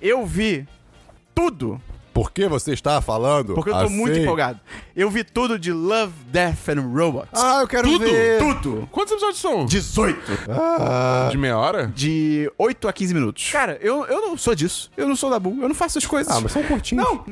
Eu 0.00 0.26
vi 0.26 0.66
tudo, 1.34 1.80
Por 2.12 2.32
que 2.32 2.48
você 2.48 2.72
está 2.72 3.00
falando 3.00 3.54
porque 3.54 3.70
eu 3.70 3.74
tô 3.74 3.80
assim? 3.84 3.94
muito 3.96 4.18
empolgado. 4.18 4.60
Eu 4.96 5.08
vi 5.10 5.22
tudo 5.24 5.58
de 5.58 5.72
Love, 5.72 6.12
Death 6.26 6.68
and 6.70 6.80
Robots. 6.92 7.30
Ah, 7.32 7.60
eu 7.62 7.68
quero 7.68 7.88
Tudo? 7.88 8.04
ver. 8.04 8.38
tudo. 8.38 8.88
Quantos 8.90 9.12
episódios 9.12 9.40
são? 9.40 9.64
18. 9.66 10.20
Ah, 10.48 11.28
De 11.30 11.38
meia 11.38 11.56
hora? 11.56 11.86
De 11.86 12.50
8 12.58 12.88
a 12.88 12.92
15 12.92 13.14
minutos. 13.14 13.50
Cara, 13.52 13.78
eu, 13.80 14.04
eu 14.06 14.20
não 14.22 14.36
sou 14.36 14.54
disso. 14.54 14.90
Eu 14.96 15.08
não 15.08 15.16
sou 15.16 15.30
Dabu. 15.30 15.50
Eu 15.62 15.68
não 15.68 15.74
faço 15.74 15.98
essas 15.98 16.08
coisas. 16.08 16.32
ah, 16.34 16.40
mas 16.40 16.52
são 16.52 16.62
curtinhos. 16.62 17.04
Não, 17.04 17.24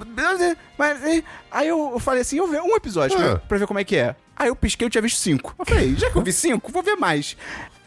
mas 0.77 1.03
é, 1.05 1.23
aí 1.51 1.69
eu 1.69 1.99
falei 1.99 2.23
assim, 2.23 2.37
eu 2.39 2.47
ver 2.47 2.63
um 2.63 2.75
episódio 2.77 3.17
Ah. 3.19 3.21
pra, 3.21 3.37
pra 3.41 3.59
ver 3.59 3.67
como 3.67 3.79
é 3.81 3.85
que 3.85 3.97
é. 3.97 4.15
Aí 4.37 4.49
eu 4.49 4.55
pisquei, 4.57 4.87
eu 4.87 4.91
tinha 4.91 5.03
visto 5.03 5.19
cinco. 5.19 5.53
Eu 5.59 5.67
falei, 5.67 5.97
já 5.97 6.09
que 6.11 6.17
eu 6.17 6.23
vi 6.23 6.33
cinco, 6.33 6.71
vou 6.71 6.83
ver 6.83 6.95
mais. 6.97 7.37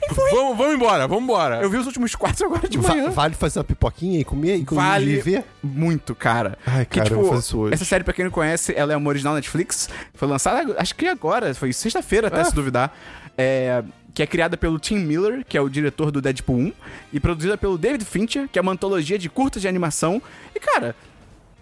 Foi. 0.09 0.31
Vamos, 0.31 0.57
vamos 0.57 0.75
embora, 0.75 1.07
vamos 1.07 1.23
embora. 1.23 1.61
Eu 1.61 1.69
vi 1.69 1.77
os 1.77 1.85
últimos 1.85 2.15
quatro 2.15 2.45
agora 2.47 2.67
de 2.67 2.77
Va- 2.77 2.89
manhã. 2.89 3.09
vale 3.11 3.35
fazer 3.35 3.59
uma 3.59 3.65
pipoquinha 3.65 4.19
e 4.19 4.23
comer 4.23 4.55
e 4.57 4.65
comer 4.65 4.81
Vale 4.81 5.11
e 5.11 5.21
ver? 5.21 5.43
muito, 5.63 6.13
cara. 6.15 6.57
Ai, 6.65 6.85
Que, 6.85 6.99
cara, 6.99 7.01
eu 7.01 7.09
tipo, 7.09 7.21
vou 7.21 7.29
fazer 7.29 7.39
isso 7.45 7.59
hoje. 7.59 7.73
Essa 7.75 7.85
série, 7.85 8.03
pra 8.03 8.13
quem 8.13 8.25
não 8.25 8.31
conhece, 8.31 8.73
ela 8.75 8.91
é 8.93 8.97
uma 8.97 9.07
original 9.09 9.35
Netflix. 9.35 9.87
Foi 10.13 10.27
lançada, 10.27 10.75
acho 10.77 10.95
que 10.95 11.05
agora, 11.07 11.53
foi 11.53 11.71
sexta-feira, 11.71 12.27
até 12.27 12.41
Ah. 12.41 12.45
se 12.45 12.53
duvidar. 12.55 12.93
É, 13.37 13.83
que 14.13 14.21
é 14.21 14.27
criada 14.27 14.57
pelo 14.57 14.77
Tim 14.77 14.97
Miller, 14.99 15.45
que 15.47 15.57
é 15.57 15.61
o 15.61 15.69
diretor 15.69 16.11
do 16.11 16.21
Deadpool 16.21 16.57
1, 16.57 16.73
e 17.13 17.19
produzida 17.19 17.57
pelo 17.57 17.77
David 17.77 18.03
Fincher, 18.03 18.49
que 18.49 18.59
é 18.59 18.61
uma 18.61 18.73
antologia 18.73 19.17
de 19.17 19.29
curtas 19.29 19.61
de 19.61 19.67
animação. 19.69 20.21
E, 20.53 20.59
cara, 20.59 20.93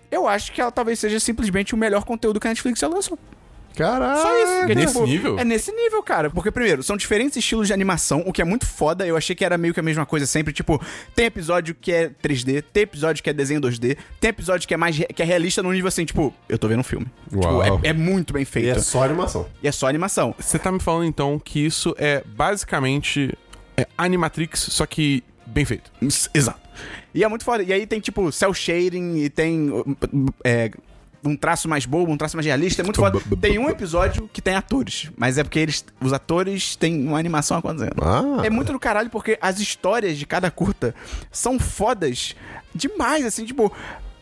eu 0.10 0.28
acho 0.28 0.52
que 0.52 0.60
ela 0.60 0.72
talvez 0.72 0.98
seja 1.00 1.20
simplesmente 1.20 1.76
o 1.76 1.78
melhor 1.78 2.04
conteúdo 2.04 2.40
que 2.40 2.48
a 2.48 2.50
Netflix 2.50 2.80
já 2.80 2.88
lançou. 2.88 3.20
Caraca. 3.80 4.22
Só 4.22 4.44
isso. 4.44 4.66
que 4.68 4.72
é, 4.72 4.76
nesse 4.76 5.02
nível? 5.02 5.40
É 5.40 5.44
nesse 5.46 5.72
nível, 5.72 6.04
cara. 6.04 6.30
Porque, 6.30 6.52
primeiro, 6.52 6.84
são 6.84 6.98
diferentes 6.98 7.38
estilos 7.38 7.68
de 7.68 7.74
animação, 7.74 8.24
o 8.26 8.34
que 8.34 8.42
é 8.42 8.46
muito 8.46 8.66
foda. 8.66 9.08
Eu 9.08 9.16
achei 9.18 9.36
que 9.36 9.44
era 9.46 9.58
meio 9.58 9.74
que 9.74 9.80
a 9.80 9.84
mesma 9.84 10.06
coisa 10.06 10.26
sempre. 10.26 10.54
Tipo, 10.54 10.82
tem 11.16 11.26
episódio 11.26 11.74
que 11.74 11.92
é 11.92 12.10
3D, 12.22 12.64
tem 12.74 12.84
episódio 12.84 13.24
que 13.24 13.30
é 13.30 13.34
desenho 13.34 13.62
2D, 13.62 13.98
tem 14.20 14.30
episódio 14.30 14.68
que 14.68 14.74
é 14.74 14.78
mais 14.78 14.98
re- 14.98 15.06
que 15.08 15.22
é 15.22 15.26
realista 15.26 15.64
num 15.64 15.72
nível 15.72 15.88
assim, 15.88 16.04
tipo, 16.06 16.34
eu 16.48 16.58
tô 16.58 16.68
vendo 16.68 16.82
um 16.82 16.84
filme. 16.84 17.08
Uau. 17.34 17.64
Tipo, 17.64 17.86
é, 17.86 17.90
é 17.90 17.94
muito 17.94 18.34
bem 18.34 18.44
E 18.44 18.46
feito. 18.46 18.78
é 18.78 18.82
só 18.82 19.04
animação. 19.04 19.46
E 19.64 19.68
é 19.68 19.72
só 19.72 19.88
animação. 19.88 20.36
Você 20.38 20.60
tá 20.60 20.72
me 20.72 20.80
falando 20.80 21.06
então 21.06 21.40
que 21.40 21.66
isso 21.66 21.96
é 21.98 22.24
basicamente 22.26 23.34
é 23.78 23.88
Animatrix, 23.98 24.60
só 24.72 24.86
que 24.86 25.24
bem 25.46 25.64
feito. 25.66 25.92
Exato. 26.34 26.60
E 27.14 27.24
é 27.24 27.28
muito 27.28 27.44
foda. 27.44 27.64
E 27.64 27.74
aí 27.74 27.86
tem, 27.88 28.00
tipo, 28.00 28.32
cel 28.32 28.54
shading 28.54 29.18
e 29.18 29.30
tem. 29.30 29.70
é, 30.44 30.70
um 31.24 31.36
traço 31.36 31.68
mais 31.68 31.86
bobo, 31.86 32.12
um 32.12 32.18
traço 32.18 32.36
mais 32.36 32.46
realista, 32.46 32.82
é 32.82 32.84
muito 32.84 33.00
foda. 33.00 33.20
Tem 33.42 33.58
um 33.58 33.70
episódio 33.70 34.30
que 34.32 34.42
tem 34.42 34.56
atores, 34.56 35.12
mas 35.18 35.38
é 35.38 35.44
porque 35.44 35.60
eles, 35.60 35.86
os 36.02 36.14
atores 36.14 36.76
têm 36.76 37.08
uma 37.08 37.20
animação 37.20 37.58
acontecendo. 37.58 38.02
Ah. 38.02 38.46
É 38.46 38.50
muito 38.50 38.72
do 38.72 38.80
caralho 38.80 39.10
porque 39.10 39.38
as 39.42 39.60
histórias 39.60 40.18
de 40.18 40.26
cada 40.26 40.50
curta 40.50 40.94
são 41.32 41.60
fodas 41.60 42.36
demais, 42.74 43.26
assim, 43.26 43.46
tipo. 43.46 43.72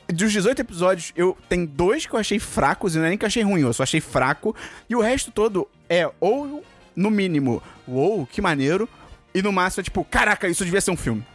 Dos 0.09 0.31
18 0.31 0.61
episódios, 0.61 1.11
eu 1.17 1.35
tem 1.49 1.65
dois 1.65 2.05
que 2.05 2.13
eu 2.13 2.19
achei 2.19 2.39
fracos, 2.39 2.95
e 2.95 2.97
não 2.97 3.05
é 3.05 3.09
nem 3.09 3.17
que 3.17 3.25
eu 3.25 3.27
achei 3.27 3.43
ruim, 3.43 3.59
eu 3.59 3.73
só 3.73 3.83
achei 3.83 3.99
fraco. 3.99 4.55
E 4.89 4.95
o 4.95 5.01
resto 5.01 5.31
todo 5.31 5.67
é 5.89 6.09
ou, 6.21 6.63
no 6.95 7.11
mínimo, 7.11 7.61
uou, 7.85 8.25
que 8.25 8.41
maneiro. 8.41 8.87
E 9.35 9.41
no 9.41 9.51
máximo 9.51 9.81
é 9.81 9.83
tipo, 9.83 10.05
caraca, 10.05 10.47
isso 10.47 10.63
devia 10.63 10.79
ser 10.79 10.91
um 10.91 10.95
filme. 10.95 11.25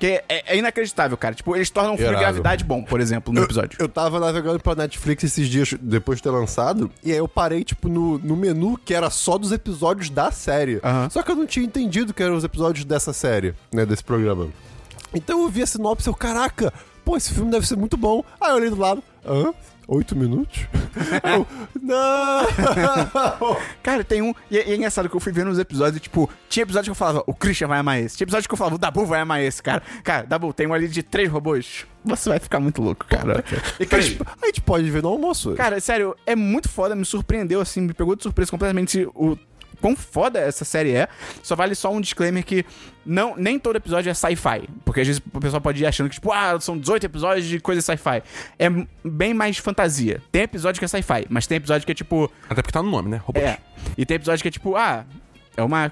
Que 0.00 0.24
é, 0.28 0.42
é 0.46 0.56
inacreditável, 0.56 1.16
cara. 1.16 1.34
Tipo, 1.34 1.54
eles 1.54 1.68
tornam 1.68 1.92
um 1.92 1.96
filme 1.96 2.10
Irado. 2.12 2.24
gravidade 2.24 2.64
bom, 2.64 2.82
por 2.82 3.00
exemplo, 3.00 3.32
no 3.34 3.42
episódio. 3.42 3.76
Eu 3.78 3.88
tava 3.88 4.18
navegando 4.18 4.58
pra 4.58 4.74
Netflix 4.74 5.22
esses 5.24 5.46
dias 5.46 5.74
depois 5.78 6.18
de 6.18 6.22
ter 6.22 6.30
lançado, 6.30 6.90
e 7.04 7.12
aí 7.12 7.18
eu 7.18 7.28
parei, 7.28 7.62
tipo, 7.62 7.86
no, 7.86 8.18
no 8.18 8.34
menu 8.34 8.78
que 8.82 8.94
era 8.94 9.10
só 9.10 9.36
dos 9.36 9.52
episódios 9.52 10.08
da 10.08 10.30
série. 10.30 10.80
Só 11.10 11.22
que 11.22 11.30
eu 11.30 11.36
não 11.36 11.46
tinha 11.46 11.66
entendido 11.66 12.14
que 12.14 12.22
eram 12.22 12.34
os 12.34 12.44
episódios 12.44 12.84
dessa 12.86 13.12
série, 13.12 13.54
né, 13.70 13.84
desse 13.84 14.02
programa. 14.02 14.48
Então 15.14 15.42
eu 15.42 15.48
vi 15.50 15.62
a 15.62 15.66
sinopse 15.66 16.08
e 16.08 16.10
eu, 16.10 16.14
caraca, 16.14 16.72
pô, 17.04 17.16
esse 17.16 17.34
filme 17.34 17.50
deve 17.50 17.66
ser 17.66 17.76
muito 17.76 17.96
bom. 17.98 18.24
Aí 18.40 18.50
eu 18.50 18.56
olhei 18.56 18.70
do 18.70 18.78
lado, 18.78 19.02
hã? 19.26 19.52
Oito 19.90 20.14
minutos? 20.14 20.68
eu, 21.34 21.44
não! 21.82 22.46
Cara, 23.82 24.04
tem 24.04 24.22
um. 24.22 24.32
E 24.48 24.56
é, 24.56 24.68
e 24.68 24.72
é 24.72 24.76
engraçado 24.76 25.08
que 25.08 25.16
eu 25.16 25.20
fui 25.20 25.32
vendo 25.32 25.50
os 25.50 25.58
episódios 25.58 25.96
e, 25.96 26.00
tipo, 26.00 26.30
tinha 26.48 26.62
episódio 26.62 26.84
que 26.84 26.90
eu 26.92 26.94
falava, 26.94 27.24
o 27.26 27.34
Christian 27.34 27.66
vai 27.66 27.80
amar 27.80 27.98
esse. 28.00 28.16
Tinha 28.16 28.24
episódio 28.24 28.48
que 28.48 28.54
eu 28.54 28.56
falava, 28.56 28.76
o 28.76 28.78
Dabu 28.78 29.04
vai 29.04 29.20
amar 29.20 29.42
esse, 29.42 29.60
cara. 29.60 29.82
Cara, 30.04 30.24
Dabu, 30.24 30.52
tem 30.52 30.68
um 30.68 30.72
ali 30.72 30.86
de 30.86 31.02
três 31.02 31.28
robôs. 31.28 31.86
Você 32.04 32.28
vai 32.28 32.38
ficar 32.38 32.60
muito 32.60 32.80
louco, 32.80 33.04
cara. 33.04 33.44
E, 33.80 33.88
a, 33.92 34.00
gente, 34.00 34.22
a 34.40 34.46
gente 34.46 34.60
pode 34.60 34.88
ver 34.88 35.02
no 35.02 35.08
almoço. 35.08 35.54
cara, 35.54 35.80
sério, 35.80 36.14
é 36.24 36.36
muito 36.36 36.68
foda, 36.68 36.94
me 36.94 37.04
surpreendeu, 37.04 37.60
assim, 37.60 37.80
me 37.80 37.92
pegou 37.92 38.14
de 38.14 38.22
surpresa 38.22 38.48
completamente 38.48 39.08
o 39.12 39.36
quão 39.80 39.96
foda 39.96 40.38
essa 40.38 40.64
série 40.64 40.92
é. 40.92 41.08
Só 41.42 41.56
vale 41.56 41.74
só 41.74 41.92
um 41.92 42.00
disclaimer 42.00 42.44
que 42.44 42.64
não, 43.04 43.34
nem 43.36 43.58
todo 43.58 43.76
episódio 43.76 44.10
é 44.10 44.14
sci-fi. 44.14 44.68
Porque 44.84 45.00
às 45.00 45.06
vezes 45.06 45.22
o 45.32 45.40
pessoal 45.40 45.60
pode 45.60 45.82
ir 45.82 45.86
achando 45.86 46.08
que, 46.08 46.14
tipo, 46.14 46.30
ah, 46.32 46.60
são 46.60 46.78
18 46.78 47.04
episódios 47.04 47.46
de 47.46 47.60
coisa 47.60 47.80
sci-fi. 47.80 48.22
É 48.58 48.68
bem 49.04 49.34
mais 49.34 49.58
fantasia. 49.58 50.22
Tem 50.30 50.42
episódio 50.42 50.78
que 50.78 50.84
é 50.84 50.88
sci-fi, 50.88 51.26
mas 51.28 51.46
tem 51.46 51.56
episódio 51.56 51.86
que 51.86 51.92
é 51.92 51.94
tipo. 51.94 52.30
Até 52.48 52.62
porque 52.62 52.72
tá 52.72 52.82
no 52.82 52.90
nome, 52.90 53.08
né? 53.08 53.16
Robôs. 53.24 53.44
É. 53.44 53.58
E 53.96 54.04
tem 54.04 54.16
episódio 54.16 54.42
que 54.42 54.48
é 54.48 54.50
tipo, 54.50 54.76
ah, 54.76 55.04
é 55.56 55.62
uma 55.62 55.90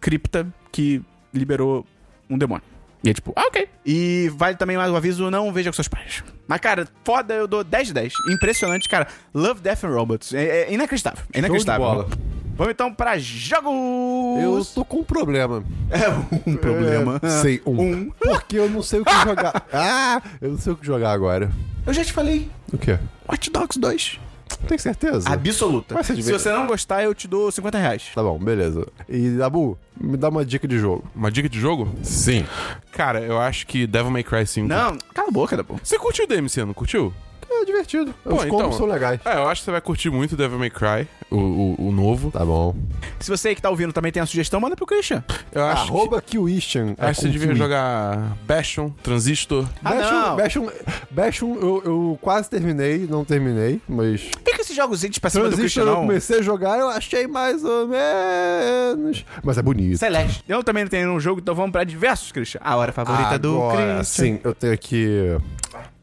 cripta 0.00 0.46
que 0.70 1.02
liberou 1.32 1.86
um 2.28 2.36
demônio. 2.36 2.64
E 3.02 3.10
é 3.10 3.14
tipo, 3.14 3.32
ah, 3.36 3.44
ok. 3.46 3.68
E 3.86 4.30
vale 4.34 4.56
também 4.56 4.76
mais 4.76 4.90
um 4.90 4.96
aviso, 4.96 5.30
não 5.30 5.52
veja 5.52 5.70
com 5.70 5.74
seus 5.74 5.88
pais. 5.88 6.24
Mas, 6.48 6.60
cara, 6.60 6.88
foda, 7.04 7.34
eu 7.34 7.46
dou 7.46 7.62
10 7.62 7.88
de 7.88 7.94
10. 7.94 8.12
Impressionante, 8.30 8.88
cara. 8.88 9.06
Love, 9.32 9.60
Death 9.60 9.84
and 9.84 9.90
Robots. 9.90 10.34
É, 10.34 10.62
é 10.62 10.72
inacreditável. 10.72 11.24
É 11.32 11.38
inacreditável. 11.38 12.08
Vamos 12.58 12.72
então 12.72 12.92
pra 12.92 13.16
jogos! 13.16 14.42
Eu 14.42 14.64
tô 14.74 14.84
com 14.84 14.98
um 14.98 15.04
problema. 15.04 15.62
É 15.92 16.08
um 16.50 16.56
problema. 16.56 17.20
É, 17.22 17.28
sei, 17.40 17.62
um. 17.64 17.80
Um. 17.80 18.10
Porque 18.10 18.58
eu 18.58 18.68
não 18.68 18.82
sei 18.82 18.98
o 18.98 19.04
que 19.04 19.12
jogar. 19.22 19.64
Ah! 19.72 20.20
Eu 20.40 20.50
não 20.50 20.58
sei 20.58 20.72
o 20.72 20.76
que 20.76 20.84
jogar 20.84 21.12
agora. 21.12 21.52
Eu 21.86 21.92
já 21.92 22.04
te 22.04 22.12
falei. 22.12 22.50
O 22.72 22.76
quê? 22.76 22.98
Watch 23.28 23.48
Dogs 23.48 23.78
2. 23.78 24.18
Tem 24.66 24.76
certeza? 24.76 25.30
Absoluta. 25.30 26.02
Se 26.02 26.20
você 26.20 26.50
não 26.50 26.66
gostar, 26.66 27.04
eu 27.04 27.14
te 27.14 27.28
dou 27.28 27.48
50 27.52 27.78
reais. 27.78 28.10
Tá 28.12 28.24
bom, 28.24 28.36
beleza. 28.40 28.88
E, 29.08 29.30
Dabu, 29.30 29.78
me 29.96 30.16
dá 30.16 30.28
uma 30.28 30.44
dica 30.44 30.66
de 30.66 30.80
jogo. 30.80 31.04
Uma 31.14 31.30
dica 31.30 31.48
de 31.48 31.60
jogo? 31.60 31.88
Sim. 32.02 32.44
Cara, 32.90 33.20
eu 33.20 33.38
acho 33.38 33.68
que 33.68 33.86
Devil 33.86 34.10
May 34.10 34.24
Cry 34.24 34.44
5. 34.44 34.66
Não, 34.66 34.98
cala 35.14 35.28
a 35.28 35.30
boca, 35.30 35.56
Dabu. 35.56 35.78
Você 35.80 35.96
curtiu 35.96 36.24
o 36.24 36.26
DMC, 36.26 36.64
não 36.64 36.74
curtiu? 36.74 37.14
É 37.62 37.64
divertido. 37.64 38.14
Os 38.24 38.44
Pô, 38.44 38.48
combos 38.48 38.76
são 38.76 38.86
legais. 38.86 39.20
É, 39.24 39.34
eu 39.36 39.48
acho 39.48 39.60
que 39.60 39.64
você 39.66 39.70
vai 39.70 39.80
curtir 39.80 40.10
muito 40.10 40.36
Devil 40.36 40.58
May 40.58 40.70
Cry, 40.70 41.08
o, 41.30 41.36
o, 41.36 41.88
o 41.88 41.92
novo. 41.92 42.30
Tá 42.30 42.44
bom. 42.44 42.74
Se 43.20 43.30
você 43.30 43.48
aí 43.48 43.54
que 43.54 43.62
tá 43.62 43.70
ouvindo 43.70 43.92
também 43.92 44.12
tem 44.12 44.22
a 44.22 44.26
sugestão, 44.26 44.60
manda 44.60 44.76
pro 44.76 44.86
Christian. 44.86 45.22
Eu 45.52 45.64
acho 45.64 45.84
que, 45.84 45.90
Arroba 45.90 46.22
Kiwishan. 46.22 46.94
é 46.98 47.06
acho 47.06 47.20
que 47.20 47.26
você 47.26 47.32
devia 47.32 47.54
jogar 47.54 48.36
Bastion, 48.46 48.90
Transistor. 49.02 49.66
Ah, 49.84 49.90
Bastion, 49.94 50.20
não. 50.20 50.36
Bastion, 50.36 50.68
Bastion 51.10 51.54
eu, 51.56 51.82
eu 51.84 52.18
quase 52.20 52.48
terminei, 52.48 53.06
não 53.08 53.24
terminei, 53.24 53.80
mas. 53.88 54.30
Que, 54.44 54.52
que 54.56 54.57
jogos 54.78 55.04
indies 55.04 55.18
pra 55.18 55.28
cima 55.30 55.48
do 55.48 55.56
Christian 55.56 55.82
eu 55.84 55.96
comecei 55.96 56.38
a 56.38 56.42
jogar, 56.42 56.78
eu 56.78 56.88
achei 56.88 57.26
mais 57.26 57.62
ou 57.64 57.86
menos. 57.88 59.24
Mas 59.42 59.58
é 59.58 59.62
bonito. 59.62 59.98
Celeste. 59.98 60.42
Eu 60.48 60.62
também 60.64 60.84
não 60.84 60.90
tenho 60.90 61.06
nenhum 61.08 61.20
jogo, 61.20 61.40
então 61.40 61.54
vamos 61.54 61.72
pra 61.72 61.84
diversos, 61.84 62.32
Christian. 62.32 62.60
A 62.64 62.76
hora 62.76 62.92
favorita 62.92 63.38
do 63.38 63.56
Agora, 63.56 63.96
Christian. 63.96 64.02
sim, 64.04 64.40
eu 64.42 64.54
tenho 64.54 64.72
aqui 64.72 65.36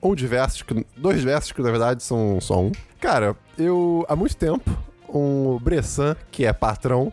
um 0.02 0.14
de 0.14 0.28
versos, 0.28 0.62
que- 0.62 0.86
dois 0.96 1.24
versos 1.24 1.52
que 1.52 1.62
na 1.62 1.72
verdade 1.72 2.04
são 2.04 2.40
só 2.42 2.62
um. 2.62 2.72
Cara, 3.00 3.36
eu 3.58 4.06
há 4.10 4.16
muito 4.16 4.36
tempo, 4.36 4.70
um 5.10 5.58
Bressan, 5.62 6.16
que 6.32 6.46
é 6.46 6.54
patrão, 6.54 7.12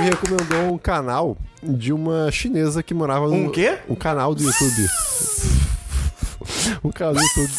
me 0.00 0.06
recomendou 0.10 0.72
um 0.74 0.78
canal 0.78 1.36
de 1.62 1.92
uma 1.92 2.30
chinesa 2.30 2.82
que 2.82 2.92
morava 2.94 3.28
no. 3.28 3.34
Um 3.34 3.50
quê? 3.50 3.78
Um 3.88 3.94
canal 3.94 4.34
do 4.34 4.42
YouTube. 4.42 4.86
um 6.84 6.90
canal 6.90 7.14
do 7.14 7.20
YouTube. 7.20 7.52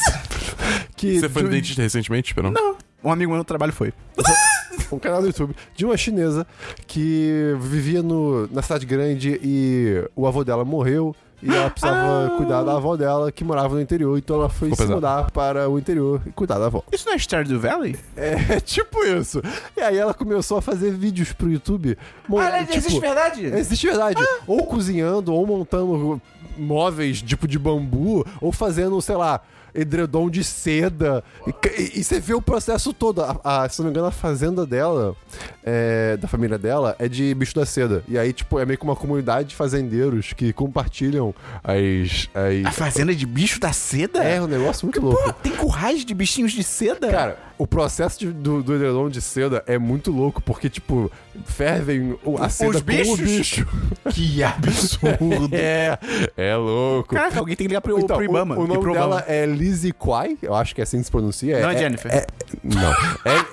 Que 0.96 1.20
Você 1.20 1.30
foi 1.30 1.44
de- 1.44 1.50
dentista 1.50 1.82
recentemente, 1.82 2.30
Esperão? 2.32 2.52
Não. 2.52 2.76
Um 3.04 3.12
amigo 3.12 3.32
meu 3.32 3.38
no 3.38 3.44
trabalho 3.46 3.72
foi. 3.74 3.94
um 4.92 4.98
canal 5.00 5.22
do 5.22 5.28
YouTube 5.28 5.56
de 5.76 5.86
uma 5.86 5.96
chinesa 5.98 6.46
que 6.88 7.56
vivia 7.60 8.02
no, 8.02 8.48
na 8.52 8.62
cidade 8.62 8.86
grande 8.86 9.40
e 9.44 10.04
o 10.16 10.26
avô 10.26 10.44
dela 10.44 10.66
morreu 10.66 11.16
e 11.44 11.50
ela 11.54 11.70
precisava 11.70 12.32
cuidar 12.38 12.64
da 12.64 12.76
avó 12.78 12.96
dela 12.96 13.32
que 13.32 13.44
morava 13.44 13.76
no 13.76 13.82
interior, 13.82 14.18
então 14.18 14.38
ela 14.38 14.50
foi 14.50 14.70
Ficou 14.72 14.88
se 14.88 14.92
mudar 14.92 15.30
para 15.32 15.70
o 15.70 15.78
interior 15.78 16.20
e 16.26 16.32
cuidar 16.32 16.58
da 16.58 16.66
avó. 16.68 16.82
Isso 16.92 17.06
não 17.06 17.14
é 17.14 17.18
Stardew 17.18 17.60
Valley? 17.60 17.96
É 18.16 18.60
tipo 18.62 19.04
isso. 19.04 19.42
E 19.78 19.82
aí 19.82 19.98
ela 19.98 20.14
começou 20.14 20.58
a 20.58 20.62
fazer 20.62 20.92
vídeos 20.92 21.32
pro 21.34 21.52
YouTube. 21.52 21.96
mo- 22.28 22.40
tipo, 22.72 23.00
verdade? 23.02 23.46
Existe 23.46 23.86
verdade. 23.86 24.24
Ou 24.48 24.66
cozinhando, 24.66 25.32
ou 25.34 25.46
montando 25.46 26.20
móveis 26.58 27.22
tipo 27.22 27.48
de 27.48 27.60
bambu, 27.60 28.26
ou 28.42 28.52
fazendo, 28.52 29.00
sei 29.02 29.16
lá, 29.16 29.42
edredom 29.76 30.30
de 30.30 30.44
seda. 30.44 31.24
E, 31.46 31.52
e- 31.82 32.00
e 32.00 32.04
você 32.04 32.20
vê 32.20 32.34
o 32.34 32.42
processo 32.42 32.94
todo. 32.94 33.22
A, 33.24 33.40
a- 33.44 33.70
se 33.70 33.80
não 33.80 33.86
me 33.86 33.92
engano, 33.92 34.08
a 34.08 34.12
fazenda 34.12 34.66
dela, 34.66 35.16
é, 35.64 36.18
da 36.18 36.28
família 36.28 36.58
dela, 36.58 36.96
é 37.00 37.08
de 37.08 37.34
bicho 37.36 37.56
da 37.56 37.66
seda. 37.66 38.04
E 38.08 38.18
aí, 38.18 38.32
tipo, 38.34 38.60
é 38.60 38.66
meio 38.66 38.78
que 38.78 38.84
uma 38.86 38.96
comunidade 38.96 39.50
de 39.50 39.56
fazendeiros 39.56 40.34
que 40.34 40.54
compartilham 40.54 41.34
as. 41.64 42.30
A 42.34 42.70
as... 42.70 42.76
fazenda 42.76 43.14
de 43.14 43.26
bicho 43.26 43.60
da 43.60 43.74
seda? 43.74 44.24
É 44.24 44.42
um 44.42 44.48
negócio 44.48 44.86
muito 44.86 45.02
louco. 45.02 45.22
Pô, 45.24 45.34
tem 45.34 45.52
currais 45.56 46.04
de 46.06 46.14
bichinhos 46.14 46.52
de 46.52 46.64
seda? 46.64 47.10
Cara, 47.10 47.38
o 47.58 47.66
processo 47.68 48.20
de- 48.20 48.32
do, 48.32 48.62
do 48.64 48.76
edredom 48.76 49.10
de 49.10 49.22
seda 49.22 49.64
é 49.68 49.78
muito 49.78 50.12
louco, 50.12 50.42
porque, 50.42 50.70
tipo, 50.70 51.12
fervem 51.46 52.18
o- 52.24 52.38
a 52.42 52.50
seda 52.50 52.74
com 52.74 52.78
o 52.80 52.82
bichos? 52.84 53.20
bicho. 53.20 53.68
que 54.12 54.44
absurdo. 54.44 55.06
É, 55.56 55.98
é 56.36 56.56
louco. 56.56 57.14
Caraca, 57.16 57.40
alguém 57.40 57.56
tem 57.56 57.66
que 57.66 57.70
ligar 57.70 57.82
pro, 57.82 57.98
Então, 58.00 58.16
pro 58.18 58.26
Ibama. 58.26 58.56
o, 58.58 58.64
o 58.64 58.68
nome 58.68 58.94
dela 58.94 59.06
Obama. 59.18 59.24
é 59.28 59.46
Lizzie 59.66 59.92
Quai, 59.94 60.38
eu 60.42 60.54
acho 60.54 60.76
que 60.76 60.82
é 60.82 60.84
assim 60.84 61.00
que 61.00 61.06
se 61.06 61.12
pronuncia. 61.12 61.60
Não 61.60 61.70
é 61.70 61.78
Jennifer. 61.78 62.12
é- 62.14 62.28
não. 62.64 62.92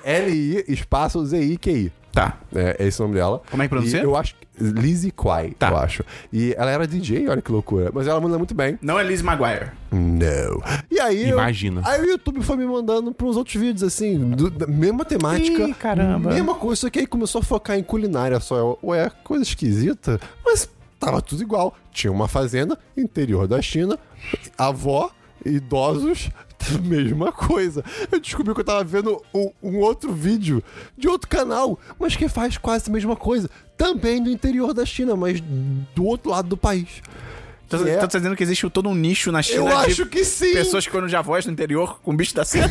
É 0.05 0.19
L-I 0.19 0.65
espaço 0.69 1.25
Z-I-Q-I. 1.25 1.91
Tá. 2.13 2.37
É, 2.55 2.77
é 2.79 2.87
esse 2.87 3.01
o 3.01 3.05
nome 3.05 3.15
dela. 3.15 3.41
Como 3.51 3.63
é 3.63 3.67
que 3.67 3.71
pronuncia? 3.71 3.99
E 4.01 4.03
eu 4.05 4.15
acho 4.15 4.35
Lizzie 4.61 5.11
Quai, 5.11 5.53
Tá. 5.59 5.71
eu 5.71 5.79
acho. 5.79 6.05
E 6.31 6.55
ela 6.59 6.71
era 6.71 6.87
DJ, 6.87 7.27
olha 7.27 7.41
que 7.41 7.51
loucura. 7.51 7.91
Mas 7.95 8.07
ela 8.07 8.21
manda 8.21 8.37
muito 8.37 8.55
bem. 8.55 8.79
Não 8.83 8.99
é 8.99 9.03
Liz 9.03 9.23
Maguire. 9.23 9.71
Não. 9.91 10.63
E 10.91 11.01
aí. 11.01 11.31
eu- 11.31 11.39
Imagina. 11.39 11.81
aí 11.87 12.03
o 12.03 12.05
YouTube 12.11 12.43
foi 12.43 12.59
me 12.59 12.67
mandando 12.67 13.15
pros 13.15 13.39
outros 13.39 13.57
vídeos, 13.57 13.83
assim, 13.83 14.19
do- 14.19 14.51
da 14.51 14.67
mesma 14.67 15.07
temática. 15.07 15.63
Ih, 15.63 15.73
caramba. 15.73 16.31
Mesma 16.35 16.55
coisa, 16.55 16.83
só 16.83 16.91
que 16.91 16.99
aí 16.99 17.07
começou 17.07 17.41
a 17.41 17.43
focar 17.43 17.79
em 17.79 17.83
culinária 17.83 18.39
só. 18.41 18.57
Eu, 18.59 18.79
Ué, 18.83 19.11
coisa 19.25 19.43
esquisita. 19.45 20.21
Mas 20.45 20.69
tava 21.01 21.23
tudo 21.23 21.43
igual. 21.43 21.75
Tinha 21.91 22.13
uma 22.13 22.29
fazenda, 22.29 22.79
interior 22.95 23.49
da 23.49 23.63
China, 23.63 23.99
avó, 24.59 25.11
idosos. 25.45 26.31
Mesma 26.83 27.33
coisa. 27.33 27.85
Eu 28.11 28.21
descobri 28.21 28.55
que 28.55 28.61
eu 28.61 28.65
tava 28.65 28.85
vendo 28.85 29.21
um, 29.35 29.51
um 29.63 29.79
outro 29.79 30.13
vídeo 30.13 30.63
de 30.97 31.09
outro 31.09 31.29
canal, 31.29 31.79
mas 31.99 32.15
que 32.15 32.29
faz 32.29 32.57
quase 32.57 32.89
a 32.89 32.93
mesma 32.93 33.17
coisa. 33.17 33.51
Também 33.77 34.23
do 34.23 34.31
interior 34.31 34.73
da 34.73 34.87
China, 34.87 35.17
mas 35.17 35.41
do 35.41 36.05
outro 36.05 36.31
lado 36.31 36.49
do 36.49 36.57
país. 36.57 37.03
Então, 37.77 37.87
é- 37.89 37.91
então 37.97 38.03
você 38.03 38.13
tá 38.13 38.19
dizendo 38.19 38.37
que 38.37 38.43
existe 38.43 38.69
todo 38.71 38.89
um 38.89 38.95
nicho 38.95 39.31
na 39.33 39.43
China 39.43 39.59
Eu 39.59 39.67
de 39.67 39.73
acho 39.91 40.07
que 40.07 40.25
sim! 40.25 40.53
pessoas 40.53 40.85
que 40.87 40.93
foram 40.93 41.07
de 41.07 41.17
avós 41.17 41.47
no 41.47 41.53
interior 41.53 42.01
com 42.03 42.15
bicho 42.15 42.35
da 42.35 42.45
seda? 42.45 42.69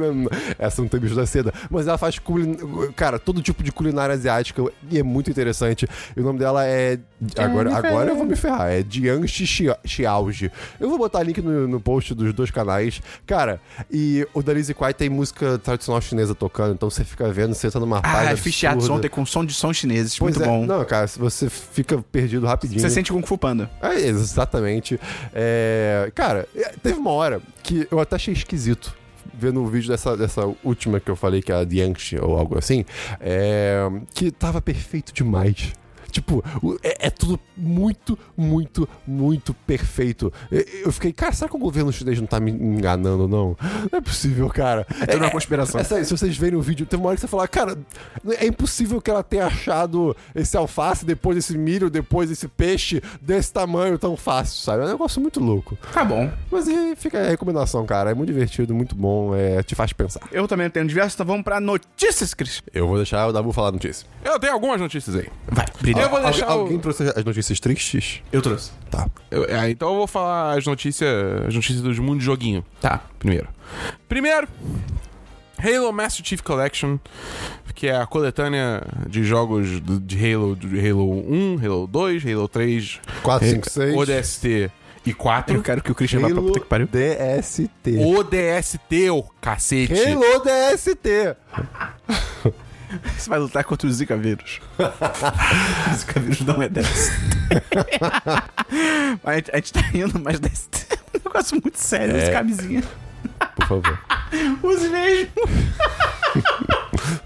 Essa 0.58 0.82
não 0.82 0.88
tem 0.88 1.00
bicho 1.00 1.14
da 1.14 1.26
seda. 1.26 1.52
Mas 1.70 1.86
ela 1.86 1.98
faz, 1.98 2.18
culin... 2.18 2.56
cara, 2.94 3.18
todo 3.18 3.42
tipo 3.42 3.62
de 3.62 3.72
culinária 3.72 4.14
asiática 4.14 4.62
e 4.90 4.98
é 4.98 5.02
muito 5.02 5.30
interessante. 5.30 5.86
E 6.16 6.20
o 6.20 6.24
nome 6.24 6.38
dela 6.38 6.64
é. 6.66 6.98
Agora, 7.36 7.76
agora 7.76 8.10
eu 8.10 8.16
vou 8.16 8.24
me 8.24 8.36
ferrar. 8.36 8.70
É 8.70 8.84
Jiangxi 8.88 9.46
Xia- 9.46 9.78
Xiaoji. 9.84 10.50
Eu 10.78 10.88
vou 10.88 10.98
botar 10.98 11.22
link 11.22 11.40
no, 11.40 11.66
no 11.66 11.80
post 11.80 12.14
dos 12.14 12.32
dois 12.32 12.50
canais. 12.50 13.00
Cara, 13.26 13.60
e 13.90 14.26
o 14.32 14.42
da 14.42 14.52
Lizzie 14.52 14.74
Quai 14.74 14.94
tem 14.94 15.08
música 15.08 15.58
tradicional 15.58 16.00
chinesa 16.00 16.34
tocando, 16.34 16.74
então 16.74 16.88
você 16.90 17.04
fica 17.04 17.30
vendo, 17.32 17.54
você 17.54 17.70
tá 17.70 17.80
numa 17.80 18.00
paz 18.00 18.28
ah, 18.32 18.36
fiz 18.36 18.56
teatro 18.56 18.78
absurda. 18.78 18.98
ontem 18.98 19.08
com 19.08 19.26
som 19.26 19.44
de 19.44 19.52
som 19.52 19.72
chineses. 19.72 20.18
Pois 20.18 20.36
muito 20.36 20.48
é. 20.48 20.50
bom. 20.50 20.66
Não, 20.66 20.84
cara, 20.84 21.06
você 21.06 21.48
fica 21.50 21.98
perdido 22.12 22.46
rapidinho. 22.46 22.80
Você 22.80 22.90
sente 22.90 23.12
Kung 23.12 23.22
Fu 23.26 23.36
Panda. 23.36 23.70
É, 23.82 24.00
exatamente. 24.22 25.00
É, 25.34 26.10
cara, 26.14 26.46
é, 26.54 26.72
teve 26.82 26.98
uma 26.98 27.10
hora 27.10 27.40
que 27.62 27.86
eu 27.90 28.00
até 28.00 28.16
achei 28.16 28.34
esquisito. 28.34 28.96
Vendo 29.34 29.62
o 29.62 29.66
vídeo 29.66 29.88
dessa, 29.88 30.16
dessa 30.16 30.42
última 30.64 30.98
que 30.98 31.08
eu 31.10 31.14
falei, 31.14 31.40
que 31.40 31.52
é 31.52 31.54
a 31.54 31.64
Dianxi 31.64 32.18
ou 32.20 32.36
algo 32.36 32.58
assim, 32.58 32.84
é, 33.20 33.88
que 34.12 34.32
tava 34.32 34.60
perfeito 34.60 35.12
demais. 35.12 35.72
Tipo, 36.10 36.42
é, 36.82 37.06
é 37.06 37.10
tudo 37.10 37.38
muito, 37.56 38.18
muito, 38.36 38.88
muito 39.06 39.52
perfeito. 39.52 40.32
Eu, 40.50 40.90
fiquei, 40.92 41.12
cara, 41.12 41.32
será 41.32 41.48
que 41.48 41.56
o 41.56 41.58
governo 41.58 41.92
chinês 41.92 42.18
não 42.18 42.26
tá 42.26 42.40
me 42.40 42.50
enganando, 42.50 43.28
não? 43.28 43.56
Não 43.90 43.98
é 43.98 44.00
possível, 44.00 44.48
cara. 44.48 44.86
É 45.00 45.06
tudo 45.06 45.24
uma 45.24 45.30
conspiração. 45.30 45.80
É, 45.80 45.84
sério, 45.84 46.04
se 46.04 46.10
vocês 46.10 46.36
verem 46.36 46.58
o 46.58 46.62
vídeo, 46.62 46.86
tem 46.86 46.98
uma 46.98 47.08
hora 47.08 47.16
que 47.16 47.20
você 47.20 47.28
fala, 47.28 47.46
cara, 47.46 47.76
é 48.38 48.46
impossível 48.46 49.00
que 49.00 49.10
ela 49.10 49.22
tenha 49.22 49.46
achado 49.46 50.16
esse 50.34 50.56
alface, 50.56 51.04
depois 51.04 51.36
esse 51.36 51.56
milho, 51.56 51.90
depois 51.90 52.30
esse 52.30 52.48
peixe 52.48 53.02
desse 53.20 53.52
tamanho 53.52 53.98
tão 53.98 54.16
fácil, 54.16 54.62
sabe? 54.62 54.82
É 54.82 54.86
um 54.86 54.88
negócio 54.88 55.20
muito 55.20 55.40
louco. 55.40 55.76
Tá 55.92 56.04
bom. 56.04 56.30
Mas 56.50 56.68
e 56.68 56.96
fica 56.96 57.20
a 57.20 57.28
recomendação, 57.28 57.84
cara. 57.84 58.10
É 58.10 58.14
muito 58.14 58.32
divertido, 58.32 58.74
muito 58.74 58.94
bom, 58.94 59.34
é, 59.34 59.62
te 59.62 59.74
faz 59.74 59.92
pensar. 59.92 60.22
Eu 60.32 60.48
também 60.48 60.68
tenho 60.70 60.86
diversos, 60.86 61.14
então 61.14 61.26
vamos 61.26 61.42
pra 61.42 61.60
notícias, 61.60 62.34
Cris. 62.34 62.62
Eu 62.72 62.86
vou 62.86 62.96
deixar 62.96 63.26
o 63.26 63.32
Dabu 63.32 63.52
falar 63.52 63.68
a 63.68 63.72
notícia. 63.72 64.06
Eu 64.24 64.38
tenho 64.38 64.52
algumas 64.52 64.80
notícias 64.80 65.16
aí. 65.16 65.28
Vai, 65.48 65.66
brilha. 65.80 65.97
Eu 66.02 66.10
vou 66.10 66.20
deixar 66.22 66.46
o- 66.48 66.50
Alguém 66.60 66.78
trouxe 66.78 67.02
as 67.14 67.24
notícias 67.24 67.60
tristes? 67.60 68.22
Eu 68.32 68.42
trouxe. 68.42 68.70
Tá. 68.90 69.08
Eu- 69.30 69.44
é, 69.44 69.70
então 69.70 69.88
eu 69.90 69.96
vou 69.96 70.06
falar 70.06 70.56
as 70.58 70.66
notícias, 70.66 71.08
as 71.46 71.54
notícias 71.54 71.80
do 71.82 72.02
mundo 72.02 72.18
de 72.20 72.24
joguinho. 72.24 72.64
Tá. 72.80 73.02
Primeiro. 73.18 73.48
Primeiro, 74.08 74.48
Halo 75.58 75.92
Master 75.92 76.24
Chief 76.24 76.40
Collection, 76.40 76.98
que 77.74 77.88
é 77.88 77.96
a 77.96 78.06
coletânea 78.06 78.82
de 79.08 79.24
jogos 79.24 79.80
de 80.02 80.34
Halo, 80.34 80.54
de 80.56 80.66
Halo 80.88 81.10
1, 81.30 81.58
Halo 81.64 81.86
2, 81.86 82.24
Halo 82.26 82.48
3, 82.48 83.00
4, 83.22 83.48
5, 83.48 83.68
6. 83.70 83.96
ODST 83.96 84.70
e 85.04 85.12
4. 85.14 85.54
Eu 85.56 85.62
quero 85.62 85.82
que 85.82 85.90
o 85.90 85.94
Christian 85.94 86.20
vá 86.20 86.28
pra 86.30 86.40
puta 86.42 86.60
que 86.60 86.66
pariu. 86.66 86.86
DST. 86.86 87.98
ODST, 87.98 89.10
ô 89.10 89.22
cacete. 89.40 89.92
Halo 89.94 90.42
DST. 90.44 91.36
Você 93.18 93.28
vai 93.28 93.38
lutar 93.38 93.64
contra 93.64 93.86
os 93.86 93.96
Zika 93.96 94.16
vírus. 94.16 94.60
Zika 95.96 96.20
vírus 96.20 96.40
não 96.40 96.62
é. 96.62 96.68
Mas 99.22 99.24
a 99.24 99.34
gente, 99.36 99.50
a 99.52 99.56
gente 99.56 99.72
tá 99.72 99.80
rindo, 99.80 100.18
mas 100.20 100.40
desse 100.40 100.68
é 100.90 100.94
um 101.18 101.20
negócio 101.24 101.60
muito 101.62 101.78
sério, 101.78 102.16
essa 102.16 102.32
camisinha. 102.32 102.82
Por 103.56 103.66
favor. 103.66 103.98
Use 104.62 104.88
mesmo. 104.88 105.30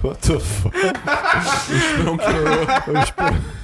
What 0.03 0.21
the 0.21 0.39
fuck? 0.41 0.77
Não 2.05 2.17
piorou. 2.17 2.67
Eu 2.87 3.03
espero- 3.03 3.62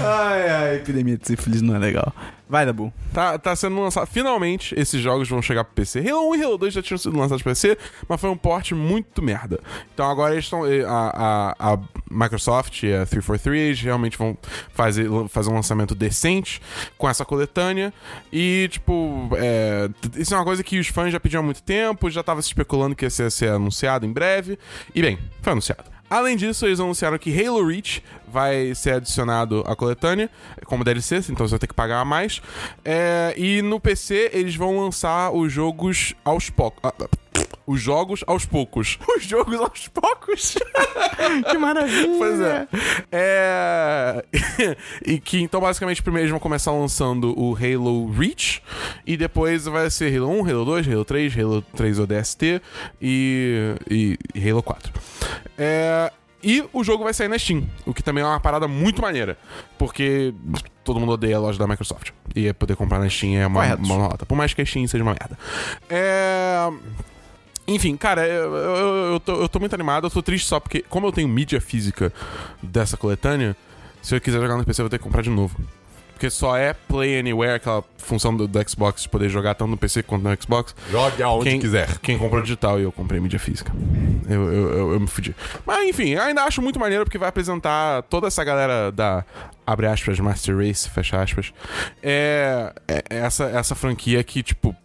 Ai, 0.00 0.48
ai, 0.50 0.76
epidemia 0.76 1.16
de 1.16 1.26
sífilis 1.26 1.62
não 1.62 1.74
é 1.74 1.78
legal. 1.78 2.12
Vai, 2.50 2.66
Dabu. 2.66 2.92
Tá, 3.14 3.38
tá 3.38 3.54
sendo 3.54 3.80
lançado. 3.80 4.06
Finalmente, 4.08 4.74
esses 4.76 5.00
jogos 5.00 5.28
vão 5.28 5.40
chegar 5.40 5.62
pro 5.62 5.72
PC. 5.72 6.00
Halo 6.00 6.30
1 6.30 6.34
e 6.34 6.42
Halo 6.42 6.58
2 6.58 6.74
já 6.74 6.82
tinham 6.82 6.98
sido 6.98 7.16
lançados 7.16 7.44
pro 7.44 7.52
PC, 7.52 7.78
mas 8.08 8.20
foi 8.20 8.28
um 8.28 8.36
porte 8.36 8.74
muito 8.74 9.22
merda. 9.22 9.60
Então 9.94 10.10
agora 10.10 10.34
eles 10.34 10.46
estão. 10.46 10.64
A, 10.64 11.54
a, 11.60 11.74
a 11.74 11.78
Microsoft 12.10 12.82
e 12.82 12.92
a 12.92 13.06
343 13.06 13.60
eles 13.60 13.80
realmente 13.80 14.18
vão 14.18 14.36
fazer, 14.74 15.08
fazer 15.28 15.48
um 15.48 15.54
lançamento 15.54 15.94
decente 15.94 16.60
com 16.98 17.08
essa 17.08 17.24
coletânea. 17.24 17.94
E, 18.32 18.68
tipo, 18.72 19.30
é, 19.36 19.88
isso 20.16 20.34
é 20.34 20.36
uma 20.36 20.44
coisa 20.44 20.64
que 20.64 20.80
os 20.80 20.88
fãs 20.88 21.12
já 21.12 21.20
pediam 21.20 21.42
há 21.42 21.44
muito 21.44 21.62
tempo, 21.62 22.10
já 22.10 22.24
tava 22.24 22.42
se 22.42 22.48
especulando 22.48 22.96
que 22.96 23.04
ia 23.04 23.10
ser, 23.10 23.30
ser 23.30 23.50
anunciado 23.50 24.04
em 24.04 24.12
breve. 24.12 24.58
E 24.92 25.00
bem, 25.00 25.20
foi 25.40 25.52
anunciado. 25.52 25.84
Além 26.10 26.36
disso, 26.36 26.66
eles 26.66 26.80
anunciaram 26.80 27.16
que 27.16 27.30
Halo 27.30 27.64
Reach 27.64 28.02
vai 28.30 28.74
ser 28.74 28.94
adicionado 28.94 29.64
a 29.66 29.74
coletânea 29.74 30.30
como 30.64 30.84
DLC, 30.84 31.16
então 31.28 31.46
você 31.46 31.52
vai 31.52 31.58
ter 31.58 31.66
que 31.66 31.74
pagar 31.74 32.00
a 32.00 32.04
mais. 32.04 32.40
É, 32.84 33.34
e 33.36 33.62
no 33.62 33.80
PC 33.80 34.30
eles 34.32 34.54
vão 34.54 34.78
lançar 34.78 35.30
os 35.32 35.52
jogos 35.52 36.14
aos 36.24 36.48
poucos. 36.50 36.80
os 37.66 37.80
jogos 37.80 38.24
aos 38.26 38.44
poucos. 38.44 38.98
Os 39.16 39.24
jogos 39.24 39.60
aos 39.60 39.88
poucos. 39.88 40.54
que 41.50 41.58
maravilha. 41.58 42.18
Pois 42.18 42.40
é. 42.40 42.68
É. 43.12 44.24
e 45.04 45.18
que 45.18 45.40
então, 45.40 45.60
basicamente, 45.60 46.02
primeiro 46.02 46.24
eles 46.24 46.30
vão 46.30 46.40
começar 46.40 46.72
lançando 46.72 47.38
o 47.38 47.54
Halo 47.54 48.10
Reach. 48.10 48.62
E 49.06 49.16
depois 49.16 49.64
vai 49.64 49.90
ser 49.90 50.16
Halo 50.16 50.28
1, 50.40 50.50
Halo 50.50 50.64
2, 50.64 50.88
Halo 50.88 51.04
3, 51.04 51.38
Halo 51.38 51.62
3 51.76 51.98
ODST 51.98 52.62
e, 53.00 53.76
e, 53.90 54.18
e 54.34 54.50
Halo 54.50 54.62
4. 54.62 54.92
É. 55.58 56.12
E 56.42 56.64
o 56.72 56.82
jogo 56.82 57.04
vai 57.04 57.12
sair 57.12 57.28
na 57.28 57.38
Steam, 57.38 57.64
o 57.84 57.92
que 57.92 58.02
também 58.02 58.22
é 58.24 58.26
uma 58.26 58.40
parada 58.40 58.66
muito 58.66 59.02
maneira. 59.02 59.36
Porque 59.78 60.34
todo 60.82 60.98
mundo 60.98 61.12
odeia 61.12 61.36
a 61.36 61.40
loja 61.40 61.58
da 61.58 61.66
Microsoft. 61.66 62.10
E 62.34 62.52
poder 62.54 62.76
comprar 62.76 62.98
na 62.98 63.08
Steam 63.08 63.38
é 63.40 63.46
uma, 63.46 63.60
Correto. 63.62 63.82
uma 63.82 63.96
nota. 63.98 64.26
Por 64.26 64.36
mais 64.36 64.54
que 64.54 64.62
a 64.62 64.66
Steam 64.66 64.86
seja 64.86 65.04
uma 65.04 65.12
merda. 65.12 65.38
É. 65.88 66.70
Enfim, 67.68 67.96
cara, 67.96 68.26
eu, 68.26 68.54
eu, 68.54 69.12
eu, 69.12 69.20
tô, 69.20 69.42
eu 69.42 69.48
tô 69.48 69.60
muito 69.60 69.74
animado, 69.74 70.06
eu 70.06 70.10
tô 70.10 70.20
triste 70.20 70.46
só 70.46 70.58
porque, 70.58 70.84
como 70.88 71.06
eu 71.06 71.12
tenho 71.12 71.28
mídia 71.28 71.60
física 71.60 72.12
dessa 72.60 72.96
coletânea, 72.96 73.54
se 74.02 74.14
eu 74.14 74.20
quiser 74.20 74.40
jogar 74.40 74.56
no 74.56 74.64
PC, 74.64 74.80
eu 74.80 74.84
vou 74.84 74.90
ter 74.90 74.98
que 74.98 75.04
comprar 75.04 75.22
de 75.22 75.30
novo. 75.30 75.56
Porque 76.20 76.28
só 76.28 76.54
é 76.54 76.74
Play 76.74 77.18
Anywhere, 77.18 77.54
aquela 77.54 77.82
função 77.96 78.36
do, 78.36 78.46
do 78.46 78.68
Xbox 78.68 79.04
de 79.04 79.08
poder 79.08 79.30
jogar 79.30 79.54
tanto 79.54 79.70
no 79.70 79.76
PC 79.78 80.02
quanto 80.02 80.22
no 80.22 80.42
Xbox. 80.42 80.74
Jogue 80.90 81.22
aonde 81.22 81.48
Quem, 81.48 81.58
quiser. 81.58 81.98
Quem 82.00 82.18
comprou 82.18 82.42
digital 82.42 82.78
e 82.78 82.82
eu 82.82 82.92
comprei 82.92 83.18
mídia 83.18 83.38
física. 83.38 83.72
Eu, 84.28 84.52
eu, 84.52 84.70
eu, 84.70 84.92
eu 84.92 85.00
me 85.00 85.06
fudi. 85.06 85.34
Mas 85.64 85.88
enfim, 85.88 86.16
ainda 86.16 86.42
acho 86.42 86.60
muito 86.60 86.78
maneiro 86.78 87.04
porque 87.04 87.16
vai 87.16 87.30
apresentar 87.30 88.02
toda 88.02 88.26
essa 88.26 88.44
galera 88.44 88.92
da. 88.92 89.24
Abre 89.66 89.86
aspas, 89.86 90.20
Master 90.20 90.58
Race, 90.58 90.90
fecha 90.90 91.22
aspas. 91.22 91.54
É, 92.02 92.70
é 92.86 93.02
essa, 93.08 93.44
essa 93.44 93.74
franquia 93.74 94.22
que, 94.22 94.42
tipo. 94.42 94.76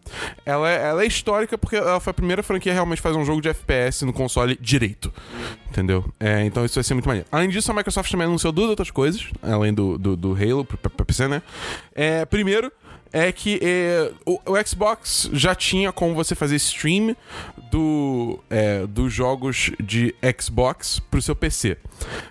Ela 0.46 0.70
é, 0.70 0.88
ela 0.88 1.04
é 1.04 1.06
histórica 1.06 1.58
porque 1.58 1.76
ela 1.76 2.00
foi 2.00 2.12
a 2.12 2.13
primeira 2.13 2.44
franquia 2.44 2.72
a 2.72 2.76
realmente 2.76 3.02
fazer 3.02 3.18
um 3.18 3.26
jogo 3.26 3.41
de 3.41 3.50
FPS 3.50 4.06
no 4.06 4.13
console 4.13 4.58
direito. 4.62 5.12
Entendeu? 5.70 6.06
É, 6.20 6.46
então 6.46 6.63
isso 6.65 6.76
vai 6.76 6.84
ser 6.84 6.94
muito 6.94 7.08
maneiro. 7.08 7.28
Além 7.32 7.50
disso, 7.50 7.72
a 7.72 7.76
Microsoft 7.76 8.10
também 8.10 8.28
anunciou 8.28 8.54
duas 8.54 8.70
outras 8.70 8.91
coisas, 8.91 9.28
além 9.41 9.74
do, 9.74 9.98
do, 9.98 10.15
do 10.15 10.34
Halo 10.34 10.63
pra 10.65 11.06
PC, 11.06 11.28
né? 11.28 11.41
É, 11.94 12.26
primeiro, 12.26 12.72
é 13.12 13.32
que 13.32 13.60
é, 13.62 14.12
o, 14.26 14.39
o 14.46 14.68
Xbox 14.68 15.30
já 15.32 15.56
tinha 15.56 15.91
como 15.91 16.13
você 16.13 16.36
fazer 16.36 16.58
stream 16.58 17.15
do, 17.72 18.39
é, 18.50 18.86
dos 18.86 19.13
jogos 19.13 19.72
de 19.82 20.13
Xbox 20.39 21.00
pro 21.00 21.22
seu 21.22 21.36
PC. 21.36 21.78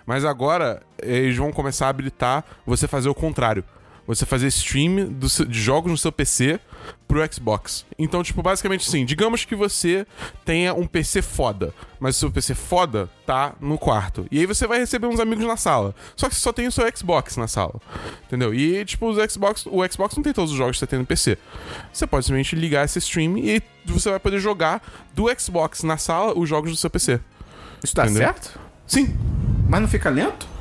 Mas 0.05 0.25
agora 0.25 0.83
eles 1.03 1.37
vão 1.37 1.51
começar 1.53 1.87
a 1.87 1.89
habilitar 1.89 2.45
você 2.67 2.87
fazer 2.87 3.09
o 3.09 3.15
contrário. 3.15 3.65
Você 4.07 4.27
fazer 4.27 4.49
stream 4.49 5.07
do 5.07 5.27
de 5.47 5.61
jogos 5.61 5.91
no 5.91 5.97
seu 5.97 6.13
PC 6.13 6.61
pro 7.09 7.21
Xbox. 7.33 7.87
Então, 7.99 8.23
tipo, 8.23 8.43
basicamente 8.43 8.87
assim, 8.87 9.05
digamos 9.05 9.45
que 9.45 9.55
você 9.55 10.07
tenha 10.45 10.75
um 10.75 10.87
PC 10.87 11.23
foda, 11.23 11.73
mas 11.99 12.17
o 12.17 12.19
seu 12.19 12.31
PC 12.31 12.55
foda 12.55 13.09
tá 13.25 13.55
no 13.61 13.79
quarto. 13.79 14.27
E 14.31 14.41
aí 14.41 14.47
você 14.47 14.67
vai 14.67 14.79
receber 14.79 15.07
uns 15.07 15.21
amigos 15.21 15.47
na 15.47 15.57
sala. 15.57 15.95
Só 16.17 16.29
que 16.29 16.35
você 16.35 16.41
só 16.41 16.53
tem 16.53 16.67
o 16.67 16.73
seu 16.73 16.85
Xbox 16.95 17.37
na 17.37 17.49
sala. 17.49 17.81
Entendeu? 18.27 18.55
E, 18.55 18.85
tipo, 18.85 19.09
os 19.09 19.33
Xbox, 19.33 19.65
o 19.67 19.81
Xbox 19.91 20.17
não 20.17 20.23
tem 20.23 20.33
todos 20.33 20.51
os 20.51 20.57
jogos 20.59 20.77
que 20.77 20.81
você 20.81 20.87
tem 20.87 20.99
no 20.99 21.07
PC. 21.07 21.39
Você 21.93 22.07
pode 22.07 22.27
simplesmente 22.27 22.57
ligar 22.57 22.85
esse 22.85 22.99
stream 22.99 23.39
e 23.39 23.63
você 23.87 24.11
vai 24.11 24.21
poder 24.21 24.39
jogar 24.39 24.83
do 25.15 25.27
Xbox 25.39 25.83
na 25.83 25.97
sala 25.97 26.39
os 26.39 26.49
jogos 26.49 26.71
do 26.71 26.77
seu 26.77 26.91
PC. 26.91 27.21
Isso 27.83 27.95
dá 27.95 28.05
Entendeu? 28.05 28.25
certo? 28.25 28.59
Sim. 28.87 29.17
Mas 29.69 29.81
não 29.81 29.89
fica 29.89 30.11
lento? 30.11 30.54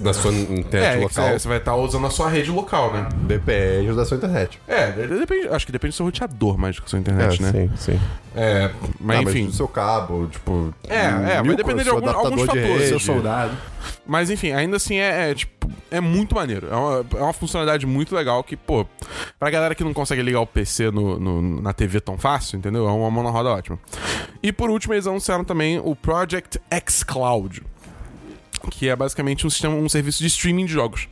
Da, 0.00 0.12
sua 0.12 0.32
internet 0.32 0.96
É, 0.98 1.00
local. 1.00 1.38
você 1.38 1.46
vai 1.48 1.58
estar 1.58 1.76
usando 1.76 2.06
a 2.06 2.10
sua 2.10 2.28
rede 2.28 2.50
local, 2.50 2.92
né? 2.92 3.08
Depende 3.14 3.92
da 3.94 4.04
sua 4.04 4.16
internet. 4.16 4.58
É, 4.66 4.90
de- 4.90 5.06
depende, 5.18 5.48
acho 5.48 5.64
que 5.66 5.72
depende 5.72 5.92
do 5.92 5.96
seu 5.96 6.06
roteador 6.06 6.58
mais 6.58 6.74
do 6.76 6.80
que 6.82 6.86
da 6.86 6.90
sua 6.90 6.98
internet, 6.98 7.38
é, 7.40 7.42
né? 7.44 7.52
sim, 7.52 7.92
sim. 7.92 8.00
É, 8.34 8.70
mas 8.98 9.18
Ah, 9.18 9.22
enfim. 9.22 9.46
do 9.46 9.52
seu 9.52 9.68
cabo, 9.68 10.26
tipo. 10.26 10.74
É, 10.88 10.96
é, 11.36 11.42
vai 11.42 11.54
depender 11.56 11.84
de 11.84 11.90
algum- 11.90 12.08
alguns 12.08 12.40
fatores, 12.46 12.66
rede. 12.70 12.88
Seu 12.88 12.98
soldado. 13.00 13.56
Mas 14.06 14.30
enfim, 14.30 14.52
ainda 14.52 14.76
assim 14.76 14.96
é, 14.96 15.30
é, 15.30 15.34
tipo, 15.34 15.70
é 15.90 16.00
muito 16.00 16.34
maneiro. 16.34 16.66
É 16.70 16.74
uma, 16.74 17.04
é 17.14 17.22
uma 17.22 17.32
funcionalidade 17.32 17.86
muito 17.86 18.14
legal 18.14 18.42
que, 18.42 18.56
pô, 18.56 18.84
pra 19.38 19.48
galera 19.50 19.74
que 19.74 19.84
não 19.84 19.92
consegue 19.92 20.22
ligar 20.22 20.40
o 20.40 20.46
PC 20.46 20.90
no, 20.90 21.20
no- 21.20 21.60
na 21.62 21.72
TV 21.72 22.00
tão 22.00 22.18
fácil, 22.18 22.56
entendeu? 22.58 22.88
É 22.88 22.90
uma 22.90 23.10
mão 23.10 23.22
na 23.22 23.30
roda 23.30 23.50
ótima. 23.50 23.78
E 24.42 24.50
por 24.50 24.70
último, 24.70 24.94
eles 24.94 25.06
anunciaram 25.06 25.44
também 25.44 25.78
o 25.78 25.94
Project 25.94 26.60
X 26.70 27.04
Cloud. 27.04 27.62
Que 28.70 28.88
é 28.88 28.96
basicamente 28.96 29.46
um 29.46 29.50
sistema, 29.50 29.74
um 29.74 29.88
serviço 29.88 30.18
de 30.20 30.26
streaming 30.26 30.66
de 30.66 30.72
jogos. 30.72 31.08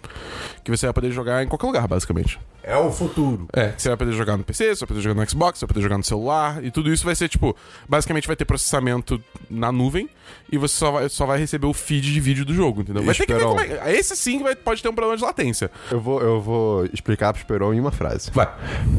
Que 0.65 0.71
você 0.71 0.87
vai 0.87 0.93
poder 0.93 1.11
jogar 1.11 1.43
em 1.43 1.49
qualquer 1.49 1.67
lugar, 1.67 1.89
basicamente. 1.89 2.39
É 2.63 2.77
o 2.77 2.91
futuro. 2.91 3.47
É, 3.53 3.73
você 3.77 3.89
vai 3.89 3.97
poder 3.97 4.13
jogar 4.13 4.37
no 4.37 4.45
PC, 4.45 4.75
você 4.75 4.81
vai 4.81 4.89
poder 4.89 5.01
jogar 5.01 5.21
no 5.23 5.29
Xbox, 5.31 5.59
você 5.59 5.67
vai 5.67 5.69
poder 5.69 5.83
jogar 5.83 5.99
no 5.99 6.05
celular, 6.05 6.63
e 6.65 6.71
tudo 6.71 6.93
isso 6.93 7.05
vai 7.05 7.15
ser, 7.15 7.29
tipo, 7.29 7.57
basicamente 7.89 8.27
vai 8.27 8.37
ter 8.37 8.45
processamento 8.45 9.23
na 9.49 9.73
nuvem 9.73 10.09
e 10.53 10.59
você 10.59 10.75
só 10.75 10.91
vai, 10.91 11.09
só 11.09 11.27
vai 11.27 11.39
receber 11.39 11.67
o 11.67 11.73
feed 11.73 12.13
de 12.13 12.21
vídeo 12.21 12.45
do 12.45 12.55
jogo, 12.55 12.83
entendeu? 12.83 13.03
Vai 13.03 13.15
ter 13.15 13.27
que 13.27 13.35
ver 13.35 13.43
como 13.43 13.61
é. 13.61 13.93
Esse 13.95 14.17
sim 14.17 14.43
vai, 14.43 14.55
pode 14.55 14.83
ter 14.83 14.89
um 14.89 14.95
problema 14.95 15.17
de 15.17 15.23
latência. 15.23 15.71
Eu 15.91 16.01
vou, 16.01 16.21
eu 16.21 16.41
vou 16.41 16.85
explicar 16.87 17.33
pro 17.33 17.41
Esperon 17.41 17.73
em 17.75 17.81
uma 17.81 17.91
frase. 17.91 18.31
Vai. 18.33 18.49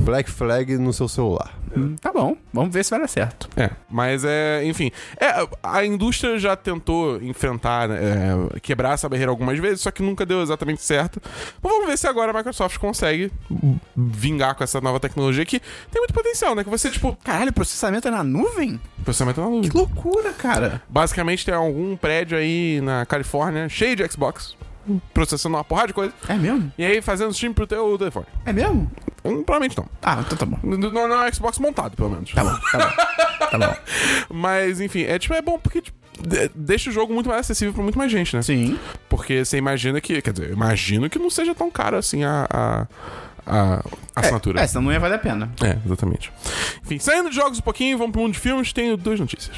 Black 0.04 0.30
Flag 0.30 0.78
no 0.78 0.92
seu 0.94 1.08
celular. 1.08 1.58
Hum, 1.76 1.96
Tá 2.02 2.12
bom, 2.12 2.36
vamos 2.54 2.74
ver 2.74 2.84
se 2.84 2.90
vai 2.92 3.00
dar 3.00 3.08
certo. 3.08 3.48
É, 3.56 3.70
mas 3.90 4.24
é, 4.26 4.64
enfim. 4.66 4.92
É, 5.20 5.48
a 5.64 5.86
indústria 5.86 6.38
já 6.40 6.56
tentou 6.56 7.22
enfrentar, 7.22 7.90
é, 7.92 8.60
quebrar 8.62 8.94
essa 8.94 9.08
barreira 9.08 9.32
algumas 9.32 9.58
vezes, 9.60 9.82
só 9.82 9.92
que 9.92 10.02
nunca 10.02 10.26
deu 10.26 10.42
exatamente 10.42 10.82
certo. 10.82 11.22
Mas 11.62 11.72
vamos 11.72 11.88
ver 11.88 11.98
se 11.98 12.08
agora 12.08 12.32
a 12.32 12.34
Microsoft 12.34 12.78
consegue 12.78 13.32
vingar 13.96 14.56
com 14.56 14.64
essa 14.64 14.80
nova 14.82 15.00
tecnologia 15.00 15.46
que 15.46 15.60
tem 15.92 16.00
muito 16.02 16.14
potencial, 16.14 16.56
né? 16.56 16.64
Que 16.64 16.70
você, 16.70 16.90
tipo, 16.90 17.18
Caralho, 17.24 17.52
processamento 17.54 18.08
é 18.08 18.12
na 18.12 18.24
nuvem? 18.24 18.80
processamento 19.04 19.42
na 19.42 19.48
nuvem. 19.50 19.70
Que 19.70 19.78
loucura, 19.78 20.32
cara. 20.34 20.82
Basicamente 20.90 21.46
tem 21.46 21.54
algum 21.54 21.96
prédio 21.96 22.38
aí 22.38 22.80
na 22.82 23.06
Califórnia 23.06 23.68
cheio 23.70 23.96
de 23.96 24.12
Xbox, 24.12 24.56
processando 25.14 25.56
uma 25.56 25.64
porrada 25.64 25.88
de 25.88 25.94
coisa, 25.94 26.14
É 26.28 26.34
mesmo? 26.34 26.72
e 26.78 26.84
aí 26.86 27.02
fazendo 27.02 27.32
stream 27.32 27.54
pro 27.54 27.68
teu 27.68 27.98
telefone. 27.98 28.26
É 28.46 28.52
mesmo? 28.54 28.92
Hum, 29.24 29.44
Provavelmente 29.44 29.78
não. 29.78 29.86
Ah, 30.02 30.18
então 30.26 30.38
tá 30.38 30.46
bom. 30.46 30.58
Não, 30.64 30.78
não 30.78 31.24
é 31.24 31.30
um 31.30 31.34
Xbox 31.34 31.60
montado, 31.60 31.96
pelo 31.96 32.10
menos. 32.10 32.32
Tá 32.32 32.44
bom, 32.44 32.58
tá 32.72 32.78
bom. 32.80 33.48
Tá 33.52 33.58
bom. 33.60 33.76
Mas, 34.34 34.82
enfim, 34.82 35.04
é 35.04 35.20
tipo, 35.20 35.34
é 35.36 35.42
bom 35.42 35.60
porque 35.60 35.82
tipo, 35.82 35.98
de- 36.28 36.50
deixa 36.56 36.90
o 36.90 36.94
jogo 36.94 37.14
muito 37.14 37.28
mais 37.30 37.42
acessível 37.42 37.74
pra 37.74 37.84
muito 37.84 37.98
mais 37.98 38.12
gente, 38.12 38.36
né? 38.36 38.42
Sim. 38.42 38.80
Porque 39.10 39.46
você 39.46 39.58
imagina 39.58 40.00
que. 40.02 40.22
Quer 40.22 40.32
dizer, 40.34 40.50
eu 40.50 40.54
imagino 40.54 41.08
que 41.10 41.20
não 41.20 41.30
seja 41.30 41.54
tão 41.54 41.70
caro 41.70 41.98
assim 41.98 42.24
a. 42.24 42.48
a 42.50 42.88
a 43.46 43.84
assinatura. 44.16 44.62
É, 44.62 44.68
senão 44.68 44.84
não 44.84 44.92
ia 44.92 45.00
valer 45.00 45.16
a 45.16 45.20
pena. 45.20 45.52
É, 45.64 45.78
exatamente. 45.86 46.32
Enfim, 46.84 47.00
saindo 47.00 47.30
de 47.30 47.36
jogos 47.36 47.60
um 47.60 47.62
pouquinho, 47.62 47.98
vamos 47.98 48.12
pro 48.12 48.22
mundo 48.22 48.34
de 48.34 48.40
filmes, 48.40 48.72
tenho 48.74 48.96
duas 48.98 49.20
notícias. 49.20 49.56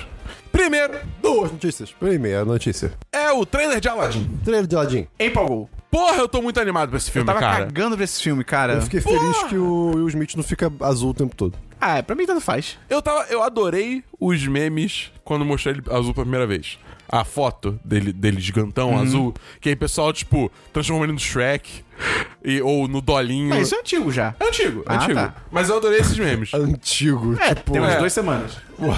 Primeiro, 0.52 1.00
Duas 1.22 1.52
notícias. 1.52 1.92
Primeira 1.92 2.46
notícia. 2.46 2.94
é 3.12 3.32
o 3.32 3.44
trailer 3.46 3.80
de 3.80 3.90
Aladdin. 3.90 4.40
Trailer 4.44 4.68
de 4.68 4.76
Aladdin. 4.76 5.08
Empolgou. 5.20 5.68
Porra, 5.90 6.18
eu 6.18 6.28
tô 6.28 6.42
muito 6.42 6.60
animado 6.60 6.90
pra 6.90 6.98
esse 6.98 7.10
Eu 7.10 7.14
filme, 7.14 7.26
tava 7.26 7.40
cara. 7.40 7.66
cagando 7.66 7.96
pra 7.96 8.04
esse 8.04 8.22
filme, 8.22 8.44
cara. 8.44 8.74
Eu 8.74 8.82
fiquei 8.84 9.02
feliz 9.02 9.44
que 9.44 9.56
o 9.58 9.92
Will 9.96 10.08
Smith 10.10 10.36
não 10.36 10.44
fica 10.44 10.72
azul 10.82 11.10
o 11.10 11.14
tempo 11.14 11.36
todo. 11.36 11.58
Ah, 11.82 12.02
pra 12.02 12.16
mim 12.16 12.26
tanto 12.26 12.40
faz. 12.42 12.78
Eu 12.90 13.02
tava. 13.02 13.26
Eu 13.30 13.44
adorei 13.44 14.04
os 14.20 14.46
memes 14.48 15.12
quando 15.24 15.44
mostrei 15.44 15.76
ele 15.76 15.84
azul 15.90 16.14
pela 16.14 16.26
primeira 16.26 16.48
vez. 16.48 16.78
A 17.10 17.24
foto 17.24 17.80
dele, 17.86 18.12
dele 18.12 18.40
gigantão, 18.42 18.92
Uhum. 18.92 19.00
azul. 19.02 19.34
Que 19.62 19.70
aí 19.70 19.76
o 19.76 19.78
pessoal, 19.78 20.12
tipo, 20.12 20.52
transformou 20.72 21.04
ele 21.06 21.14
no 21.14 21.20
Shrek. 21.20 21.84
E, 22.44 22.60
ou 22.62 22.88
no 22.88 23.02
Dolinho. 23.02 23.50
Mas 23.50 23.68
isso 23.68 23.76
é 23.76 23.80
antigo 23.80 24.12
já. 24.12 24.34
É 24.40 24.48
antigo, 24.48 24.80
é 24.82 24.84
Ah, 24.88 24.96
antigo. 24.96 25.14
tá. 25.14 25.36
Mas 25.52 25.70
eu 25.70 25.78
adorei 25.78 26.00
esses 26.00 26.18
memes. 26.18 26.52
Antigo, 26.56 27.36
É, 27.40 27.54
tipo. 27.54 27.72
tem 27.72 27.80
umas 27.82 27.94
é. 27.94 28.00
duas 28.00 28.12
semanas. 28.14 28.58
porra. 28.78 28.98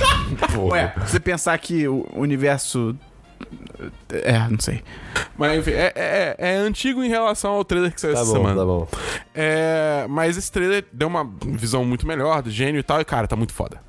Ué, 0.71 0.93
se 1.05 1.11
você 1.11 1.19
pensar 1.19 1.57
que 1.57 1.87
o 1.87 2.07
universo. 2.13 2.95
É, 4.09 4.47
não 4.49 4.59
sei. 4.59 4.81
Mas 5.37 5.59
enfim, 5.59 5.71
é, 5.71 5.91
é, 5.95 6.35
é 6.37 6.55
antigo 6.55 7.03
em 7.03 7.09
relação 7.09 7.51
ao 7.51 7.65
trailer 7.65 7.93
que 7.93 7.99
saiu 7.99 8.13
Tá 8.13 8.21
essa 8.21 8.29
bom, 8.31 8.37
semana. 8.37 8.55
tá 8.55 8.65
bom. 8.65 8.87
É, 9.33 10.05
mas 10.09 10.37
esse 10.37 10.49
trailer 10.51 10.85
deu 10.93 11.07
uma 11.09 11.29
visão 11.45 11.83
muito 11.83 12.07
melhor 12.07 12.41
do 12.41 12.49
gênio 12.49 12.79
e 12.79 12.83
tal, 12.83 13.01
e 13.01 13.05
cara, 13.05 13.27
tá 13.27 13.35
muito 13.35 13.53
foda. 13.53 13.81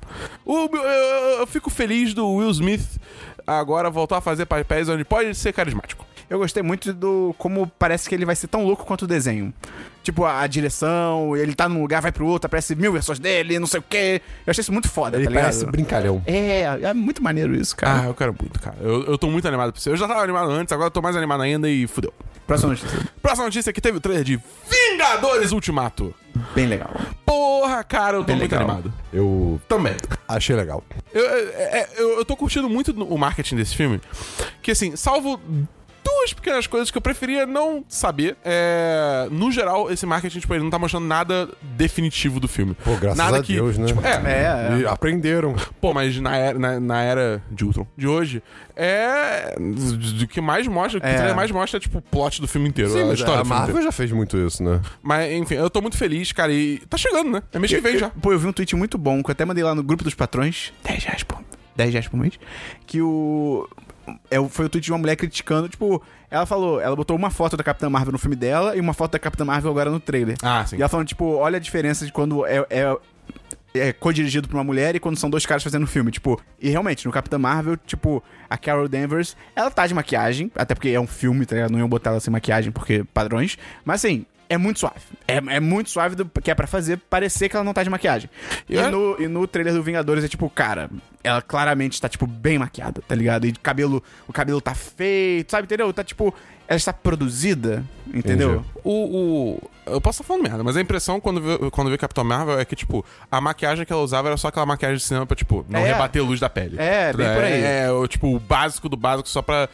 O, 0.45 0.53
eu, 0.65 0.69
eu- 0.75 1.39
eu 1.39 1.47
fico 1.47 1.69
feliz 1.69 2.13
do 2.13 2.27
Will 2.29 2.49
Smith 2.51 2.99
agora 3.47 3.89
voltar 3.89 4.17
a 4.17 4.21
fazer 4.21 4.45
papéis 4.45 4.89
onde 4.89 5.05
pode 5.05 5.33
ser 5.33 5.53
carismático. 5.53 6.05
Eu 6.29 6.39
gostei 6.39 6.61
muito 6.61 6.93
do 6.93 7.33
como 7.37 7.71
parece 7.79 8.09
que 8.09 8.13
ele 8.13 8.25
vai 8.25 8.35
ser 8.35 8.47
tão 8.47 8.65
louco 8.65 8.85
quanto 8.85 9.03
o 9.03 9.07
desenho. 9.07 9.53
Tipo, 10.03 10.25
a, 10.25 10.41
a 10.41 10.47
direção, 10.47 11.35
ele 11.37 11.53
tá 11.55 11.67
num 11.69 11.81
lugar, 11.81 12.01
vai 12.01 12.11
pro 12.11 12.25
outro, 12.25 12.47
aparece 12.47 12.75
mil 12.75 12.91
versões 12.91 13.17
dele, 13.19 13.59
não 13.59 13.67
sei 13.67 13.79
o 13.79 13.83
quê. 13.83 14.21
Eu 14.45 14.51
achei 14.51 14.61
isso 14.61 14.71
muito 14.73 14.89
foda, 14.89 15.15
Ele 15.17 15.23
tá 15.25 15.29
ligado? 15.29 15.43
parece 15.43 15.65
brincalhão. 15.65 16.21
É, 16.25 16.61
é 16.81 16.93
muito 16.93 17.23
maneiro 17.23 17.55
isso, 17.55 17.73
Ah, 17.77 17.79
cara. 17.81 18.07
eu 18.07 18.13
quero 18.13 18.35
muito, 18.41 18.59
cara. 18.59 18.75
Eu, 18.81 19.03
eu 19.05 19.17
tô 19.17 19.29
muito 19.29 19.47
animado 19.47 19.71
pra 19.71 19.81
você. 19.81 19.89
Eu 19.89 19.97
já 19.97 20.07
tava 20.07 20.21
animado 20.21 20.49
antes, 20.51 20.71
agora 20.71 20.87
eu 20.87 20.91
tô 20.91 21.01
mais 21.01 21.15
animado 21.15 21.43
ainda 21.43 21.69
e 21.69 21.87
fudeu. 21.87 22.13
Próxima 22.45 22.69
notícia. 22.71 22.99
Próxima 23.21 23.45
notícia 23.45 23.71
que 23.73 23.81
teve 23.81 23.97
o 23.97 24.01
trailer 24.01 24.23
de 24.23 24.39
Vingadores 24.69 25.51
Ultimato. 25.51 26.13
Bem 26.55 26.67
legal. 26.67 26.91
Porra, 27.25 27.83
cara, 27.83 28.17
eu 28.17 28.21
tô 28.21 28.27
Bem 28.27 28.37
muito 28.37 28.51
legal. 28.51 28.67
animado. 28.69 28.93
Eu 29.11 29.59
Também. 29.67 29.95
achei 30.27 30.55
legal. 30.55 30.83
Eu, 31.13 31.25
é- 31.29 31.79
é- 31.81 31.89
eu, 31.97 32.17
eu 32.19 32.25
tô 32.25 32.35
curtindo 32.37 32.69
muito 32.69 32.91
o 32.91 33.17
marketing 33.17 33.55
desse 33.57 33.75
filme. 33.75 33.99
Que 34.61 34.71
assim, 34.71 34.95
salvo 34.95 35.39
duas 36.07 36.33
pequenas 36.33 36.67
coisas 36.67 36.89
que 36.91 36.97
eu 36.97 37.01
preferia 37.01 37.45
não 37.45 37.83
saber. 37.87 38.37
É, 38.43 39.27
no 39.31 39.51
geral, 39.51 39.91
esse 39.91 40.05
marketing, 40.05 40.39
tipo, 40.39 40.53
ele 40.53 40.63
não 40.63 40.69
tá 40.69 40.79
mostrando 40.79 41.05
nada 41.05 41.49
definitivo 41.61 42.39
do 42.39 42.47
filme. 42.47 42.75
Pô, 42.83 42.95
graças 42.95 43.17
nada 43.17 43.37
a 43.39 43.43
que, 43.43 43.53
Deus, 43.53 43.77
né? 43.77 43.87
tipo, 43.87 44.01
é, 44.05 44.11
É, 44.13 44.79
E 44.79 44.85
aprenderam. 44.85 45.55
Pô, 45.81 45.93
mas 45.93 46.17
na 46.19 46.35
era, 46.35 46.57
na, 46.57 46.79
na 46.79 47.01
era 47.01 47.41
de 47.51 47.65
Ultron 47.65 47.85
de 47.97 48.07
hoje, 48.07 48.41
é. 48.75 49.55
Do 49.57 50.27
que 50.27 50.39
mais 50.39 50.67
mostra, 50.67 50.99
o 50.99 51.01
que 51.01 51.07
É. 51.07 51.11
o 51.11 51.15
trailer 51.15 51.35
mais 51.35 51.51
mostra 51.51 51.77
é, 51.77 51.79
tipo, 51.79 51.97
o 51.97 52.01
plot 52.01 52.39
do 52.41 52.47
filme 52.47 52.69
inteiro. 52.69 52.91
Sim, 52.91 53.01
a 53.01 53.05
mas 53.07 53.19
história 53.19 53.41
a 53.41 53.43
Marvel 53.43 53.81
já 53.81 53.91
fez 53.91 54.11
muito 54.11 54.37
isso, 54.37 54.63
né? 54.63 54.79
Mas, 55.01 55.31
enfim, 55.33 55.55
eu 55.55 55.69
tô 55.69 55.81
muito 55.81 55.97
feliz, 55.97 56.31
cara, 56.31 56.51
e 56.53 56.79
tá 56.89 56.97
chegando, 56.97 57.31
né? 57.31 57.43
É 57.51 57.59
mês 57.59 57.71
que 57.73 57.81
vem 57.81 57.97
já. 57.97 58.09
Pô, 58.09 58.31
eu 58.31 58.39
vi 58.39 58.47
um 58.47 58.53
tweet 58.53 58.75
muito 58.75 58.97
bom, 58.97 59.21
que 59.23 59.29
eu 59.29 59.33
até 59.33 59.43
mandei 59.45 59.63
lá 59.63 59.73
no 59.75 59.83
grupo 59.83 60.03
dos 60.03 60.13
patrões. 60.13 60.71
10 60.83 61.03
reais 61.03 61.23
por, 61.23 61.39
10 61.75 61.91
reais 61.91 62.07
por 62.07 62.17
mês. 62.17 62.33
Que 62.85 63.01
o. 63.01 63.67
É, 64.29 64.43
foi 64.49 64.65
o 64.65 64.69
tweet 64.69 64.85
de 64.85 64.91
uma 64.91 64.97
mulher 64.97 65.15
criticando, 65.15 65.67
tipo, 65.67 66.01
ela 66.29 66.45
falou, 66.45 66.79
ela 66.79 66.95
botou 66.95 67.15
uma 67.15 67.29
foto 67.29 67.57
da 67.57 67.63
Capitã 67.63 67.89
Marvel 67.89 68.11
no 68.11 68.17
filme 68.17 68.35
dela 68.35 68.75
e 68.75 68.79
uma 68.79 68.93
foto 68.93 69.11
da 69.11 69.19
Capitã 69.19 69.45
Marvel 69.45 69.71
agora 69.71 69.89
no 69.89 69.99
trailer. 69.99 70.37
Ah, 70.41 70.65
sim. 70.65 70.77
E 70.77 70.81
ela 70.81 70.89
falando, 70.89 71.07
tipo, 71.07 71.25
olha 71.35 71.57
a 71.57 71.59
diferença 71.59 72.05
de 72.05 72.11
quando 72.11 72.45
é, 72.45 72.65
é, 72.69 72.97
é 73.73 73.93
co-dirigido 73.93 74.47
por 74.47 74.55
uma 74.55 74.63
mulher 74.63 74.95
e 74.95 74.99
quando 74.99 75.17
são 75.17 75.29
dois 75.29 75.45
caras 75.45 75.63
fazendo 75.63 75.83
o 75.83 75.87
filme. 75.87 76.11
Tipo, 76.11 76.41
e 76.59 76.69
realmente, 76.69 77.05
no 77.05 77.11
Capitã 77.11 77.37
Marvel, 77.37 77.77
tipo, 77.77 78.23
a 78.49 78.57
Carol 78.57 78.87
Danvers, 78.87 79.35
ela 79.55 79.71
tá 79.71 79.85
de 79.85 79.93
maquiagem, 79.93 80.51
até 80.55 80.73
porque 80.73 80.89
é 80.89 80.99
um 80.99 81.07
filme, 81.07 81.45
tá 81.45 81.55
ligado? 81.55 81.71
Não 81.71 81.79
iam 81.79 81.89
botar 81.89 82.11
ela 82.11 82.19
sem 82.19 82.31
maquiagem 82.31 82.71
porque 82.71 83.03
padrões. 83.13 83.57
Mas 83.83 84.03
assim. 84.03 84.25
É 84.49 84.57
muito 84.57 84.79
suave. 84.79 84.95
É, 85.27 85.35
é 85.35 85.59
muito 85.59 85.89
suave 85.89 86.15
do, 86.15 86.25
que 86.25 86.49
é 86.49 86.55
pra 86.55 86.67
fazer 86.67 86.97
parecer 87.09 87.49
que 87.49 87.55
ela 87.55 87.65
não 87.65 87.73
tá 87.73 87.83
de 87.83 87.89
maquiagem. 87.89 88.29
E, 88.69 88.77
É. 88.77 88.89
no, 88.89 89.15
e 89.21 89.27
no 89.27 89.45
trailer 89.47 89.73
do 89.73 89.83
Vingadores 89.83 90.23
é 90.23 90.27
tipo, 90.27 90.49
cara, 90.49 90.89
ela 91.23 91.41
claramente 91.41 91.99
tá, 91.99 92.07
tipo, 92.07 92.25
bem 92.25 92.57
maquiada, 92.57 93.01
tá 93.05 93.13
ligado? 93.13 93.45
E 93.45 93.51
cabelo, 93.53 94.01
o 94.27 94.31
cabelo 94.33 94.61
tá 94.61 94.73
feito, 94.73 95.51
sabe, 95.51 95.65
entendeu? 95.65 95.91
Tá, 95.91 96.03
tipo, 96.03 96.33
ela 96.67 96.75
está 96.77 96.91
produzida, 96.91 97.83
entendeu? 98.13 98.63
O, 98.83 98.91
o- 98.91 99.69
Eu 99.85 100.01
posso 100.01 100.21
estar 100.21 100.27
falando 100.27 100.43
merda, 100.43 100.63
mas 100.63 100.75
a 100.75 100.81
impressão 100.81 101.19
quando 101.19 101.41
vê, 101.41 101.69
quando 101.71 101.89
vê 101.89 101.97
Capitão 101.97 102.23
Marvel 102.25 102.59
é 102.59 102.65
que, 102.65 102.75
tipo, 102.75 103.05
a 103.31 103.39
maquiagem 103.39 103.85
que 103.85 103.93
ela 103.93 104.01
usava 104.01 104.27
era 104.27 104.35
só 104.37 104.49
aquela 104.49 104.65
maquiagem 104.65 104.97
de 104.97 105.03
cinema 105.03 105.25
pra, 105.25 105.35
tipo, 105.35 105.65
não 105.69 105.79
É. 105.79 105.93
rebater 105.93 106.21
a 106.21 106.25
luz 106.25 106.39
da 106.41 106.49
pele. 106.49 106.75
É, 106.77 107.13
bem 107.13 107.33
por 107.33 107.43
aí. 107.43 107.53
É, 107.63 107.87
é, 107.89 108.07
tipo, 108.07 108.35
o 108.35 108.39
básico 108.39 108.89
do 108.89 108.97
básico 108.97 109.29
só 109.29 109.41
pra 109.41 109.69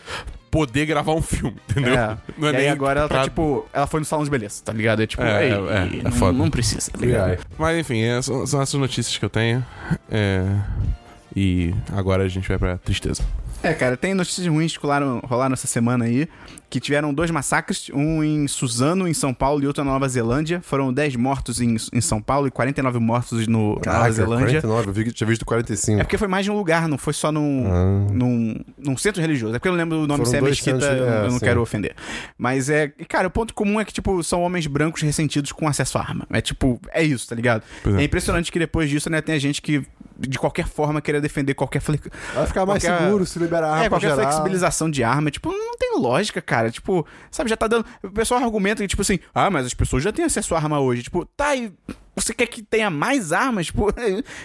poder 0.51 0.85
gravar 0.85 1.13
um 1.13 1.21
filme, 1.21 1.55
entendeu? 1.67 1.95
É. 1.97 2.17
Não 2.37 2.47
é 2.47 2.51
e 2.51 2.55
aí 2.55 2.61
nem 2.61 2.69
agora 2.69 2.99
ela 2.99 3.09
tá, 3.09 3.15
pra- 3.15 3.23
tipo, 3.23 3.65
ela 3.73 3.87
foi 3.87 3.99
no 4.01 4.05
salão 4.05 4.23
de 4.23 4.29
beleza, 4.29 4.61
tá 4.63 4.71
ligado? 4.71 5.01
É 5.01 5.07
tipo, 5.07 5.23
É, 5.23 5.47
é, 5.47 5.51
é, 5.51 5.99
é 5.99 6.03
não, 6.03 6.11
foda. 6.11 6.37
não 6.37 6.49
precisa, 6.51 6.91
tá 6.91 6.99
ligado? 6.99 7.39
Mas 7.57 7.79
enfim, 7.79 8.01
é, 8.03 8.21
são, 8.21 8.45
são 8.45 8.61
essas 8.61 8.79
notícias 8.79 9.17
que 9.17 9.25
eu 9.25 9.29
tenho. 9.31 9.65
É, 10.11 10.45
E 11.35 11.73
agora 11.91 12.21
a 12.23 12.27
gente 12.27 12.47
vai 12.47 12.59
pra 12.59 12.77
tristeza. 12.77 13.23
É, 13.63 13.73
cara, 13.73 13.95
tem 13.95 14.13
notícias 14.13 14.45
ruins 14.45 14.75
que 14.75 14.83
rolaram, 14.83 15.19
rolaram 15.23 15.53
essa 15.53 15.67
semana 15.67 16.03
aí, 16.03 16.27
que 16.69 16.79
tiveram 16.79 17.13
dois 17.13 17.31
massacres, 17.31 17.89
um 17.93 18.23
em 18.23 18.47
Suzano, 18.47 19.07
em 19.07 19.13
São 19.13 19.33
Paulo, 19.33 19.63
e 19.63 19.67
outro 19.67 19.83
na 19.83 19.91
Nova 19.91 20.09
Zelândia. 20.09 20.59
Foram 20.61 20.91
10 20.91 21.15
mortos 21.15 21.61
em, 21.61 21.77
em 21.93 22.01
São 22.01 22.21
Paulo 22.21 22.47
e 22.47 22.51
49 22.51 22.99
mortos 22.99 23.47
no, 23.47 23.59
na 23.59 23.65
Nova 23.69 23.79
Caraca, 23.81 24.11
Zelândia. 24.11 24.61
49, 24.61 24.87
eu 24.89 24.93
vi 24.93 25.03
que 25.05 25.11
tinha 25.11 25.27
visto 25.27 25.45
45. 25.45 26.01
É 26.01 26.03
porque 26.03 26.17
foi 26.17 26.27
mais 26.27 26.43
de 26.43 26.51
um 26.51 26.57
lugar, 26.57 26.89
não 26.89 26.97
foi 26.97 27.13
só 27.13 27.31
num, 27.31 28.09
num, 28.11 28.55
num 28.77 28.97
centro 28.97 29.21
religioso. 29.21 29.55
É 29.55 29.59
porque 29.59 29.69
eu 29.69 29.71
não 29.71 29.79
lembro 29.79 29.99
o 29.99 30.07
nome, 30.07 30.25
se 30.25 30.35
é 30.35 30.41
mesquita, 30.41 30.79
centros, 30.81 30.99
eu, 30.99 31.07
é, 31.07 31.25
eu 31.25 31.31
não 31.31 31.39
sim. 31.39 31.45
quero 31.45 31.61
ofender. 31.61 31.95
Mas 32.37 32.69
é. 32.69 32.91
Cara, 33.07 33.27
o 33.27 33.31
ponto 33.31 33.53
comum 33.53 33.79
é 33.79 33.85
que, 33.85 33.93
tipo, 33.93 34.21
são 34.23 34.41
homens 34.41 34.67
brancos 34.67 35.01
ressentidos 35.03 35.51
com 35.51 35.67
acesso 35.67 35.97
à 35.97 36.01
arma. 36.01 36.25
É 36.31 36.41
tipo, 36.41 36.81
é 36.91 37.03
isso, 37.03 37.29
tá 37.29 37.35
ligado? 37.35 37.63
É. 37.85 38.01
É 38.01 38.03
impressionante 38.03 38.51
que 38.51 38.59
depois 38.59 38.89
disso, 38.89 39.09
né, 39.09 39.21
tem 39.21 39.35
a 39.35 39.39
gente 39.39 39.61
que, 39.61 39.85
de 40.17 40.37
qualquer 40.39 40.67
forma, 40.67 41.01
queria 41.01 41.19
defender 41.21 41.53
qualquer. 41.53 41.79
fle- 41.81 41.99
Vai 42.33 42.45
ficar 42.47 42.65
mais 42.65 42.83
qualquer- 42.83 43.05
seguro 43.05 43.25
se 43.25 43.39
liberar 43.39 43.83
É, 43.83 43.89
qualquer 43.89 44.09
geral. 44.09 44.21
flexibilização 44.25 44.89
de 44.89 45.03
arma, 45.03 45.31
tipo, 45.31 45.51
não 45.51 45.77
tem 45.77 45.97
lógica, 45.99 46.41
cara. 46.41 46.69
Tipo, 46.71 47.05
sabe, 47.31 47.49
já 47.49 47.57
tá 47.57 47.67
dando. 47.67 47.85
O 48.03 48.11
pessoal 48.11 48.41
argumenta 48.43 48.81
que, 48.81 48.87
tipo 48.87 49.01
assim, 49.01 49.19
ah, 49.33 49.49
mas 49.49 49.65
as 49.65 49.73
pessoas 49.73 50.03
já 50.03 50.11
têm 50.11 50.25
acesso 50.25 50.53
à 50.55 50.57
arma 50.57 50.79
hoje. 50.79 51.03
Tipo, 51.03 51.25
tá, 51.25 51.55
e 51.55 51.73
você 52.15 52.33
quer 52.33 52.45
que 52.47 52.61
tenha 52.61 52.89
mais 52.91 53.31
armas? 53.33 53.65
Tipo, 53.73 53.87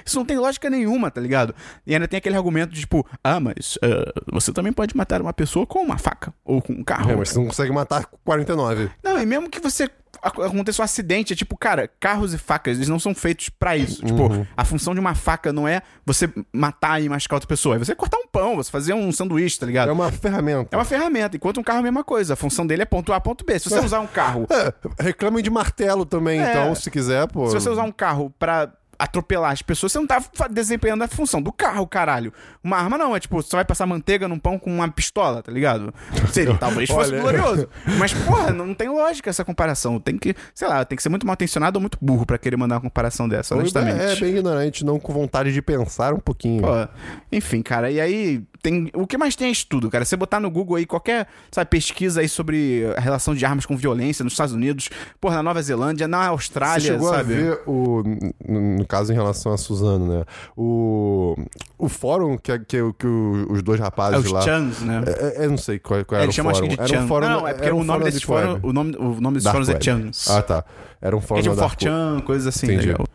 isso 0.04 0.16
não 0.18 0.24
tem 0.24 0.38
lógica 0.38 0.70
nenhuma, 0.70 1.10
tá 1.10 1.20
ligado? 1.20 1.54
E 1.86 1.92
ainda 1.94 2.08
tem 2.08 2.16
aquele 2.18 2.36
argumento 2.36 2.72
de, 2.72 2.80
tipo, 2.80 3.06
ah, 3.22 3.38
mas 3.38 3.78
ah, 3.82 4.12
você 4.32 4.52
também 4.52 4.72
pode 4.72 4.96
matar 4.96 5.20
uma 5.20 5.32
pessoa 5.34 5.66
com 5.66 5.80
uma 5.80 5.98
faca 5.98 6.32
ou 6.44 6.62
com 6.62 6.72
um 6.72 6.82
carro. 6.82 7.10
É, 7.10 7.16
mas 7.16 7.28
você 7.28 7.38
não 7.38 7.46
consegue 7.46 7.72
matar 7.72 8.06
49. 8.24 8.90
Não, 9.04 9.20
e 9.20 9.26
mesmo 9.26 9.48
que 9.50 9.60
você 9.60 9.88
ac- 10.22 10.40
aconteça 10.42 10.82
um 10.82 10.84
acidente, 10.84 11.32
é 11.32 11.36
tipo, 11.36 11.56
cara, 11.56 11.88
carros 12.00 12.32
e 12.34 12.38
facas, 12.38 12.76
eles 12.76 12.88
não 12.88 12.98
são 12.98 13.14
feitos 13.14 13.48
pra 13.48 13.76
isso. 13.76 14.04
Tipo, 14.04 14.46
a 14.56 14.64
função 14.64 14.94
de 14.94 15.00
uma 15.00 15.14
faca 15.14 15.52
não 15.52 15.66
é 15.66 15.82
você 16.04 16.28
matar 16.52 17.00
e 17.02 17.08
machucar 17.08 17.36
outra 17.36 17.48
pessoa, 17.48 17.76
é 17.76 17.78
você 17.78 17.94
cortar 17.94 18.18
um 18.18 18.26
pão, 18.26 18.56
você 18.56 18.70
fazer 18.70 18.92
um 18.94 19.10
sanduíche, 19.12 19.58
tá 19.58 19.66
ligado? 19.66 19.88
É 19.88 19.92
uma 19.92 20.10
ferramenta. 20.12 20.74
É 20.74 20.78
uma 20.78 20.84
ferramenta, 20.84 21.36
enquanto 21.36 21.58
um 21.60 21.62
carro 21.62 21.78
é 21.78 21.80
a 21.80 21.84
mesma 21.84 22.04
coisa. 22.04 22.34
A 22.34 22.36
função 22.36 22.66
dele 22.66 22.82
é 22.82 22.84
ponto 22.84 23.12
A, 23.12 23.20
ponto 23.20 23.44
B. 23.44 23.58
Se 23.58 23.68
você 23.70 23.78
usar 23.84 24.00
um 24.00 24.06
carro, 24.06 24.46
É, 24.50 24.72
reclamem 25.02 25.42
de 25.42 25.50
martelo 25.50 26.04
também, 26.04 26.40
É. 26.40 26.50
então, 26.50 26.74
se 26.74 26.90
quiser, 26.90 27.26
pô. 27.28 27.48
se 27.48 27.54
você 27.54 27.68
usar 27.70 27.82
um 27.84 27.92
carro 27.92 28.32
pra 28.38 28.70
atropelar 28.98 29.52
as 29.52 29.62
pessoas, 29.62 29.92
você 29.92 29.98
não 29.98 30.06
tá 30.06 30.20
desempenhando 30.50 31.04
a 31.04 31.08
função 31.08 31.40
do 31.40 31.52
carro, 31.52 31.86
caralho. 31.86 32.32
Uma 32.62 32.78
arma 32.78 32.98
não, 32.98 33.14
é 33.14 33.20
tipo, 33.20 33.40
você 33.40 33.54
vai 33.54 33.64
passar 33.64 33.86
manteiga 33.86 34.26
num 34.26 34.38
pão 34.38 34.58
com 34.58 34.74
uma 34.74 34.90
pistola, 34.90 35.42
tá 35.42 35.52
ligado? 35.52 35.94
Seria, 36.32 36.54
talvez 36.58 36.90
fosse 36.90 37.12
Olha. 37.12 37.20
glorioso. 37.20 37.68
Mas, 37.98 38.12
porra, 38.12 38.50
não 38.50 38.74
tem 38.74 38.88
lógica 38.88 39.30
essa 39.30 39.44
comparação. 39.44 40.00
Tem 40.00 40.18
que, 40.18 40.34
sei 40.54 40.66
lá, 40.66 40.84
tem 40.84 40.96
que 40.96 41.02
ser 41.02 41.08
muito 41.08 41.26
mal 41.26 41.34
intencionado 41.34 41.78
ou 41.78 41.80
muito 41.80 41.96
burro 42.00 42.26
pra 42.26 42.38
querer 42.38 42.56
mandar 42.56 42.76
uma 42.76 42.80
comparação 42.80 43.28
dessa, 43.28 43.54
honestamente. 43.54 44.00
É, 44.00 44.12
é 44.12 44.16
bem 44.16 44.30
ignorante, 44.30 44.84
não 44.84 44.98
com 44.98 45.12
vontade 45.12 45.52
de 45.52 45.62
pensar 45.62 46.12
um 46.12 46.20
pouquinho. 46.20 46.62
Pô, 46.62 46.88
enfim, 47.30 47.62
cara, 47.62 47.90
e 47.90 48.00
aí 48.00 48.42
tem. 48.62 48.90
O 48.94 49.06
que 49.06 49.16
mais 49.18 49.34
tem 49.36 49.48
é 49.48 49.50
estudo, 49.50 49.90
cara. 49.90 50.04
Você 50.04 50.16
botar 50.16 50.40
no 50.40 50.50
Google 50.50 50.76
aí 50.76 50.86
qualquer, 50.86 51.26
sabe, 51.50 51.70
pesquisa 51.70 52.20
aí 52.20 52.28
sobre 52.28 52.84
a 52.96 53.00
relação 53.00 53.34
de 53.34 53.44
armas 53.44 53.64
com 53.66 53.76
violência 53.76 54.22
nos 54.24 54.32
Estados 54.32 54.54
Unidos, 54.54 54.88
porra, 55.20 55.36
na 55.36 55.42
Nova 55.42 55.62
Zelândia, 55.62 56.06
na 56.08 56.22
Você 56.24 56.28
Austrália, 56.28 56.92
chegou 56.92 57.08
sabe? 57.10 57.20
a 57.34 57.36
ver 57.36 57.60
o. 57.66 58.02
No, 58.48 58.60
no 58.78 58.86
caso, 58.86 59.12
em 59.12 59.14
relação 59.16 59.52
a 59.52 59.56
Suzano, 59.56 60.18
né? 60.18 60.24
O. 60.56 61.36
O 61.78 61.88
fórum 61.88 62.36
que, 62.36 62.58
que, 62.60 62.92
que 62.98 63.06
os 63.06 63.62
dois 63.62 63.78
É 63.80 63.82
rapazes 63.84 64.24
os 64.26 64.32
lá. 64.32 64.42
Chans, 64.42 64.80
né? 64.80 65.02
É, 65.06 65.42
é, 65.42 65.44
eu 65.46 65.50
não 65.50 65.58
sei 65.58 65.78
qual, 65.78 66.04
qual 66.04 66.18
É, 66.18 66.22
era 66.22 66.30
o 66.30 66.32
chamam 66.34 66.50
acho 66.50 66.60
fórum. 66.60 66.70
que 66.76 66.76
de 66.76 66.82
Era 66.82 66.98
um 66.98 67.02
Chan. 67.02 67.08
fórum- 67.08 67.28
não, 67.28 67.48
é 67.48 67.54
porque 67.54 67.70
um 67.70 67.74
o 67.80 67.84
nome 67.84 67.86
fórum 67.88 68.04
desses 68.04 68.22
fórum, 68.22 68.60
o 68.62 68.72
nome, 68.72 68.96
o 68.96 69.20
nome 69.20 69.34
desses 69.36 69.50
fóruns 69.50 69.68
é. 69.68 69.80
Chans. 69.80 70.28
Ah, 70.28 70.42
tá. 70.42 70.64
Era 71.00 71.14
um 71.14 71.20
É 71.20 71.22
fórum 71.22 71.42
tipo 71.42 71.54
da 71.54 71.60
Dark 71.62 71.80
Web. 71.80 71.84
Forchan, 71.94 72.20
coisa 72.26 72.48
assim, 72.48 72.66
Entendi. 72.66 72.86
legal. 72.88 73.06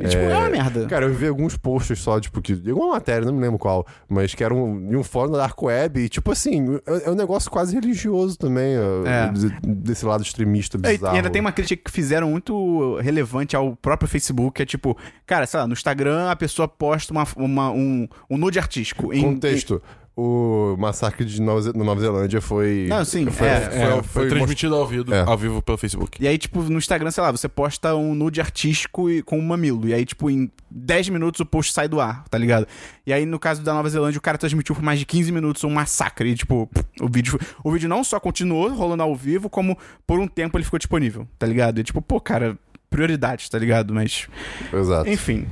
E, 0.00 0.08
tipo, 0.08 0.22
é 0.22 0.36
uma 0.36 0.48
merda. 0.48 0.86
Cara, 0.86 1.04
eu 1.04 1.12
vi 1.14 1.26
alguns 1.28 1.56
posts 1.56 1.98
só, 1.98 2.18
tipo, 2.18 2.40
que. 2.40 2.52
Alguma 2.70 2.92
matéria, 2.94 3.24
não 3.26 3.34
me 3.34 3.40
lembro 3.40 3.58
qual, 3.58 3.86
mas 4.08 4.34
que 4.34 4.42
era 4.42 4.54
um, 4.54 4.88
de 4.88 4.96
um 4.96 5.02
fórum 5.04 5.32
da 5.32 5.38
Dark 5.38 5.60
Web, 5.62 6.00
e, 6.00 6.08
tipo 6.08 6.32
assim, 6.32 6.78
é, 6.86 7.06
é 7.06 7.10
um 7.10 7.14
negócio 7.14 7.50
quase 7.50 7.74
religioso 7.74 8.38
também, 8.38 8.74
É. 8.76 9.28
é, 9.28 9.32
de- 9.32 9.60
desse 9.74 10.04
lado 10.06 10.22
extremista 10.22 10.78
É, 10.82 10.92
bizarro. 10.92 11.14
E 11.14 11.18
ainda 11.18 11.28
tem 11.30 11.40
uma 11.40 11.52
crítica 11.52 11.82
que 11.84 11.90
fizeram 11.90 12.30
muito 12.30 12.96
relevante 13.00 13.54
ao 13.54 13.76
próprio 13.76 14.08
Facebook, 14.08 14.54
que 14.56 14.62
é 14.62 14.66
tipo, 14.66 14.96
cara, 15.26 15.46
sei 15.46 15.60
lá, 15.60 15.66
no 15.66 15.72
Instagram 15.74 16.30
a 16.30 16.36
pessoa 16.36 16.66
posta 16.66 17.12
uma, 17.12 17.26
uma- 17.36 17.70
um, 17.70 18.08
um 18.30 18.36
nude 18.38 18.58
artístico. 18.58 19.12
Em, 19.12 19.22
Contexto. 19.22 19.82
O 20.16 20.76
massacre 20.78 21.24
de 21.24 21.40
Nova, 21.40 21.62
Ze- 21.62 21.72
Nova 21.74 21.98
Zelândia 22.00 22.40
foi. 22.42 22.86
Não, 22.90 23.02
sim, 23.04 23.24
foi, 23.30 23.46
é, 23.46 23.60
foi, 23.60 23.78
É, 23.78 23.90
foi 23.90 24.02
foi, 24.02 24.28
transmitido 24.28 24.74
ao 24.74 24.86
vivo, 24.86 25.14
É. 25.14 25.20
ao 25.22 25.38
vivo 25.38 25.62
pelo 25.62 25.78
Facebook. 25.78 26.22
E 26.22 26.28
aí, 26.28 26.36
tipo, 26.36 26.60
no 26.62 26.76
Instagram, 26.78 27.10
sei 27.10 27.22
lá, 27.22 27.30
você 27.30 27.48
posta 27.48 27.94
um 27.94 28.14
nude 28.14 28.40
artístico 28.40 29.08
e- 29.08 29.22
com 29.22 29.38
um 29.38 29.42
mamilo. 29.42 29.88
E 29.88 29.94
aí, 29.94 30.04
tipo, 30.04 30.28
em 30.28 30.50
10 30.70 31.08
minutos 31.08 31.40
o 31.40 31.46
post 31.46 31.72
sai 31.72 31.88
do 31.88 32.00
ar, 32.00 32.24
tá 32.28 32.36
ligado? 32.36 32.66
E 33.06 33.12
aí, 33.12 33.24
no 33.24 33.38
caso 33.38 33.62
da 33.62 33.72
Nova 33.72 33.88
Zelândia, 33.88 34.18
o 34.18 34.22
cara 34.22 34.36
transmitiu 34.36 34.74
por 34.74 34.82
mais 34.84 34.98
de 34.98 35.06
15 35.06 35.32
minutos 35.32 35.64
um 35.64 35.70
massacre. 35.70 36.28
E, 36.30 36.34
tipo, 36.34 36.68
o 37.00 37.08
vídeo, 37.08 37.38
o 37.64 37.70
vídeo 37.72 37.88
não 37.88 38.04
só 38.04 38.20
continuou 38.20 38.68
rolando 38.74 39.02
ao 39.02 39.14
vivo, 39.16 39.48
como 39.48 39.78
por 40.06 40.18
um 40.18 40.26
tempo 40.28 40.58
ele 40.58 40.64
ficou 40.64 40.78
disponível, 40.78 41.26
tá 41.38 41.46
ligado? 41.46 41.78
E, 41.80 41.84
tipo, 41.84 42.02
pô, 42.02 42.20
cara, 42.20 42.58
prioridades, 42.90 43.48
tá 43.48 43.58
ligado? 43.58 43.94
Mas. 43.94 44.28
Exato. 44.72 45.08
Enfim. 45.08 45.46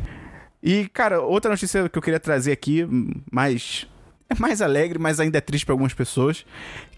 E, 0.62 0.88
cara, 0.88 1.22
outra 1.22 1.50
notícia 1.52 1.88
que 1.88 1.96
eu 1.96 2.02
queria 2.02 2.20
trazer 2.20 2.52
aqui, 2.52 2.86
mais. 3.32 3.86
É 4.30 4.34
mais 4.38 4.60
alegre, 4.60 4.98
mas 4.98 5.18
ainda 5.20 5.38
é 5.38 5.40
triste 5.40 5.64
pra 5.64 5.72
algumas 5.72 5.94
pessoas. 5.94 6.44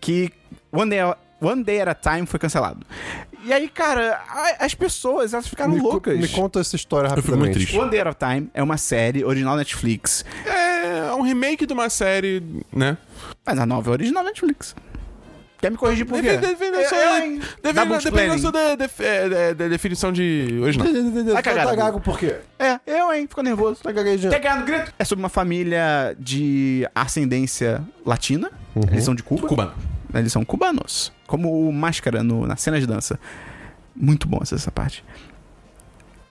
Que 0.01 0.33
One 0.73 0.91
Day, 0.91 0.99
One 1.41 1.63
Day 1.63 1.81
at 1.81 1.89
a 1.89 1.95
Time 1.95 2.27
foi 2.27 2.41
cancelado. 2.41 2.85
E 3.45 3.53
aí, 3.53 3.69
cara, 3.69 4.21
a- 4.29 4.65
as 4.65 4.75
pessoas, 4.75 5.33
elas 5.33 5.47
ficaram 5.47 5.73
me, 5.73 5.81
co- 5.81 5.91
loucas. 5.93 6.19
me 6.19 6.29
conta 6.29 6.59
essa 6.59 6.75
história 6.75 7.07
Eu 7.09 7.23
fico 7.23 7.29
muito 7.37 7.39
rapidamente. 7.39 7.67
triste. 7.67 7.79
One 7.79 7.89
Day 7.91 8.01
at 8.01 8.09
a 8.09 8.15
Time 8.15 8.51
é 8.53 8.61
uma 8.63 8.77
série 8.77 9.25
original 9.25 9.57
Netflix. 9.57 10.25
É 10.45 11.13
um 11.15 11.23
remake 11.23 11.67
de 11.67 11.73
uma 11.73 11.89
série, 11.89 12.43
né? 12.73 12.99
Mas 13.47 13.59
a 13.61 13.65
nova 13.65 13.91
é 13.91 13.93
original 13.93 14.25
Netflix. 14.25 14.75
Quer 15.61 15.71
me 15.71 15.77
corrigir 15.77 16.07
por 16.07 16.21
quê? 16.23 16.39
Depende 16.39 16.71
da 16.73 16.81
Eu- 16.83 16.89
sua, 16.89 16.99
eu, 16.99 17.17
hein? 17.23 17.41
depende- 17.63 17.75
Double 17.75 17.99
depende 17.99 17.99
da 17.99 17.99
explaining. 17.99 18.39
sua 18.39 18.51
de- 18.53 18.77
de- 18.77 19.05
é, 19.05 19.29
de- 19.29 19.55
de- 19.55 19.69
definição 19.69 20.11
de 20.13 20.59
original. 20.63 20.87
Tá 21.35 21.43
cagado. 21.43 21.69
Tá 21.71 21.77
gago 21.77 22.01
por 22.01 22.19
quê? 22.19 22.37
É, 22.59 22.81
eu, 22.87 23.13
hein? 23.13 23.27
Ficou 23.29 23.45
nervoso. 23.45 23.83
Tá 23.83 23.93
gaguejando. 23.93 24.35
No 24.35 24.65
grito? 24.65 24.93
É 24.99 25.05
sobre 25.05 25.23
uma 25.23 25.29
família 25.29 26.17
de 26.19 26.89
ascendência 26.95 27.83
latina. 28.07 28.51
Uhum. 28.75 28.83
Eles 28.91 29.05
são 29.05 29.15
de 29.15 29.23
Cuba. 29.23 29.47
Cubano. 29.49 29.75
Eles 30.15 30.33
são 30.33 30.45
cubanos. 30.45 31.13
Como 31.27 31.69
o 31.69 31.73
Máscara 31.73 32.23
no- 32.23 32.47
na 32.47 32.57
cena 32.57 32.81
de 32.81 32.87
dança. 32.87 33.19
Muito 33.95 34.27
bom 34.27 34.39
essa, 34.43 34.55
essa 34.55 34.71
parte. 34.71 35.05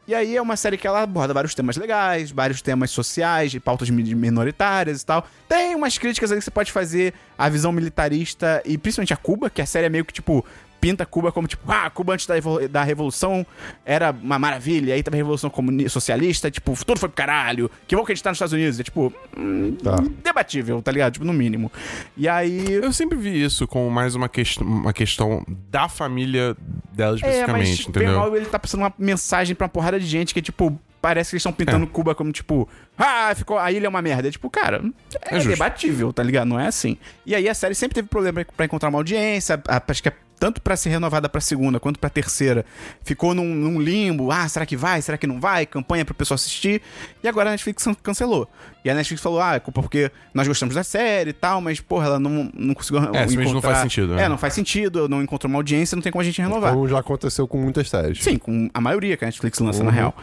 E 0.10 0.16
aí 0.16 0.36
é 0.36 0.42
uma 0.42 0.56
série 0.56 0.76
que 0.76 0.88
ela 0.88 1.04
aborda 1.04 1.36
vários 1.36 1.54
temas 1.54 1.78
legais, 1.78 2.32
vários 2.32 2.64
temas 2.64 2.90
sociais, 2.90 3.52
de 3.52 3.60
pautas 3.60 3.92
mi- 3.92 4.16
minoritárias 4.16 5.04
e 5.04 5.06
tal. 5.06 5.24
Tem 5.48 5.76
umas 5.76 6.00
críticas 6.00 6.32
ali 6.32 6.40
que 6.40 6.46
você 6.46 6.50
pode 6.50 6.72
fazer 6.72 7.14
à 7.38 7.48
visão 7.48 7.72
militarista 7.72 8.60
e 8.66 8.76
principalmente 8.76 9.14
a 9.14 9.18
Cuba, 9.18 9.52
que 9.52 9.62
a 9.62 9.68
série 9.68 9.86
é 9.86 9.90
meio 9.90 10.04
que 10.04 10.12
tipo. 10.12 10.44
Pinta 10.80 11.06
Cuba 11.06 11.32
como 11.32 11.48
tipo, 11.48 11.70
ah, 11.72 11.90
Cuba 11.90 12.14
antes 12.14 12.26
da, 12.26 12.36
da 12.70 12.84
Revolução 12.84 13.46
era 13.86 14.12
uma 14.12 14.40
maravilha, 14.40 14.94
aí 14.94 15.04
teve 15.04 15.16
a 15.16 15.18
Revolução 15.18 15.50
Comuni- 15.50 15.90
Socialista, 15.90 16.50
tipo, 16.50 16.74
tudo 16.86 17.00
foi 17.00 17.10
pro 17.10 17.16
caralho, 17.18 17.70
que 17.88 17.96
bom 17.96 18.06
que 18.06 18.12
a 18.12 18.16
gente 18.16 18.24
tá 18.24 18.30
nos 18.30 18.38
Estados 18.38 18.54
Unidos. 18.54 18.80
É 18.80 18.84
tipo, 18.84 19.14
hum, 19.38 19.76
Tá. 19.84 19.98
debatível, 20.24 20.82
tá 20.82 20.92
ligado? 20.92 21.14
Tipo, 21.14 21.26
no 21.26 21.34
mínimo. 21.34 21.72
E 22.16 22.28
aí. 22.28 22.72
Eu 22.72 22.92
sempre 22.94 23.18
vi 23.18 23.44
isso 23.44 23.68
como 23.68 23.90
mais 23.90 24.16
uma, 24.16 24.30
quest 24.30 24.58
uma 24.62 24.94
questão 24.94 25.44
da 25.70 25.88
família 25.90 26.56
dela 26.92 27.14
É, 27.14 27.16
especificamente, 27.16 27.68
mas 27.70 27.78
bem 27.78 28.04
entendeu? 28.04 28.20
mal 28.20 28.36
ele 28.36 28.46
tá 28.46 28.58
passando 28.60 28.82
uma 28.82 28.94
mensagem 28.98 29.56
pra 29.56 29.66
uma 29.66 29.70
porrada 29.70 30.00
de 30.00 30.06
gente 30.06 30.34
que, 30.34 30.42
tipo, 30.42 30.80
parece 31.02 31.30
que 31.30 31.36
eles 31.36 31.42
estão 31.42 31.54
pintando 31.54 31.88
Cuba 31.88 32.14
como, 32.14 32.32
tipo, 32.32 32.68
ah, 32.98 33.34
ficou, 33.36 33.58
a 33.58 33.72
ilha 33.72 33.86
é 33.86 33.90
uma 33.90 34.02
merda. 34.02 34.28
É, 34.28 34.32
tipo, 34.32 34.50
cara, 34.50 34.84
é, 35.30 35.38
É 35.38 35.40
debatível, 35.44 36.12
tá 36.12 36.22
ligado? 36.24 36.48
Não 36.48 36.60
é 36.60 36.68
assim. 36.68 36.98
E 37.26 37.34
aí 37.36 37.48
a 37.48 37.54
série 37.54 37.74
sempre 37.76 37.96
teve 37.96 38.08
problema 38.08 38.46
pra, 38.56 38.66
encontrar 38.66 38.90
uma 38.90 39.00
audiência, 39.00 39.62
a- 39.68 39.82
acho 39.88 40.04
que 40.04 40.10
é 40.10 40.14
tanto 40.40 40.62
pra 40.62 40.76
ser 40.78 40.90
renovada 40.90 41.28
pra 41.28 41.42
segunda 41.42 41.80
quanto 41.80 42.00
pra 42.00 42.10
terceira. 42.10 42.66
Ficou 43.04 43.34
num, 43.34 43.54
num 43.54 43.80
limbo, 43.82 44.32
ah, 44.32 44.48
será 44.48 44.66
que 44.66 44.78
vai, 44.78 45.02
será 45.02 45.18
que 45.18 45.28
não 45.28 45.40
vai? 45.40 45.66
Campanha 45.66 46.06
pro 46.06 46.14
pessoal 46.16 46.36
assistir. 46.36 46.82
E 47.24 47.28
agora 47.28 47.50
a 47.50 47.52
Netflix 47.52 47.84
can- 47.84 47.94
cancelou. 47.96 48.48
E 48.86 48.90
a 48.90 48.94
Netflix 48.96 49.22
falou, 49.22 49.42
ah, 49.42 49.56
é 49.56 49.60
culpa 49.60 49.82
porque 49.82 50.10
nós 50.34 50.48
gostamos 50.48 50.74
da 50.74 50.84
série 50.84 51.32
e 51.32 51.34
tal, 51.34 51.60
mas, 51.60 51.82
porra, 51.82 52.06
ela 52.06 52.20
não, 52.20 52.50
não 52.56 52.74
conseguiu 52.74 53.02
É, 53.14 53.28
simplesmente 53.28 53.54
não 53.54 53.62
faz 53.62 53.78
sentido, 53.80 54.16
né? 54.16 54.24
É, 54.24 54.30
não 54.30 54.38
faz 54.38 54.54
sentido, 54.54 55.10
não 55.10 55.22
encontrou 55.22 55.50
uma 55.50 55.60
audiência, 55.60 55.96
não 55.96 56.02
tem 56.02 56.12
como 56.12 56.22
a 56.22 56.26
gente 56.26 56.42
renovar. 56.42 56.74
Como 56.74 56.88
já 56.88 57.00
aconteceu 57.00 57.46
com 57.48 57.58
muitas 57.58 57.90
séries. 57.90 58.24
Sim, 58.24 58.38
com 58.38 58.70
a 58.74 58.80
maioria 58.80 59.18
que 59.18 59.26
a 59.26 59.28
Netflix 59.28 59.60
lança, 59.60 59.84
na 59.84 59.90
Uhum. 59.90 59.96
real. 59.96 60.16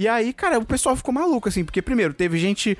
E 0.00 0.06
aí, 0.06 0.32
cara, 0.32 0.60
o 0.60 0.64
pessoal 0.64 0.94
ficou 0.94 1.12
maluco, 1.12 1.48
assim, 1.48 1.64
porque, 1.64 1.82
primeiro, 1.82 2.14
teve 2.14 2.38
gente 2.38 2.78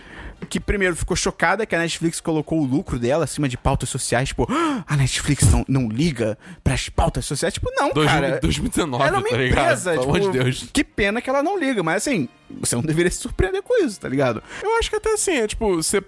que, 0.49 0.61
primeiro, 0.61 0.95
ficou 0.95 1.17
chocada 1.17 1.67
que 1.67 1.75
a 1.75 1.79
Netflix 1.81 2.21
colocou 2.21 2.61
o 2.61 2.65
lucro 2.65 2.97
dela 2.97 3.25
acima 3.25 3.49
de 3.49 3.57
pautas 3.59 3.89
sociais, 3.89 4.29
tipo, 4.29 4.47
"Ah, 4.49 4.85
a 4.87 4.97
Netflix 4.97 5.51
não, 5.51 5.65
não 5.67 5.89
liga 5.89 6.39
pras 6.63 6.89
pautas 6.89 7.27
sociais. 7.27 7.53
Tipo, 7.55 7.73
não, 7.75 7.93
Dois- 7.93 8.09
cara. 8.09 8.39
2019, 8.41 9.03
Ela 9.03 9.17
é 9.17 9.19
uma 9.21 9.29
tá 9.29 9.37
ligado? 9.37 9.61
empresa, 9.65 9.91
Pelo 9.91 10.03
tipo, 10.05 10.17
amor 10.17 10.31
de 10.33 10.39
Deus. 10.39 10.71
que 10.73 10.85
pena 10.85 11.21
que 11.21 11.29
ela 11.29 11.43
não 11.43 11.59
liga, 11.59 11.83
mas 11.83 11.97
assim, 12.07 12.29
você 12.61 12.77
não 12.77 12.83
deveria 12.83 13.11
se 13.11 13.19
surpreender 13.19 13.63
com 13.65 13.85
isso, 13.85 13.99
tá 13.99 14.09
ligado? 14.09 14.41
Eu 14.63 14.79
acho 14.79 14.89
que 14.89 14.95
até 14.95 15.13
assim, 15.15 15.33
é 15.39 15.49
tipo, 15.49 15.75
você 15.75 16.01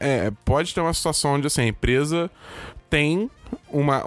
é, 0.00 0.32
pode 0.42 0.74
ter 0.74 0.80
uma 0.80 0.94
situação 0.94 1.34
onde 1.34 1.46
assim, 1.48 1.60
a 1.60 1.66
empresa 1.66 2.30
tem 2.88 3.30
uma, 3.68 4.02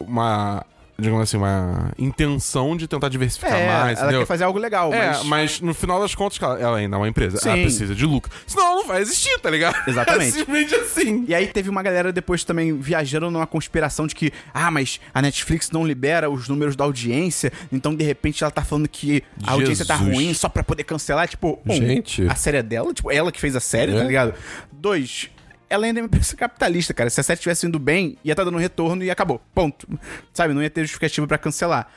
uma 0.00 0.66
digamos 0.98 1.22
assim, 1.22 1.36
uma 1.36 1.90
intenção 1.98 2.76
de 2.76 2.86
tentar 2.86 3.08
diversificar 3.08 3.52
É, 3.54 3.66
mais, 3.66 3.98
ela 3.98 4.06
entendeu? 4.06 4.20
quer 4.20 4.26
fazer 4.26 4.44
algo 4.44 4.58
legal, 4.58 4.92
É, 4.92 5.08
mas... 5.08 5.24
mas... 5.24 5.60
no 5.60 5.74
final 5.74 6.00
das 6.00 6.14
contas, 6.14 6.40
ela 6.40 6.60
ela 6.60 6.76
ainda 6.78 6.96
é 6.96 6.98
uma 6.98 7.08
empresa. 7.08 7.38
Ela 7.44 7.56
Sim. 7.56 7.62
precisa 7.62 7.94
de 7.94 8.06
lucro. 8.06 8.30
Senão 8.46 8.64
ela 8.66 8.74
não 8.76 8.86
vai 8.86 9.00
existir, 9.02 9.38
tá 9.40 9.50
ligado? 9.50 9.76
Exatamente. 9.88 10.28
É 10.28 10.32
simplesmente 10.38 10.74
assim. 10.74 11.24
E 11.28 11.34
aí 11.34 11.46
teve 11.48 11.68
uma 11.68 11.82
galera 11.82 12.12
depois 12.12 12.44
também 12.44 12.76
viajando 12.78 13.30
numa 13.30 13.46
conspiração 13.46 14.06
de 14.06 14.14
que, 14.14 14.32
ah, 14.52 14.70
mas 14.70 15.00
a 15.12 15.20
Netflix 15.20 15.70
não 15.70 15.86
libera 15.86 16.30
os 16.30 16.48
números 16.48 16.76
da 16.76 16.84
audiência, 16.84 17.52
então 17.72 17.94
de 17.94 18.04
repente 18.04 18.42
ela 18.44 18.50
tá 18.50 18.62
falando 18.62 18.88
que 18.88 19.22
a 19.44 19.52
audiência 19.52 19.84
tá 19.84 19.96
Jesus. 19.96 20.14
ruim 20.14 20.34
só 20.34 20.48
pra 20.48 20.62
poder 20.62 20.84
cancelar. 20.84 21.28
Tipo, 21.28 21.58
um, 21.66 21.72
Gente. 21.74 22.26
a 22.28 22.34
série 22.34 22.58
é 22.58 22.62
dela, 22.62 22.92
tipo, 22.94 23.10
ela 23.10 23.30
que 23.32 23.40
fez 23.40 23.56
a 23.56 23.60
série, 23.60 23.92
É. 23.92 23.98
tá 23.98 24.04
ligado? 24.04 24.34
Dois, 24.72 25.28
ela 25.68 25.86
ainda 25.86 26.00
é 26.00 26.02
uma 26.02 26.06
empresa 26.06 26.36
capitalista, 26.36 26.94
cara. 26.94 27.10
Se 27.10 27.20
a 27.20 27.22
série 27.22 27.38
estivesse 27.38 27.66
indo 27.66 27.78
bem, 27.78 28.16
ia 28.24 28.32
estar 28.32 28.44
dando 28.44 28.58
retorno 28.58 29.02
e 29.02 29.10
acabou. 29.10 29.40
Ponto. 29.54 29.88
Sabe? 30.32 30.54
Não 30.54 30.62
ia 30.62 30.70
ter 30.70 30.82
justificativa 30.82 31.26
pra 31.26 31.38
cancelar. 31.38 31.88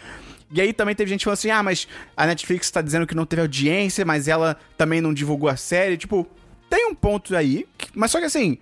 E 0.51 0.61
aí 0.61 0.71
também 0.71 0.95
teve 0.95 1.09
gente 1.09 1.23
falando 1.25 1.37
assim: 1.37 1.49
ah, 1.49 1.61
mas 1.61 1.87
a 2.15 2.25
Netflix 2.25 2.71
tá 2.71 2.81
dizendo 2.81 3.05
que 3.05 3.15
não 3.15 3.25
teve 3.25 3.41
audiência, 3.41 4.05
mas 4.05 4.27
ela 4.27 4.57
também 4.77 5.01
não 5.01 5.13
divulgou 5.13 5.49
a 5.49 5.57
série. 5.57 5.97
Tipo, 5.97 6.27
tem 6.69 6.87
um 6.87 6.95
ponto 6.95 7.35
aí, 7.35 7.65
mas 7.93 8.11
só 8.11 8.19
que 8.19 8.25
assim, 8.25 8.57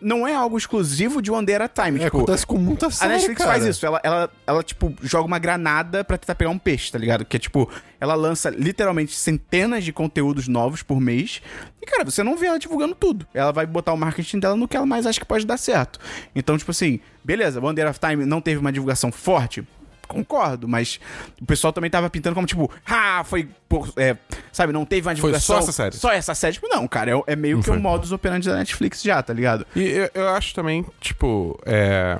não 0.00 0.26
é 0.26 0.34
algo 0.34 0.56
exclusivo 0.56 1.20
de 1.20 1.30
One 1.30 1.44
Day 1.44 1.56
at 1.56 1.62
a 1.62 1.68
Time. 1.68 2.00
É, 2.00 2.04
tipo, 2.04 2.16
acontece 2.18 2.46
com 2.46 2.56
muita 2.56 2.86
a 2.86 2.90
série, 2.90 3.12
Netflix 3.14 3.38
cara. 3.38 3.50
faz 3.50 3.64
isso, 3.64 3.84
ela, 3.84 4.00
ela, 4.02 4.30
ela, 4.46 4.62
tipo, 4.62 4.94
joga 5.02 5.26
uma 5.26 5.38
granada 5.38 6.02
pra 6.04 6.16
tentar 6.16 6.34
pegar 6.34 6.50
um 6.50 6.58
peixe, 6.58 6.90
tá 6.90 6.98
ligado? 6.98 7.24
Que 7.24 7.36
é, 7.36 7.40
tipo, 7.40 7.70
ela 8.00 8.14
lança 8.14 8.50
literalmente 8.50 9.14
centenas 9.14 9.84
de 9.84 9.92
conteúdos 9.92 10.48
novos 10.48 10.82
por 10.82 11.00
mês. 11.00 11.42
E, 11.80 11.86
cara, 11.86 12.04
você 12.04 12.22
não 12.22 12.36
vê 12.36 12.46
ela 12.46 12.58
divulgando 12.58 12.94
tudo. 12.94 13.26
Ela 13.34 13.52
vai 13.52 13.66
botar 13.66 13.92
o 13.92 13.96
marketing 13.96 14.38
dela 14.38 14.56
no 14.56 14.66
que 14.66 14.76
ela 14.76 14.86
mais 14.86 15.06
acha 15.06 15.20
que 15.20 15.26
pode 15.26 15.46
dar 15.46 15.56
certo. 15.56 15.98
Então, 16.34 16.56
tipo 16.56 16.70
assim, 16.70 17.00
beleza, 17.22 17.60
One 17.60 17.74
Day 17.74 17.84
of 17.84 17.98
Time 17.98 18.24
não 18.24 18.40
teve 18.40 18.58
uma 18.58 18.72
divulgação 18.72 19.12
forte. 19.12 19.66
Concordo, 20.10 20.66
mas 20.66 20.98
o 21.40 21.46
pessoal 21.46 21.72
também 21.72 21.88
tava 21.90 22.10
pintando 22.10 22.34
como, 22.34 22.46
tipo, 22.46 22.68
ah, 22.84 23.22
foi. 23.24 23.48
por- 23.68 23.92
é, 23.96 24.16
sabe, 24.52 24.72
não 24.72 24.84
teve 24.84 25.06
uma 25.08 25.14
divulgação. 25.14 25.56
só 25.56 25.62
essa 25.62 25.72
série. 25.72 25.94
Só 25.96 26.10
essa 26.12 26.34
série. 26.34 26.54
Tipo, 26.54 26.66
não, 26.68 26.88
cara, 26.88 27.12
é, 27.12 27.22
é 27.28 27.36
meio 27.36 27.56
Não 27.56 27.62
que 27.62 27.68
foi. 27.68 27.78
o 27.78 27.80
modus 27.80 28.10
operandi 28.10 28.48
da 28.48 28.56
Netflix 28.56 29.02
já, 29.02 29.22
tá 29.22 29.32
ligado? 29.32 29.64
E 29.76 29.82
eu, 29.84 30.10
eu 30.14 30.28
acho 30.30 30.52
também, 30.52 30.84
tipo, 31.00 31.56
é, 31.64 32.18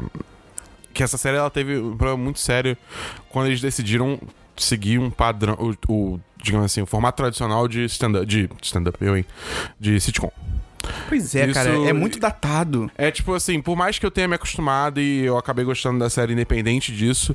que 0.94 1.02
essa 1.02 1.18
série 1.18 1.36
ela 1.36 1.50
teve 1.50 1.76
um 1.78 1.96
problema 1.96 2.22
muito 2.22 2.38
sério 2.38 2.76
quando 3.28 3.46
eles 3.48 3.60
decidiram 3.60 4.20
seguir 4.56 4.98
um 4.98 5.10
padrão, 5.10 5.54
o, 5.88 5.92
o, 5.92 6.20
digamos 6.42 6.66
assim, 6.66 6.82
o 6.82 6.86
formato 6.86 7.16
tradicional 7.16 7.66
de 7.66 7.84
stand-up, 7.86 8.24
de 8.26 8.48
stand-up, 8.62 8.96
eu, 9.04 9.16
hein, 9.16 9.24
de 9.80 9.98
sitcom. 10.00 10.30
Pois 11.10 11.34
é, 11.34 11.44
Isso- 11.44 11.54
cara, 11.54 11.70
é 11.88 11.92
muito 11.92 12.18
datado. 12.20 12.90
É 12.96 13.10
tipo 13.10 13.34
assim, 13.34 13.60
por 13.60 13.76
mais 13.76 13.98
que 13.98 14.06
eu 14.06 14.10
tenha 14.10 14.28
me 14.28 14.36
acostumado 14.36 15.00
e 15.00 15.24
eu 15.24 15.36
acabei 15.36 15.64
gostando 15.64 15.98
da 15.98 16.08
série 16.08 16.32
independente 16.32 16.94
disso, 16.94 17.34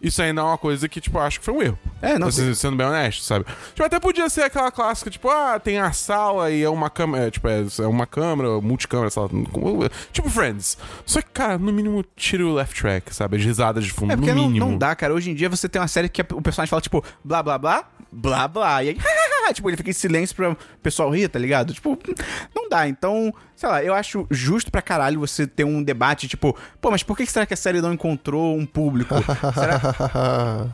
isso 0.00 0.22
ainda 0.22 0.40
é 0.40 0.44
uma 0.44 0.56
coisa 0.56 0.88
que, 0.88 1.00
tipo, 1.00 1.18
acho 1.18 1.40
que 1.40 1.44
foi 1.44 1.52
um 1.54 1.60
erro. 1.62 1.78
É, 2.00 2.18
não, 2.18 2.28
Assim, 2.28 2.54
sendo 2.54 2.76
bem 2.76 2.86
honesto, 2.86 3.22
sabe? 3.24 3.44
Tipo, 3.74 3.82
até 3.84 3.98
podia 3.98 4.28
ser 4.30 4.42
aquela 4.42 4.70
clássica, 4.70 5.10
tipo, 5.10 5.28
ah, 5.28 5.58
tem 5.58 5.78
a 5.78 5.90
sala 5.92 6.50
e 6.52 6.62
é 6.62 6.68
uma 6.70 6.88
câmera, 6.88 7.26
é, 7.26 7.30
tipo, 7.30 7.48
é, 7.48 7.64
é 7.80 7.86
uma 7.86 8.06
câmera, 8.06 8.60
multicâmera, 8.60 9.10
como- 9.50 9.88
tipo 10.12 10.30
Friends. 10.30 10.78
Só 11.04 11.20
que, 11.20 11.28
cara, 11.30 11.58
no 11.58 11.72
mínimo, 11.72 12.04
tira 12.14 12.46
o 12.46 12.54
left 12.54 12.80
track, 12.80 13.14
sabe? 13.14 13.36
As 13.36 13.44
risadas 13.44 13.84
de 13.84 13.92
fundo, 13.92 14.12
É 14.12 14.16
porque 14.16 14.30
no 14.32 14.42
não, 14.42 14.46
mínimo. 14.48 14.70
não 14.70 14.78
dá, 14.78 14.94
cara. 14.94 15.12
Hoje 15.12 15.30
em 15.30 15.34
dia 15.34 15.48
você 15.48 15.68
tem 15.68 15.82
uma 15.82 15.88
série 15.88 16.08
que 16.08 16.22
o 16.22 16.40
personagem 16.40 16.70
fala, 16.70 16.80
tipo, 16.80 17.02
blá 17.24 17.42
blá 17.42 17.58
blá, 17.58 17.84
blá 18.10 18.48
blá. 18.48 18.82
E 18.82 18.90
aí, 18.90 18.98
tipo, 19.52 19.68
ele 19.68 19.76
fica 19.76 19.90
em 19.90 19.92
silêncio 19.92 20.34
pra 20.34 20.50
o 20.50 20.56
pessoal 20.82 21.10
rir, 21.10 21.28
tá 21.28 21.38
ligado? 21.38 21.72
Tipo, 21.72 21.98
não 22.54 22.68
dá. 22.68 22.88
Então, 22.88 23.32
sei 23.54 23.68
lá, 23.68 23.82
eu 23.82 23.94
acho 23.94 24.26
justo 24.30 24.70
pra 24.70 24.82
caralho 24.82 25.20
você 25.20 25.46
ter 25.46 25.64
um 25.64 25.82
debate, 25.82 26.28
tipo, 26.28 26.56
pô, 26.80 26.90
mas 26.90 27.02
por 27.02 27.16
que 27.16 27.26
será 27.26 27.46
que 27.46 27.54
a 27.54 27.56
série 27.56 27.80
não 27.80 27.92
encontrou 27.92 28.56
um 28.56 28.66
público? 28.66 29.14
será, 29.54 30.66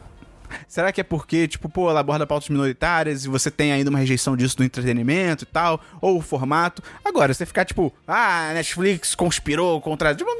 será 0.69 0.93
que 0.93 1.01
é 1.01 1.05
porque, 1.05 1.47
tipo, 1.49 1.69
pô, 1.69 1.91
ela 1.91 2.01
aborda 2.01 2.27
pautas 2.27 2.49
minoritárias 2.49 3.25
e 3.25 3.29
você 3.29 3.51
tem 3.51 3.73
ainda 3.73 3.91
uma 3.91 3.99
rejeição 3.99 4.37
disso 4.37 4.57
do 4.57 4.65
entretenimento 4.65 5.45
e 5.45 5.47
tal? 5.47 5.81
Ou 6.01 6.19
o 6.19 6.23
formato? 6.23 6.83
Agora, 7.05 7.33
você 7.33 7.45
ficar, 7.47 7.65
tipo, 7.65 7.93
ah, 8.07 8.51
Netflix 8.55 9.15
conspirou 9.15 9.81
contra. 9.81 10.15
Tipo, 10.15 10.31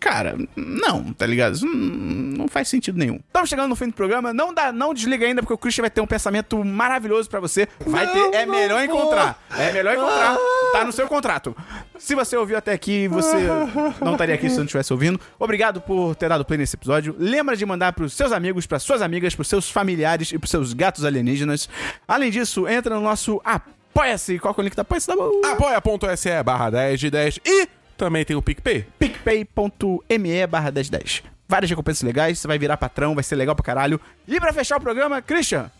cara, 0.00 0.36
não, 0.56 1.12
tá 1.12 1.26
ligado? 1.26 1.54
Isso 1.54 1.66
não, 1.66 2.48
faz 2.48 2.68
sentido 2.68 2.98
nenhum. 2.98 3.20
Estamos 3.26 3.48
chegando 3.48 3.68
no 3.68 3.76
fim 3.76 3.86
do 3.88 3.94
programa. 3.94 4.32
Não 4.32 4.52
dá, 4.52 4.72
não 4.72 4.92
desliga 4.94 5.26
ainda, 5.26 5.42
porque 5.42 5.54
o 5.54 5.58
Christian 5.58 5.82
vai 5.82 5.90
ter 5.90 6.00
um 6.00 6.06
pensamento 6.06 6.62
maravilhoso 6.64 7.28
pra 7.28 7.40
você. 7.40 7.68
Vai 7.86 8.06
Não, 8.06 8.30
ter. 8.30 8.38
É 8.38 8.46
melhor 8.46 8.86
vou. 8.86 8.96
encontrar. 8.98 9.42
É 9.56 9.72
melhor 9.72 9.94
encontrar. 9.94 10.36
Tá 10.72 10.84
no 10.84 10.92
seu 10.92 11.06
contrato. 11.08 11.56
Se 11.98 12.14
você 12.14 12.36
ouviu 12.36 12.56
até 12.56 12.72
aqui, 12.72 13.08
você 13.08 13.36
não 14.00 14.12
estaria 14.12 14.34
aqui 14.34 14.48
se 14.48 14.56
não 14.56 14.64
estivesse 14.64 14.92
ouvindo. 14.92 15.20
Obrigado 15.38 15.80
por 15.80 16.14
ter 16.14 16.28
dado 16.28 16.44
play 16.44 16.58
nesse 16.58 16.76
episódio. 16.76 17.14
Lembra 17.18 17.56
de 17.56 17.64
mandar 17.66 17.92
pros 17.92 18.12
seus 18.12 18.32
amigos, 18.32 18.66
pras 18.66 18.82
suas 18.82 19.02
amigas, 19.02 19.34
pros 19.34 19.48
seus 19.48 19.57
familiares 19.70 20.30
e 20.32 20.38
pros 20.38 20.50
seus 20.50 20.74
gatos 20.74 21.06
alienígenas. 21.06 21.66
Além 22.06 22.30
disso, 22.30 22.68
entra 22.68 22.94
no 22.94 23.00
nosso 23.00 23.40
Apoia-se. 23.42 24.38
Qual 24.38 24.52
que 24.52 24.60
é 24.60 24.62
o 24.62 24.64
link 24.64 24.76
da 24.76 24.82
Apoia-se? 24.82 25.10
Apoia.se 25.10 26.42
barra 26.42 26.68
10 26.68 27.00
de 27.00 27.10
10 27.10 27.40
e 27.46 27.68
também 27.96 28.24
tem 28.26 28.36
o 28.36 28.42
PicPay. 28.42 28.86
picpay.me 28.98 30.46
barra 30.46 30.70
1010. 30.70 31.22
Várias 31.48 31.70
recompensas 31.70 32.02
legais, 32.02 32.38
você 32.38 32.46
vai 32.46 32.58
virar 32.58 32.76
patrão, 32.76 33.14
vai 33.14 33.24
ser 33.24 33.34
legal 33.34 33.56
pra 33.56 33.64
caralho. 33.64 33.98
E 34.26 34.38
pra 34.38 34.52
fechar 34.52 34.76
o 34.76 34.80
programa, 34.80 35.22
Christian, 35.22 35.70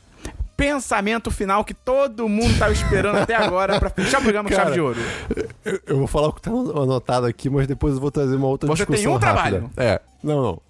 pensamento 0.57 1.31
final 1.31 1.63
que 1.63 1.75
todo 1.75 2.27
mundo 2.29 2.59
tava 2.59 2.73
esperando 2.73 3.19
até 3.19 3.35
agora 3.37 3.79
pra 3.79 3.91
fechar 3.91 4.19
o 4.19 4.23
programa 4.23 4.49
com 4.49 4.55
Cara, 4.57 4.65
chave 4.69 4.75
de 4.77 4.81
ouro. 4.81 4.99
Eu, 5.65 5.81
eu 5.87 5.99
vou 5.99 6.07
falar 6.07 6.29
o 6.29 6.33
que 6.33 6.41
tá 6.41 6.51
anotado 6.51 7.27
aqui, 7.27 7.51
mas 7.51 7.67
depois 7.67 7.95
eu 7.95 8.01
vou 8.01 8.11
trazer 8.11 8.35
uma 8.37 8.47
outra 8.49 8.67
Você 8.69 8.87
tem 8.87 8.97
discussão 8.97 9.13
um 9.17 9.19
rápida. 9.19 9.59
trabalho. 9.59 9.71
É. 9.77 10.01
Não, 10.23 10.43
não. 10.43 10.63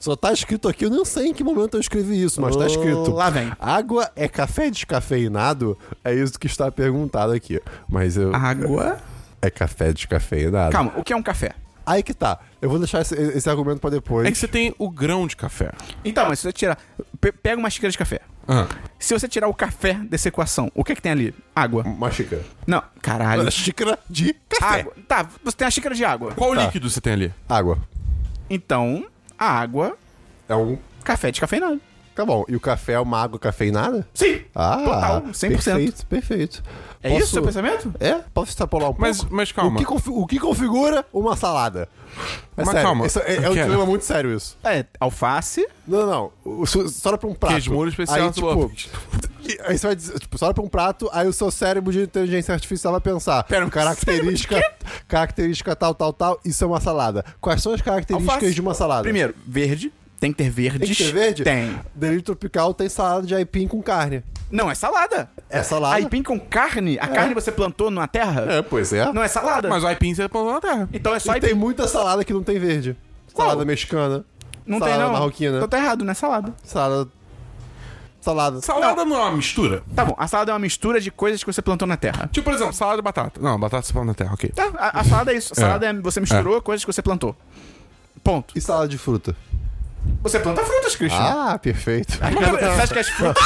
Só 0.00 0.16
tá 0.16 0.32
escrito 0.32 0.68
aqui, 0.68 0.84
eu 0.86 0.90
não 0.90 1.04
sei 1.04 1.26
em 1.28 1.34
que 1.34 1.44
momento 1.44 1.74
eu 1.76 1.80
escrevi 1.80 2.22
isso, 2.22 2.40
mas 2.40 2.56
tá 2.56 2.66
escrito. 2.66 3.10
Lá 3.12 3.28
vem. 3.30 3.52
Água 3.60 4.10
é 4.16 4.26
café 4.26 4.70
descafeinado? 4.70 5.76
É 6.02 6.14
isso 6.14 6.38
que 6.38 6.46
está 6.46 6.70
perguntado 6.72 7.32
aqui. 7.32 7.60
Mas 7.88 8.16
eu. 8.16 8.34
Água. 8.34 8.98
É 9.42 9.50
café 9.50 9.92
descafeinado. 9.92 10.72
Calma, 10.72 10.92
o 10.96 11.04
que 11.04 11.12
é 11.12 11.16
um 11.16 11.22
café? 11.22 11.52
Aí 11.86 12.02
que 12.02 12.14
tá. 12.14 12.38
Eu 12.62 12.68
vou 12.68 12.78
deixar 12.78 13.00
esse, 13.00 13.14
esse 13.14 13.48
argumento 13.50 13.80
pra 13.80 13.90
depois. 13.90 14.26
É 14.26 14.30
que 14.30 14.36
você 14.38 14.46
tem 14.46 14.74
o 14.78 14.88
grão 14.90 15.26
de 15.26 15.34
café. 15.36 15.72
Então, 16.04 16.28
mas 16.28 16.38
se 16.38 16.44
você 16.44 16.52
tirar. 16.52 16.78
pe- 17.20 17.32
Pega 17.32 17.58
uma 17.58 17.68
xícara 17.70 17.90
de 17.90 17.98
café. 17.98 18.20
Ah. 18.46 18.66
Se 18.98 19.12
você 19.12 19.26
tirar 19.28 19.48
o 19.48 19.54
café 19.54 19.94
dessa 19.94 20.28
equação, 20.28 20.70
o 20.74 20.84
que 20.84 20.92
é 20.92 20.94
que 20.94 21.02
tem 21.02 21.12
ali? 21.12 21.34
Água. 21.54 21.82
Uma 21.84 22.10
xícara. 22.10 22.42
Não, 22.66 22.82
caralho. 23.00 23.42
Uma 23.42 23.50
xícara 23.50 23.98
de 24.08 24.34
café. 24.48 24.80
Água. 24.80 24.92
Tá, 25.08 25.26
você 25.42 25.56
tem 25.56 25.66
a 25.66 25.70
xícara 25.70 25.94
de 25.94 26.04
água. 26.04 26.32
Qual 26.34 26.54
Tá. 26.54 26.64
líquido 26.66 26.88
você 26.88 27.00
tem 27.00 27.12
ali? 27.14 27.34
Água. 27.48 27.78
Então, 28.48 29.04
a 29.40 29.50
água, 29.50 29.96
É 30.48 30.54
um 30.54 30.78
café 31.02 31.30
descafeinado. 31.30 31.80
ficar 32.10 32.26
bom. 32.26 32.44
E 32.48 32.54
o 32.54 32.60
café 32.60 32.92
é 32.92 33.00
uma 33.00 33.20
água 33.22 33.38
cafeinada? 33.38 34.06
Sim. 34.12 34.42
Ah, 34.54 34.76
Total, 34.84 35.22
100%. 35.32 35.48
Perfeito, 35.64 36.06
perfeito. 36.06 36.62
É 37.02 37.08
Posso- 37.08 37.20
isso 37.22 37.30
o 37.30 37.32
seu 37.34 37.42
pensamento? 37.42 37.94
É? 37.98 38.16
Posso 38.34 38.50
extrapolar 38.50 38.90
um 38.90 38.94
Mas- 38.98 39.18
pouco? 39.18 39.34
mas 39.34 39.50
calma. 39.52 39.74
O 39.74 39.78
que, 39.78 39.84
confi- 39.86 40.10
o 40.10 40.26
que 40.26 40.38
configura 40.38 41.04
uma 41.12 41.34
salada? 41.36 41.88
É 42.56 42.62
Mas 42.64 42.66
sério, 42.68 42.82
calma, 42.82 43.06
isso 43.06 43.18
é, 43.20 43.36
é 43.36 43.48
um 43.48 43.52
que 43.54 43.60
é? 43.60 43.62
dilema 43.64 43.86
muito 43.86 44.04
sério 44.04 44.36
isso. 44.36 44.58
É, 44.62 44.84
alface. 44.98 45.66
Não, 45.88 46.06
não, 46.06 46.32
não. 46.44 46.66
Só 46.66 47.16
pra 47.16 47.28
um 47.28 47.34
prato. 47.34 47.52
Queijo 47.52 47.72
molho 47.72 47.88
especial, 47.88 48.26
Aí, 48.26 48.32
tipo, 48.32 48.70
aí 49.64 49.78
você 49.78 49.86
vai 49.86 49.96
dizer, 49.96 50.18
tipo, 50.18 50.36
só 50.38 50.46
olha 50.46 50.54
pra 50.54 50.62
um 50.64 50.68
prato, 50.68 51.08
aí 51.12 51.26
o 51.26 51.32
seu 51.32 51.50
cérebro 51.50 51.92
de 51.92 52.02
inteligência 52.02 52.52
artificial 52.54 52.92
vai 52.92 53.00
pensar. 53.00 53.42
Pera, 53.44 53.68
característica, 53.70 54.60
característica 55.08 55.74
tal, 55.76 55.94
tal, 55.94 56.12
tal, 56.12 56.40
isso 56.44 56.62
é 56.62 56.66
uma 56.66 56.80
salada. 56.80 57.24
Quais 57.40 57.62
são 57.62 57.72
as 57.72 57.80
características 57.80 58.34
Alface. 58.34 58.54
de 58.54 58.60
uma 58.60 58.74
salada? 58.74 59.02
Primeiro, 59.02 59.34
verde. 59.46 59.92
Tem 60.18 60.32
que 60.32 60.38
ter 60.44 60.50
verdes. 60.50 60.86
tem 60.86 60.94
que 60.94 61.04
ter 61.04 61.12
verde? 61.12 61.44
Tem. 61.44 61.80
Delírio 61.94 62.22
tropical 62.22 62.74
tem 62.74 62.88
salada 62.90 63.26
de 63.26 63.34
aipim 63.34 63.66
com 63.66 63.80
carne. 63.82 64.22
Não, 64.50 64.70
é 64.70 64.74
salada. 64.74 65.30
É 65.48 65.62
salada? 65.62 65.94
Aipim 65.96 66.22
com 66.22 66.38
carne? 66.38 66.98
A 67.00 67.08
carne 67.08 67.32
você 67.32 67.50
plantou 67.50 67.90
na 67.90 68.06
terra? 68.06 68.44
É, 68.52 68.60
pois 68.62 68.92
é. 68.92 69.10
Não 69.12 69.22
é 69.22 69.28
salada? 69.28 69.68
Mas 69.68 69.82
o 69.82 69.86
aipim 69.86 70.14
você 70.14 70.28
plantou 70.28 70.52
na 70.52 70.60
terra. 70.60 70.88
Então 70.92 71.14
é 71.14 71.18
só 71.18 71.32
E 71.32 71.34
aipim. 71.36 71.46
tem 71.46 71.54
muita 71.56 71.88
salada 71.88 72.22
que 72.24 72.34
não 72.34 72.42
tem 72.42 72.58
verde. 72.58 72.94
Qual? 73.32 73.48
Salada 73.48 73.64
mexicana. 73.64 74.24
Não 74.66 74.78
salada 74.78 74.96
tem, 74.98 75.06
não. 75.06 75.12
marroquina. 75.12 75.56
Então 75.56 75.68
tá 75.68 75.78
errado, 75.78 76.04
não 76.04 76.10
é 76.12 76.14
salada. 76.14 76.52
Salada. 76.64 77.08
Salada. 78.20 78.60
Salada 78.60 79.04
não. 79.04 79.16
é 79.16 79.20
uma 79.24 79.36
mistura. 79.36 79.82
Tá 79.94 80.04
bom, 80.04 80.14
a 80.18 80.28
salada 80.28 80.52
é 80.52 80.54
uma 80.54 80.60
mistura 80.60 81.00
de 81.00 81.10
coisas 81.10 81.42
que 81.42 81.50
você 81.50 81.62
plantou 81.62 81.88
na 81.88 81.96
terra. 81.96 82.28
Tipo, 82.30 82.44
por 82.44 82.54
exemplo, 82.54 82.72
salada 82.74 82.96
de 82.96 83.02
batata. 83.02 83.40
Não, 83.40 83.58
batata 83.58 83.86
você 83.86 83.92
planta 83.92 84.06
na 84.08 84.14
terra, 84.14 84.34
ok. 84.34 84.50
Tá, 84.50 84.70
a, 84.76 85.00
a 85.00 85.04
salada 85.04 85.32
é 85.32 85.36
isso. 85.36 85.52
A 85.52 85.56
salada 85.56 85.86
é, 85.86 85.92
você 85.94 86.20
misturou 86.20 86.60
coisas 86.60 86.84
que 86.84 86.92
você 86.92 87.00
plantou. 87.00 87.34
Ponto. 88.22 88.52
E 88.56 88.60
salada 88.60 88.88
de 88.88 88.98
fruta? 88.98 89.34
Você 90.22 90.38
planta 90.38 90.62
frutas, 90.64 90.96
Christian. 90.96 91.18
Ah, 91.20 91.58
perfeito. 91.58 92.12
Você 92.18 92.82
acha 92.82 92.92
que 92.92 92.98
as 92.98 93.08
frutas. 93.08 93.44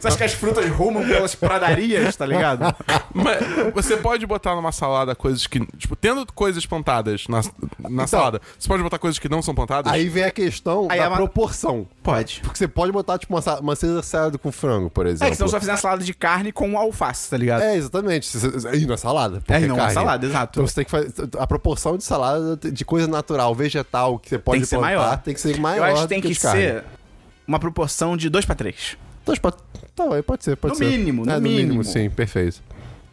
você 0.00 0.08
acha 0.08 0.16
que 0.16 0.24
as 0.24 0.32
frutas 0.32 0.68
rumam 0.70 1.06
pelas 1.06 1.34
pradarias, 1.34 2.16
tá 2.16 2.26
ligado? 2.26 2.74
Mas 3.14 3.38
você 3.74 3.96
pode 3.96 4.26
botar 4.26 4.54
numa 4.56 4.72
salada 4.72 5.14
coisas 5.14 5.46
que. 5.46 5.60
Tipo, 5.76 5.94
tendo 5.96 6.26
coisas 6.32 6.64
plantadas 6.66 7.26
na, 7.28 7.40
na 7.88 8.06
salada, 8.06 8.40
você 8.58 8.66
pode 8.68 8.82
botar 8.82 8.98
coisas 8.98 9.18
que 9.18 9.28
não 9.28 9.40
são 9.42 9.54
plantadas? 9.54 9.92
Aí 9.92 10.08
vem 10.08 10.24
a 10.24 10.30
questão 10.30 10.88
Aí 10.90 10.98
da 10.98 11.04
é 11.04 11.08
uma- 11.08 11.16
proporção. 11.16 11.86
Pode. 12.02 12.40
Porque 12.42 12.58
você 12.58 12.66
pode 12.68 12.90
botar, 12.92 13.18
tipo, 13.18 13.34
uma, 13.36 13.60
uma 13.60 13.76
Caesar 13.76 14.02
salad 14.02 14.36
com 14.38 14.50
frango, 14.50 14.90
por 14.90 15.06
É, 15.06 15.10
exemplo. 15.10 15.30
que 15.30 15.36
senão 15.36 15.48
você 15.48 15.52
vai 15.52 15.60
fazer 15.60 15.72
uma 15.72 15.76
salada 15.78 16.04
de 16.04 16.14
carne 16.14 16.50
com 16.50 16.76
alface, 16.78 17.30
tá 17.30 17.36
ligado? 17.36 17.62
É, 17.62 17.76
exatamente. 17.76 18.28
E 18.74 18.86
não 18.86 18.94
é 18.94 18.96
salada. 18.96 19.42
É, 19.48 19.60
não 19.60 19.74
é 19.76 19.78
carne. 19.78 19.94
salada, 19.94 20.26
exato. 20.26 20.58
Então 20.58 20.66
você 20.66 20.74
tem 20.76 20.84
que 20.84 20.90
fazer. 20.90 21.12
A 21.38 21.46
proporção 21.46 21.96
de 21.96 22.04
salada 22.04 22.56
de 22.56 22.84
coisa 22.84 23.06
natural, 23.06 23.54
vegetal, 23.54 24.18
que 24.18 24.30
você 24.30 24.38
pode 24.38 24.56
tem 24.58 24.60
que 24.62 24.66
ser 24.68 24.76
plantar, 24.78 24.96
maior. 24.96 25.18
tem 25.18 25.34
que 25.34 25.40
ser 25.40 25.60
maior. 25.60 25.79
Eu 25.80 25.92
acho 25.92 26.02
que 26.02 26.08
tem 26.08 26.20
que, 26.20 26.34
carne. 26.34 26.60
ser 26.60 26.84
uma 27.46 27.58
proporção 27.58 28.16
de 28.16 28.28
2 28.28 28.44
pra 28.44 28.54
3. 28.54 28.96
Então, 29.22 29.34
tipo, 29.34 29.50
tá, 29.50 30.22
pode 30.26 30.44
ser, 30.44 30.56
pode 30.56 30.72
No 30.72 30.78
ser. 30.78 30.84
mínimo, 30.86 31.24
no 31.26 31.32
é, 31.32 31.40
mínimo. 31.40 31.84
sim, 31.84 32.08
perfeito. 32.08 32.62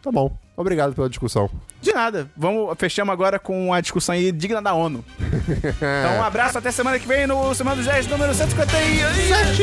Tá 0.02 0.10
bom. 0.12 0.36
Obrigado 0.56 0.92
pela 0.94 1.08
discussão. 1.08 1.48
De 1.80 1.92
nada. 1.92 2.28
Vamos, 2.36 2.74
fechamos 2.78 3.12
agora 3.12 3.38
com 3.38 3.72
a 3.72 3.80
discussão 3.80 4.12
aí 4.14 4.32
digna 4.32 4.60
da 4.60 4.74
ONU. 4.74 5.04
então, 5.20 6.18
um 6.18 6.22
abraço 6.22 6.58
até 6.58 6.72
semana 6.72 6.98
que 6.98 7.06
vem 7.06 7.26
no 7.28 7.54
Semana 7.54 7.76
dos 7.76 7.86
10, 7.86 8.08
número 8.08 8.34
157. 8.34 9.62